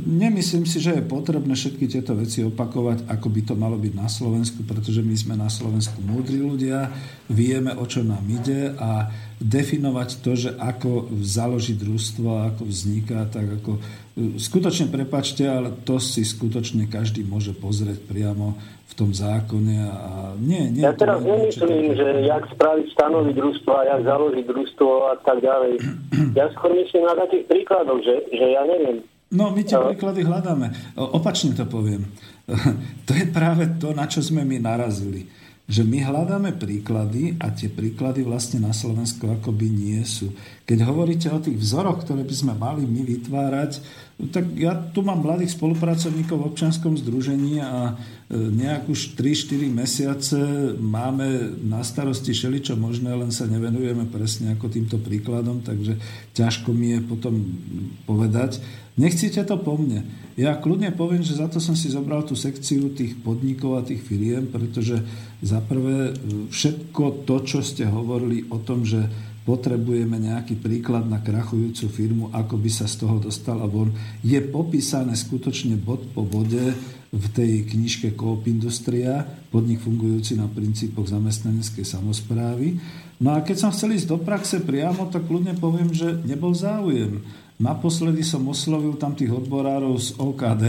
[0.07, 4.07] Nemyslím si, že je potrebné všetky tieto veci opakovať, ako by to malo byť na
[4.07, 6.95] Slovensku, pretože my sme na Slovensku múdri ľudia,
[7.27, 9.11] vieme, o čo nám ide a
[9.43, 13.83] definovať to, že ako založiť družstvo, ako vzniká, tak ako...
[14.15, 18.55] e, Skutočne prepačte, ale to si skutočne každý môže pozrieť priamo
[18.87, 24.01] v tom zákone a nie, nie Ja teraz nemyslím, že jak spraviť stanovy družstva, jak
[24.07, 25.75] založiť družstvo a tak ďalej.
[26.35, 29.07] Ja skôr myslím na takých príkladoch, že, že ja neviem.
[29.35, 30.95] No, my tie príklady hľadáme.
[30.95, 32.07] Opačne to poviem.
[33.09, 35.27] To je práve to, na čo sme my narazili.
[35.65, 40.29] Že my hľadáme príklady a tie príklady vlastne na Slovensku akoby nie sú.
[40.69, 43.81] Keď hovoríte o tých vzoroch, ktoré by sme mali my vytvárať,
[44.21, 47.97] no tak ja tu mám mladých spolupracovníkov v občianskom združení a
[48.29, 50.37] e, nejak už 3-4 mesiace
[50.77, 55.97] máme na starosti šeličo možné, len sa nevenujeme presne ako týmto príkladom, takže
[56.37, 57.41] ťažko mi je potom
[58.05, 58.61] povedať.
[58.95, 60.07] Nechcíte to po mne.
[60.39, 64.07] Ja kľudne poviem, že za to som si zobral tú sekciu tých podnikov a tých
[64.07, 65.03] firiem, pretože
[65.43, 69.03] za prvé e, všetko to, čo ste hovorili o tom, že
[69.45, 73.93] potrebujeme nejaký príklad na krachujúcu firmu, ako by sa z toho dostala von,
[74.25, 76.73] je popísané skutočne bod po bode
[77.15, 79.23] v tej knižke Coop Industria,
[79.53, 82.75] podnik fungujúci na princípoch zamestnaneckej samozprávy.
[83.23, 87.23] No a keď som chcel ísť do praxe priamo, tak kľudne poviem, že nebol záujem.
[87.55, 90.65] Naposledy som oslovil tam tých odborárov z OKD,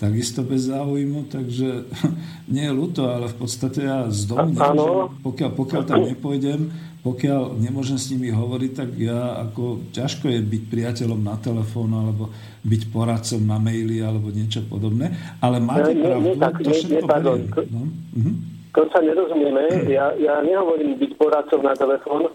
[0.00, 1.84] takisto bez záujmu, takže
[2.54, 6.72] nie je ľúto, ale v podstate ja z domu nemôžem, pokiaľ, pokiaľ tam nepôjdem,
[7.04, 12.32] pokiaľ nemôžem s nimi hovoriť, tak ja ako ťažko je byť priateľom na telefón alebo
[12.64, 15.12] byť poradcom na maili alebo niečo podobné,
[15.44, 17.38] ale máte nie, pravdu, nie tak, to nie, všetko nie, pardon.
[17.44, 17.68] beriem.
[17.68, 17.82] No,
[18.16, 18.32] mhm.
[18.74, 19.86] To sa nerozumieme.
[19.86, 22.32] Ja, ja nehovorím byť poradcom na telefón,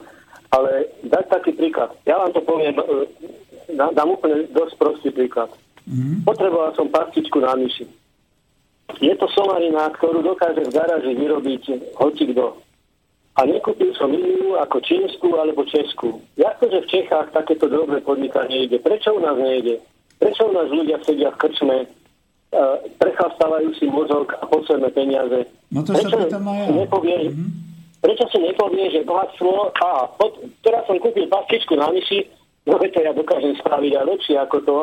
[0.53, 1.91] ale dať taký príklad.
[2.05, 2.77] Ja vám to poviem,
[3.73, 5.49] dá- dám úplne dosť prostý príklad.
[6.21, 7.89] Potreboval som pastičku na myši.
[9.01, 12.57] Je to somarina, ktorú dokáže v garáži vyrobiť hocikdo.
[13.37, 16.19] A nekúpil som inú ako čínsku alebo českú.
[16.35, 18.81] Jak to, že v Čechách takéto drobné podnikanie ide?
[18.81, 19.79] Prečo u nás nejde?
[20.19, 21.87] Prečo u nás ľudia sedia v krčme, e,
[22.99, 25.47] prechlapstávajú si mozog a posledné peniaze?
[25.71, 26.67] No to sa prečo pýtam aj ja.
[26.75, 27.17] nepovie,
[28.03, 29.87] prečo si nepovie, že bohatstvo, a
[30.19, 32.27] pod, teraz som kúpil pastičku na myši,
[32.68, 34.77] no to ja dokážem spraviť aj lepšie ako to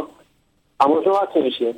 [0.76, 1.70] a možno lacnejšie.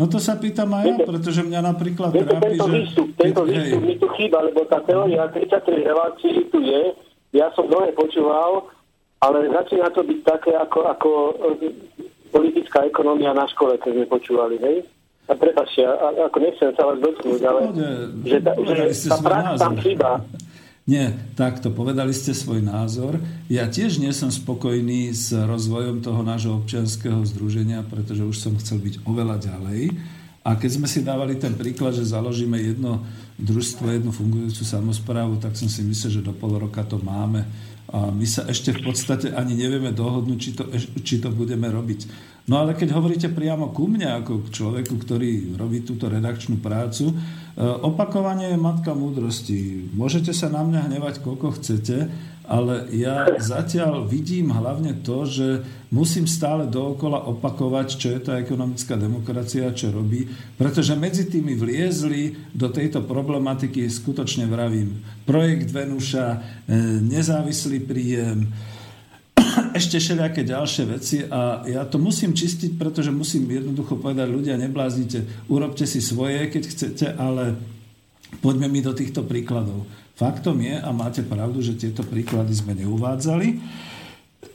[0.00, 2.76] No to sa pýtam aj ja, pretože mňa napríklad Viete, trápi, tento že...
[2.80, 6.82] výstup, tento keď- výstup mi tu chýba, lebo tá teória 33 relácií tu je,
[7.36, 8.72] ja som mnohé počúval,
[9.20, 11.08] ale začína to byť také ako, ako
[11.60, 11.68] e,
[12.32, 14.76] politická ekonomia na škole, keď sme počúvali, hej?
[15.28, 15.84] A prepáčte,
[16.24, 17.60] ako nechcem sa vás dotknúť, ale
[18.24, 18.80] že, ta, že
[19.12, 20.10] tá prax tam chýba.
[20.88, 23.20] Nie, takto, povedali ste svoj názor.
[23.52, 28.80] Ja tiež nie som spokojný s rozvojom toho nášho občianského združenia, pretože už som chcel
[28.80, 29.92] byť oveľa ďalej.
[30.48, 33.04] A keď sme si dávali ten príklad, že založíme jedno
[33.36, 37.44] družstvo, jednu fungujúcu samozprávu, tak som si myslel, že do pol roka to máme.
[37.92, 40.64] A my sa ešte v podstate ani nevieme dohodnúť, či to,
[41.04, 42.00] či to budeme robiť.
[42.48, 47.12] No ale keď hovoríte priamo ku mne, ako k človeku, ktorý robí túto redakčnú prácu,
[47.12, 47.14] e,
[47.60, 49.92] opakovanie je matka múdrosti.
[49.92, 52.08] Môžete sa na mňa hnevať, koľko chcete,
[52.48, 55.60] ale ja zatiaľ vidím hlavne to, že
[55.92, 60.24] musím stále dookola opakovať, čo je tá ekonomická demokracia, čo robí,
[60.56, 66.38] pretože medzi tými vliezli do tejto problematiky, skutočne vravím, projekt Venuša, e,
[67.04, 68.48] nezávislý príjem,
[69.78, 75.48] ešte všelijaké ďalšie veci a ja to musím čistiť, pretože musím jednoducho povedať, ľudia, nebláznite,
[75.50, 77.58] urobte si svoje, keď chcete, ale
[78.40, 79.86] poďme mi do týchto príkladov.
[80.18, 83.48] Faktom je, a máte pravdu, že tieto príklady sme neuvádzali,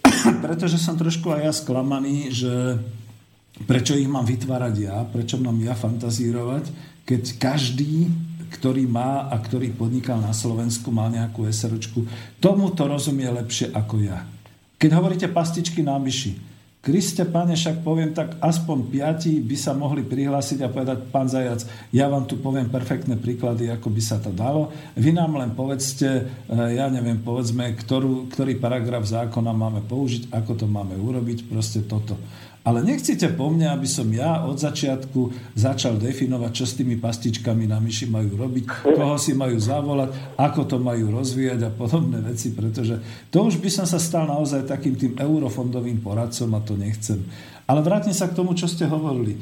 [0.43, 2.53] pretože som trošku aj ja sklamaný, že
[3.63, 6.67] prečo ich mám vytvárať ja, prečo mám ja fantazírovať,
[7.07, 8.11] keď každý
[8.53, 12.05] ktorý má a ktorý podnikal na Slovensku, mal nejakú SROčku,
[12.37, 14.21] tomu to rozumie lepšie ako ja.
[14.83, 16.51] Keď hovoríte pastičky na myši,
[16.83, 21.63] Kriste, pane, však poviem tak, aspoň piati by sa mohli prihlásiť a povedať, pán Zajac,
[21.95, 24.67] ja vám tu poviem perfektné príklady, ako by sa to dalo.
[24.99, 30.59] Vy nám len povedzte, eh, ja neviem, povedzme, ktorú, ktorý paragraf zákona máme použiť, ako
[30.59, 32.19] to máme urobiť, proste toto.
[32.63, 37.67] Ale nechcete po mne, aby som ja od začiatku začal definovať, čo s tými pastičkami
[37.67, 42.55] na myši majú robiť, koho si majú zavolať, ako to majú rozvíjať a podobné veci,
[42.55, 47.19] pretože to už by som sa stal naozaj takým tým eurofondovým poradcom a to nechcem.
[47.67, 49.35] Ale vrátim sa k tomu, čo ste hovorili.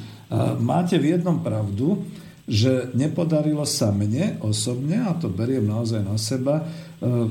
[0.58, 2.02] Máte v jednom pravdu,
[2.50, 6.66] že nepodarilo sa mne osobne, a to beriem naozaj na seba,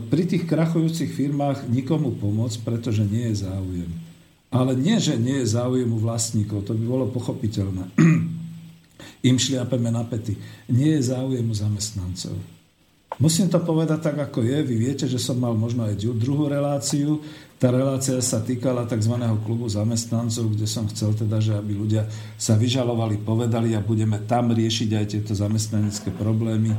[0.06, 3.90] pri tých krachujúcich firmách nikomu pomôcť, pretože nie je záujem.
[4.50, 7.86] Ale nie, že nie je záujem u vlastníkov, to by bolo pochopiteľné.
[9.30, 10.34] Im šliapeme na pety.
[10.74, 12.34] Nie je záujem u zamestnancov.
[13.20, 14.58] Musím to povedať tak, ako je.
[14.64, 17.20] Vy viete, že som mal možno aj druhú reláciu.
[17.60, 19.12] Tá relácia sa týkala tzv.
[19.44, 22.08] klubu zamestnancov, kde som chcel teda, že aby ľudia
[22.40, 26.72] sa vyžalovali, povedali a budeme tam riešiť aj tieto zamestnanecké problémy.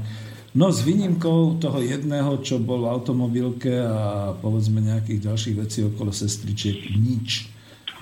[0.58, 6.10] No s výnimkou toho jedného, čo bol v automobilke a povedzme nejakých ďalších vecí okolo
[6.10, 7.51] sestričiek, nič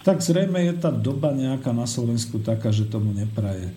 [0.10, 3.70] tak zrejme je tá doba nejaká na Slovensku taká, že tomu nepraje.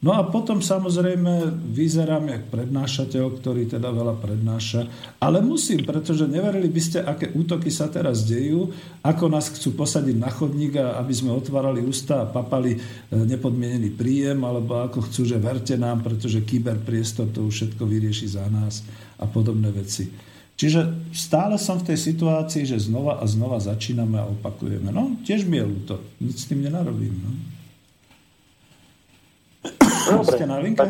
[0.00, 4.88] No a potom samozrejme vyzerám jak prednášateľ, ktorý teda veľa prednáša,
[5.20, 8.72] ale musím, pretože neverili by ste, aké útoky sa teraz dejú,
[9.04, 12.78] ako nás chcú posadiť na chodník, aby sme otvárali ústa a papali e,
[13.12, 18.46] nepodmienený príjem, alebo ako chcú, že verte nám, pretože kyberpriestor to už všetko vyrieši za
[18.48, 18.80] nás
[19.20, 20.29] a podobné veci.
[20.60, 24.92] Čiže stále som v tej situácii, že znova a znova začíname a opakujeme.
[24.92, 25.94] No, tiež mi je ľúto.
[26.20, 27.16] Nic s tým nenarobím.
[27.16, 27.32] No.
[30.20, 30.84] Dobre, Ste na linke?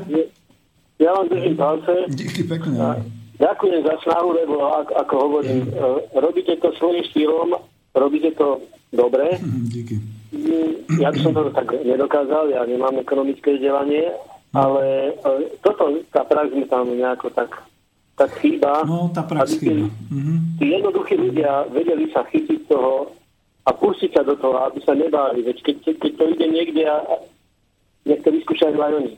[0.98, 1.92] ja vám držím palce.
[2.10, 2.76] Díky pekne.
[2.82, 2.98] A
[3.38, 6.18] ďakujem za snahu, lebo ako, ako hovorím, mm.
[6.18, 7.54] robíte to svojím štýlom,
[7.94, 8.58] robíte to
[8.90, 9.38] dobre.
[9.70, 10.02] Díky.
[10.98, 14.18] Ja by som to tak nedokázal, ja nemám ekonomické vzdelanie,
[14.50, 17.54] ale e, toto, tá prax mi tam nejako tak
[18.20, 20.38] tak chýba, no, tá aby tí, mm-hmm.
[20.60, 23.16] tí jednoduchí ľudia vedeli sa chytiť toho
[23.64, 25.40] a pustiť sa do toho, aby sa nebáli.
[25.40, 27.00] Veď keď, keď to ide niekde a
[28.04, 29.12] nech to vyskúšajú aj oni.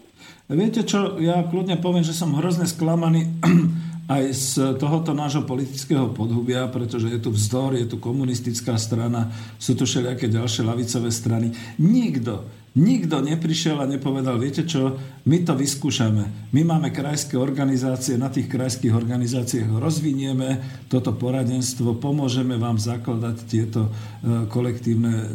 [0.55, 3.27] Viete čo, ja kľudne poviem, že som hrozne sklamaný
[4.15, 4.49] aj z
[4.79, 10.31] tohoto nášho politického podhubia, pretože je tu vzdor, je tu komunistická strana, sú tu všelijaké
[10.31, 11.51] ďalšie lavicové strany.
[11.83, 14.97] Nikto, Nikto neprišiel a nepovedal, viete čo,
[15.29, 16.49] my to vyskúšame.
[16.57, 23.93] My máme krajské organizácie, na tých krajských organizáciách rozvinieme toto poradenstvo, pomôžeme vám zakladať tieto
[23.93, 25.27] e, kolektívne e,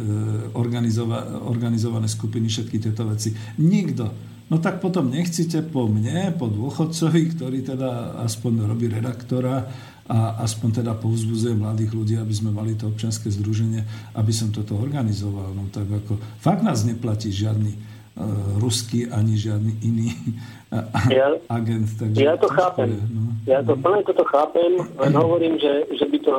[1.45, 3.29] organizované skupiny, všetky tieto veci.
[3.61, 4.33] Nikto.
[4.49, 9.61] No tak potom nechcite po mne, po dôchodcovi, ktorý teda aspoň robí redaktora,
[10.07, 13.83] a aspoň teda povzbudzuje mladých ľudí, aby sme mali to občianske združenie,
[14.15, 15.51] aby som toto organizoval.
[15.51, 20.15] No tak ako, fakt nás neplatí žiadny uh, ruský ani žiadny iný
[20.71, 21.91] uh, ja, agent.
[21.99, 22.95] Takže ja to chápem.
[22.95, 23.21] Je, no.
[23.43, 26.33] Ja to plne toto chápem, len hovorím, že, že by to...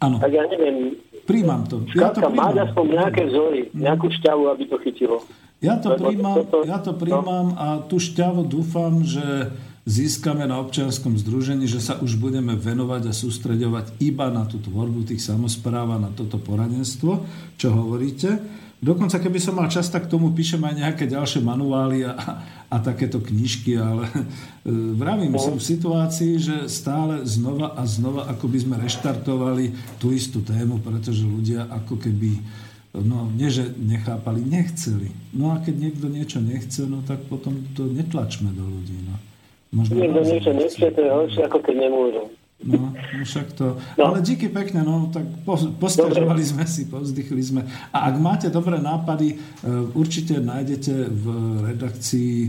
[0.00, 0.16] Ano.
[0.16, 0.96] Tak ja neviem.
[1.28, 1.84] Príjmam to.
[1.92, 2.40] Ja to príjmam.
[2.40, 3.84] mať aspoň nejaké vzory, mhm.
[3.84, 5.20] nejakú šťavu, aby to chytilo.
[5.60, 7.60] Ja to príjmam, ja to príjmam no.
[7.60, 9.52] a tú šťavu dúfam, že
[9.90, 15.10] získame na občianskom združení, že sa už budeme venovať a sústreďovať iba na tú tvorbu
[15.10, 17.26] tých samozpráv a na toto poradenstvo,
[17.58, 18.38] čo hovoríte.
[18.80, 22.16] Dokonca, keby som mal čas, tak tomu píšem aj nejaké ďalšie manuály a,
[22.72, 24.22] a takéto knižky, ale e,
[24.96, 30.40] vravím, som v situácii, že stále znova a znova ako by sme reštartovali tú istú
[30.40, 32.40] tému, pretože ľudia ako keby
[32.96, 35.12] no nie, že nechápali, nechceli.
[35.36, 38.96] No a keď niekto niečo nechce, no tak potom to netlačme do ľudí.
[39.04, 39.29] No.
[39.70, 42.24] Možno niekto niečo nechce, to je horšie, ako keď nemôžu.
[42.60, 43.80] No, no však to...
[43.96, 44.12] No.
[44.12, 47.64] Ale díky pekne, no, tak po, postažovali sme si, povzdychli sme.
[47.88, 49.36] A ak máte dobré nápady, e,
[49.96, 51.24] určite nájdete v
[51.72, 52.48] redakcii e,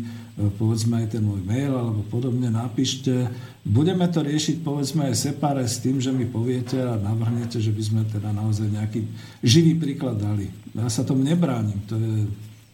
[0.60, 3.32] povedzme aj ten môj mail alebo podobne, napíšte.
[3.64, 7.84] Budeme to riešiť povedzme aj separe s tým, že mi poviete a navrhnete, že by
[7.86, 9.08] sme teda naozaj nejaký
[9.40, 10.52] živý príklad dali.
[10.76, 12.28] Ja sa tomu nebránim, to je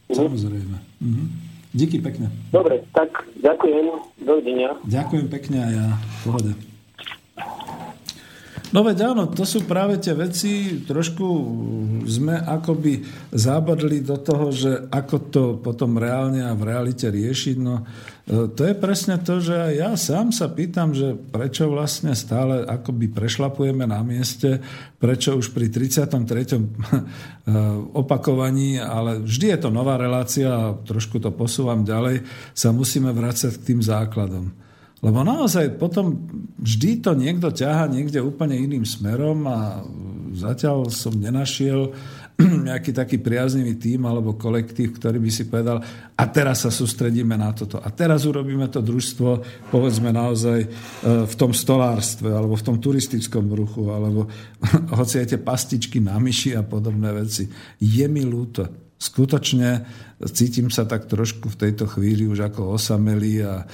[0.10, 0.78] samozrejme.
[1.06, 1.47] Mhm.
[1.76, 2.32] Díky pekne.
[2.52, 3.12] Dobre, tak
[3.44, 3.86] ďakujem.
[4.24, 4.76] Dovidenia.
[4.88, 5.88] Ďakujem pekne a ja.
[6.24, 6.52] Pohode.
[8.76, 11.24] No veď áno, to sú práve tie veci, trošku
[12.04, 13.00] sme akoby
[13.32, 17.56] zábadli do toho, že ako to potom reálne a v realite riešiť.
[17.64, 17.88] No
[18.28, 23.88] to je presne to, že ja sám sa pýtam, že prečo vlastne stále akoby prešlapujeme
[23.88, 24.60] na mieste,
[25.00, 26.60] prečo už pri 33.
[27.48, 27.56] E,
[27.96, 33.56] opakovaní, ale vždy je to nová relácia a trošku to posúvam ďalej, sa musíme vrácať
[33.56, 34.52] k tým základom.
[35.00, 36.28] Lebo naozaj potom
[36.60, 39.80] vždy to niekto ťaha niekde úplne iným smerom a
[40.36, 41.96] zatiaľ som nenašiel
[42.70, 45.82] nejaký taký priaznivý tým alebo kolektív, ktorý by si povedal
[46.14, 47.82] a teraz sa sústredíme na toto.
[47.82, 49.30] A teraz urobíme to družstvo,
[49.74, 50.68] povedzme naozaj e,
[51.26, 54.30] v tom stolárstve alebo v tom turistickom ruchu alebo
[55.02, 57.50] hoci aj tie pastičky na myši a podobné veci.
[57.82, 59.86] Je mi ľúto skutočne
[60.26, 63.66] cítim sa tak trošku v tejto chvíli už ako osamelý a e,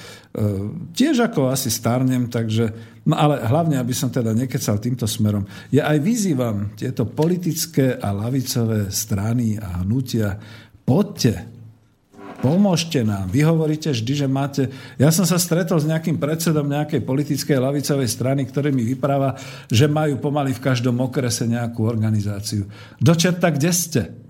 [0.92, 2.68] tiež ako asi starnem, takže,
[3.08, 5.48] no ale hlavne, aby som teda nekecal týmto smerom.
[5.72, 10.36] Ja aj vyzývam tieto politické a lavicové strany a hnutia,
[10.84, 11.48] poďte,
[12.44, 13.32] pomôžte nám.
[13.32, 14.68] Vy hovoríte vždy, že máte...
[15.00, 19.40] Ja som sa stretol s nejakým predsedom nejakej politickej lavicovej strany, ktorý mi vypráva,
[19.72, 22.68] že majú pomaly v každom okrese nejakú organizáciu.
[23.00, 24.23] Dočerta, kde ste?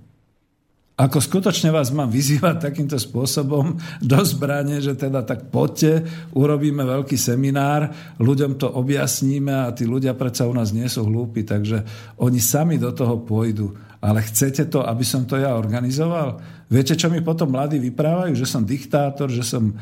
[0.94, 6.06] Ako skutočne vás mám vyzývať takýmto spôsobom do zbrane, že teda tak poďte,
[6.38, 7.90] urobíme veľký seminár,
[8.22, 11.82] ľuďom to objasníme a tí ľudia predsa u nás nie sú hlúpi, takže
[12.22, 13.74] oni sami do toho pôjdu.
[14.04, 16.36] Ale chcete to, aby som to ja organizoval?
[16.68, 18.36] Viete, čo mi potom mladí vyprávajú?
[18.36, 19.74] Že som diktátor, že som e,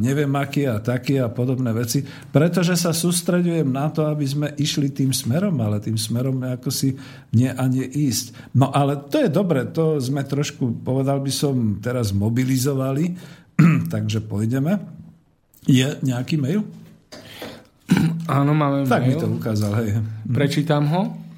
[0.00, 2.00] neviem aký a taký a podobné veci.
[2.32, 6.96] Pretože sa sústredujem na to, aby sme išli tým smerom, ale tým smerom ako si
[7.36, 8.56] nie a nie ísť.
[8.56, 13.12] No ale to je dobre, to sme trošku, povedal by som, teraz mobilizovali,
[13.92, 14.80] takže pôjdeme.
[15.68, 16.64] Je nejaký mail?
[18.24, 19.20] Áno, máme tak mail.
[19.20, 20.00] Tak mi to ukázal, hej.
[20.32, 21.28] Prečítam ho.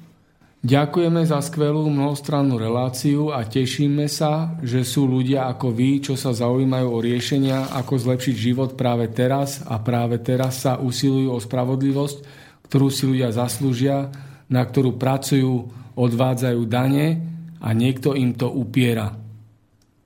[0.63, 6.31] Ďakujeme za skvelú mnohostrannú reláciu a tešíme sa, že sú ľudia ako vy, čo sa
[6.31, 12.17] zaujímajú o riešenia, ako zlepšiť život práve teraz a práve teraz sa usilujú o spravodlivosť,
[12.63, 14.07] ktorú si ľudia zaslúžia,
[14.47, 15.67] na ktorú pracujú,
[15.99, 17.19] odvádzajú dane
[17.59, 19.11] a niekto im to upiera.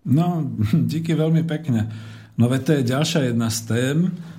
[0.09, 0.41] No,
[0.91, 1.85] díky veľmi pekne.
[2.33, 3.97] No veď to je ďalšia jedna z tém.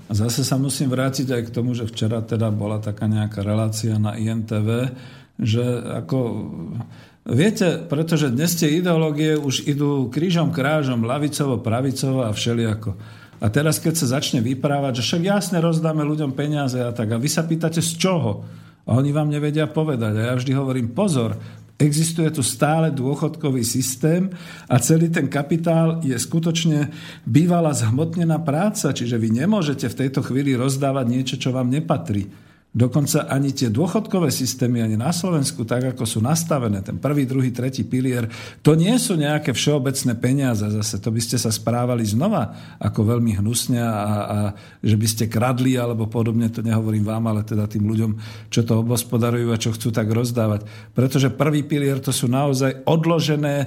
[0.08, 4.00] A zase sa musím vrátiť aj k tomu, že včera teda bola taká nejaká relácia
[4.00, 4.88] na INTV,
[5.38, 5.62] že
[6.02, 6.18] ako...
[7.28, 12.96] Viete, pretože dnes tie ideológie už idú krížom, krážom, lavicovo, pravicovo a všelijako.
[13.38, 17.20] A teraz, keď sa začne vyprávať, že však jasne rozdáme ľuďom peniaze a tak, a
[17.20, 18.48] vy sa pýtate z čoho?
[18.88, 20.16] A oni vám nevedia povedať.
[20.16, 21.36] A ja vždy hovorím, pozor,
[21.78, 24.26] Existuje tu stále dôchodkový systém
[24.66, 26.90] a celý ten kapitál je skutočne
[27.22, 32.47] bývalá zhmotnená práca, čiže vy nemôžete v tejto chvíli rozdávať niečo, čo vám nepatrí.
[32.78, 37.50] Dokonca ani tie dôchodkové systémy, ani na Slovensku, tak ako sú nastavené, ten prvý, druhý,
[37.50, 38.30] tretí pilier,
[38.62, 40.62] to nie sú nejaké všeobecné peniaze.
[40.62, 44.38] Zase to by ste sa správali znova ako veľmi hnusne a, a
[44.78, 48.14] že by ste kradli alebo podobne, to nehovorím vám, ale teda tým ľuďom,
[48.46, 50.62] čo to obospodarujú a čo chcú tak rozdávať.
[50.94, 53.66] Pretože prvý pilier to sú naozaj odložené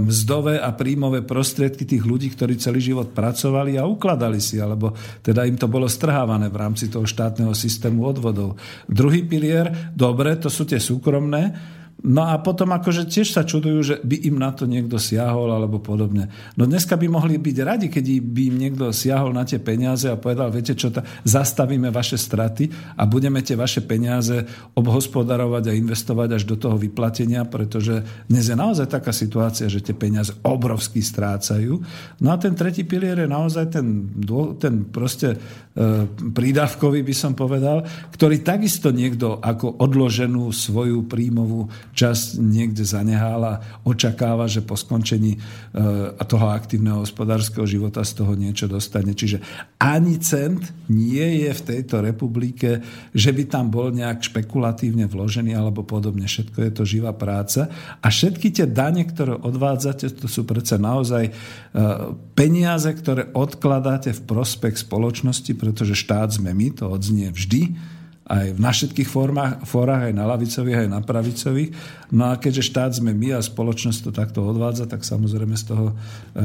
[0.00, 5.44] mzdové a príjmové prostriedky tých ľudí, ktorí celý život pracovali a ukladali si, alebo teda
[5.44, 8.62] im to bolo strhávané v rámci toho štátneho systému odvodu odvodov.
[8.86, 13.94] Druhý pilier, dobre, to sú tie súkromné, No a potom akože tiež sa čudujú, že
[14.06, 16.30] by im na to niekto siahol alebo podobne.
[16.54, 20.14] No dneska by mohli byť radi, keď by im niekto siahol na tie peniaze a
[20.14, 24.46] povedal, viete čo, ta, zastavíme vaše straty a budeme tie vaše peniaze
[24.78, 27.98] obhospodarovať a investovať až do toho vyplatenia, pretože
[28.30, 31.82] dnes je naozaj taká situácia, že tie peniaze obrovsky strácajú.
[32.22, 34.06] No a ten tretí pilier je naozaj ten,
[34.62, 35.34] ten proste
[35.78, 43.62] e, prídavkový, by som povedal, ktorý takisto niekto ako odloženú svoju príjmovú časť niekde zanehala,
[43.86, 45.40] očakáva, že po skončení e,
[46.26, 49.14] toho aktívneho hospodárskeho života z toho niečo dostane.
[49.14, 49.38] Čiže
[49.78, 52.82] ani cent nie je v tejto republike,
[53.14, 56.26] že by tam bol nejak špekulatívne vložený alebo podobne.
[56.26, 57.70] Všetko je to živá práca.
[58.02, 61.32] A všetky tie dane, ktoré odvádzate, to sú predsa naozaj e,
[62.34, 67.76] peniaze, ktoré odkladáte v prospech spoločnosti, pretože štát sme my, to odznie vždy
[68.28, 71.72] aj na všetkých formách, fórach, aj na lavicových, aj na pravicových.
[72.12, 75.86] No a keďže štát sme my a spoločnosť to takto odvádza, tak samozrejme z toho
[75.92, 75.94] e,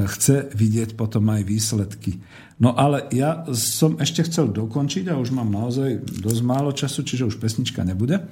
[0.08, 2.24] chce vidieť potom aj výsledky.
[2.64, 7.28] No ale ja som ešte chcel dokončiť a už mám naozaj dosť málo času, čiže
[7.28, 8.24] už pesnička nebude.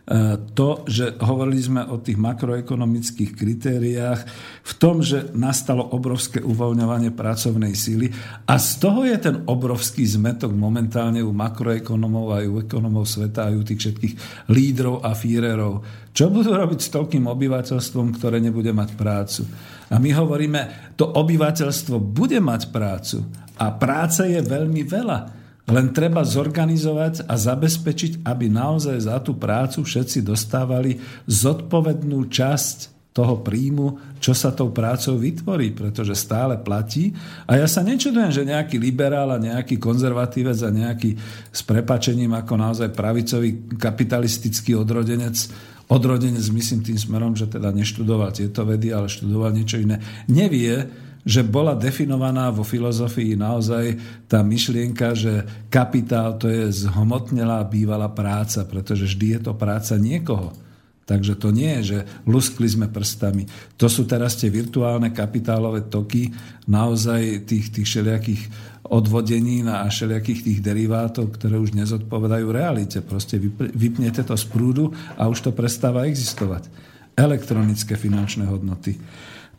[0.00, 4.20] E, to, že hovorili sme o tých makroekonomických kritériách,
[4.64, 8.10] v tom, že nastalo obrovské uvoľňovanie pracovnej síly
[8.48, 13.54] a z toho je ten obrovský zmetok momentálne u makroekonomov aj u ekonomov sveta aj
[13.54, 14.14] u tých všetkých
[14.50, 15.84] lídrov a fírerov.
[16.10, 19.46] Čo budú robiť s toľkým obyvateľstvom, ktoré nebude mať prácu?
[19.90, 23.22] A my hovoríme, to obyvateľstvo bude mať prácu
[23.58, 25.39] a práce je veľmi veľa.
[25.68, 30.96] Len treba zorganizovať a zabezpečiť, aby naozaj za tú prácu všetci dostávali
[31.28, 37.10] zodpovednú časť toho príjmu, čo sa tou prácou vytvorí, pretože stále platí.
[37.50, 41.10] A ja sa nečudujem, že nejaký liberál a nejaký konzervatívec a nejaký
[41.50, 45.50] s prepačením ako naozaj pravicový kapitalistický odrodenec
[45.90, 49.98] odrodenec myslím tým smerom, že teda neštudoval tieto vedy, ale študoval niečo iné,
[50.30, 50.86] nevie,
[51.20, 53.84] že bola definovaná vo filozofii naozaj
[54.24, 60.56] tá myšlienka, že kapitál to je zhmotnelá bývalá práca, pretože vždy je to práca niekoho.
[61.04, 63.42] Takže to nie je, že luskli sme prstami.
[63.74, 66.30] To sú teraz tie virtuálne kapitálové toky
[66.70, 68.42] naozaj tých, tých všelijakých
[68.86, 73.02] odvodení a všelijakých tých derivátov, ktoré už nezodpovedajú realite.
[73.02, 73.42] Proste
[73.74, 76.70] vypnete to z prúdu a už to prestáva existovať.
[77.18, 78.94] Elektronické finančné hodnoty.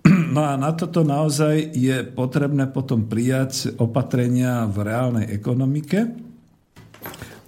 [0.32, 6.08] No a na toto naozaj je potrebné potom prijať opatrenia v reálnej ekonomike.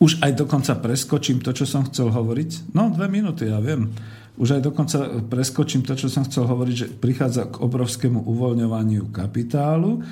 [0.04, 2.76] Už aj dokonca preskočím to, čo som chcel hovoriť.
[2.76, 3.88] No, dve minúty, ja viem.
[4.36, 10.04] Už aj dokonca preskočím to, čo som chcel hovoriť, že prichádza k obrovskému uvoľňovaniu kapitálu.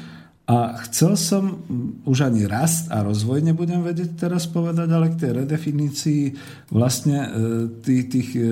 [0.48, 1.64] A chcel som,
[2.04, 6.24] už ani rast a rozvoj nebudem vedieť teraz povedať, ale k tej redefinícii
[6.76, 7.30] vlastne e,
[7.84, 8.44] tých, tých e,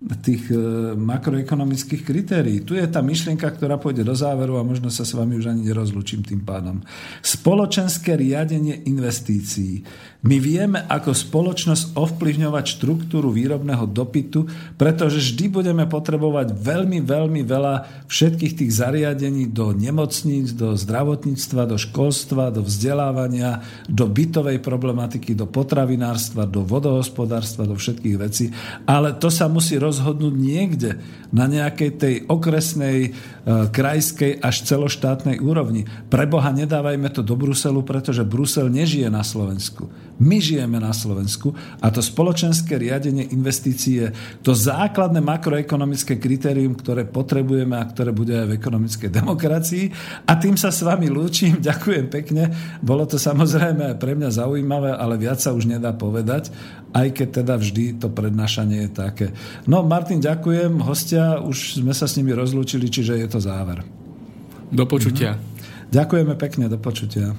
[0.00, 0.56] tých e,
[0.96, 2.64] makroekonomických kritérií.
[2.64, 5.68] Tu je tá myšlienka, ktorá pôjde do záveru a možno sa s vami už ani
[5.68, 6.80] nerozlučím tým pádom.
[7.20, 9.84] Spoločenské riadenie investícií.
[10.20, 14.44] My vieme ako spoločnosť ovplyvňovať štruktúru výrobného dopytu,
[14.76, 21.80] pretože vždy budeme potrebovať veľmi, veľmi veľa všetkých tých zariadení do nemocníc, do zdravotníctva, do
[21.80, 28.52] školstva, do vzdelávania, do bytovej problematiky, do potravinárstva, do vodohospodárstva, do všetkých vecí.
[28.84, 31.00] Ale to sa musí rozhodnúť niekde
[31.32, 33.10] na nejakej tej okresnej, e,
[33.72, 35.88] krajskej až celoštátnej úrovni.
[36.12, 39.88] Preboha nedávajme to do Bruselu, pretože Brusel nežije na Slovensku.
[40.20, 44.12] My žijeme na Slovensku a to spoločenské riadenie investície,
[44.44, 49.84] to základné makroekonomické kritérium, ktoré potrebujeme a ktoré bude aj v ekonomickej demokracii.
[50.28, 51.56] A tým sa s vami lúčim.
[51.70, 52.52] Ďakujem pekne.
[52.84, 56.52] Bolo to samozrejme aj pre mňa zaujímavé, ale viac sa už nedá povedať,
[56.92, 59.26] aj keď teda vždy to prednášanie je také.
[59.64, 60.84] No Martin, ďakujem.
[60.84, 63.80] Hostia, už sme sa s nimi rozlúčili, čiže je to záver.
[64.68, 65.40] Do počutia.
[65.40, 65.42] Mhm.
[65.90, 67.34] Ďakujeme pekne, do počutia.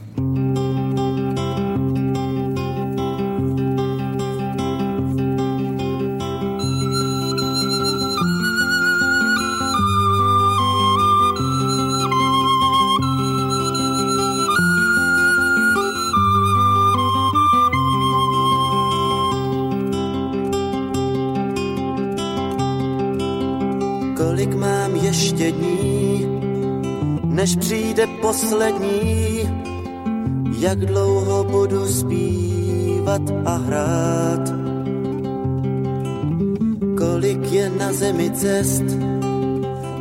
[24.21, 26.27] Kolik mám ještě dní,
[27.23, 29.49] než přijde poslední,
[30.59, 34.53] jak dlouho budu zpívat a hrát.
[36.97, 38.83] Kolik je na zemi cest,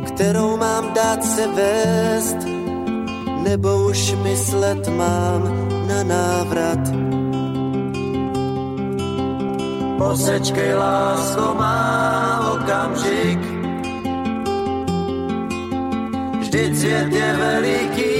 [0.07, 2.37] kterou mám dát se vést,
[3.43, 5.41] nebo už myslet mám
[5.87, 6.79] na návrat.
[9.97, 13.60] Posečkej, lásko, má okamžik,
[16.51, 18.11] Vždyť svět je veliký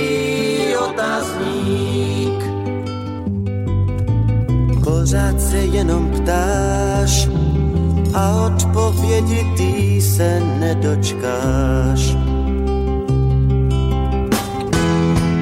[0.77, 2.39] otazník.
[4.83, 7.27] Pořád se jenom ptáš
[8.13, 12.15] a odpovědi ty se nedočkáš.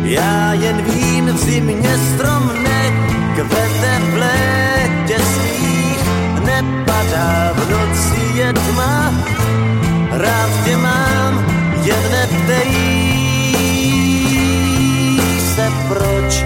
[0.03, 6.03] Já jen vím, v zimě strom nekvete v létě svých,
[6.45, 9.13] nepad padá v noci je tma,
[10.11, 11.48] rád tě mám,
[11.89, 12.71] jen neptej
[15.55, 16.45] se proč,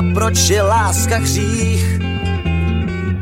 [0.00, 2.00] A proč je láska hřích?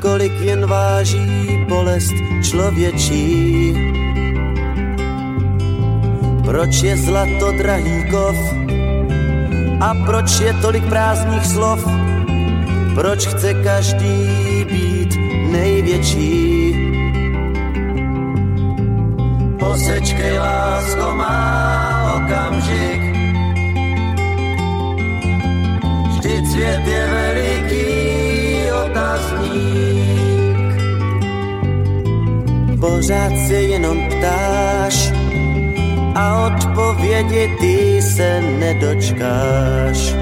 [0.01, 3.75] Kolik jen váží bolest člověčí?
[6.45, 8.37] Proč je zlato drahý kov?
[9.81, 11.83] A proč je tolik prázdných slov?
[12.95, 14.29] Proč chce každý
[14.71, 15.19] být
[15.51, 16.75] největší?
[19.59, 23.08] Posečkej, lásko, má okamžik,
[26.29, 27.87] Vždyť svět je veliký
[28.85, 30.77] otazník.
[32.81, 35.13] Pořád se jenom ptáš
[36.15, 40.15] a odpovědi ty se nedočkáš.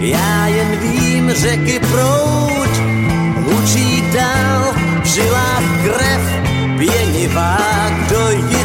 [0.00, 2.72] Já jen vím, řeky proud
[3.44, 6.22] hučí dál, v žilách krev
[6.78, 7.58] pěnivá,
[7.90, 8.63] kdo ji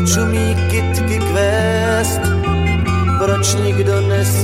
[0.00, 2.20] Proč umí kytky kvést?
[3.18, 4.39] Proč nikdo neslyší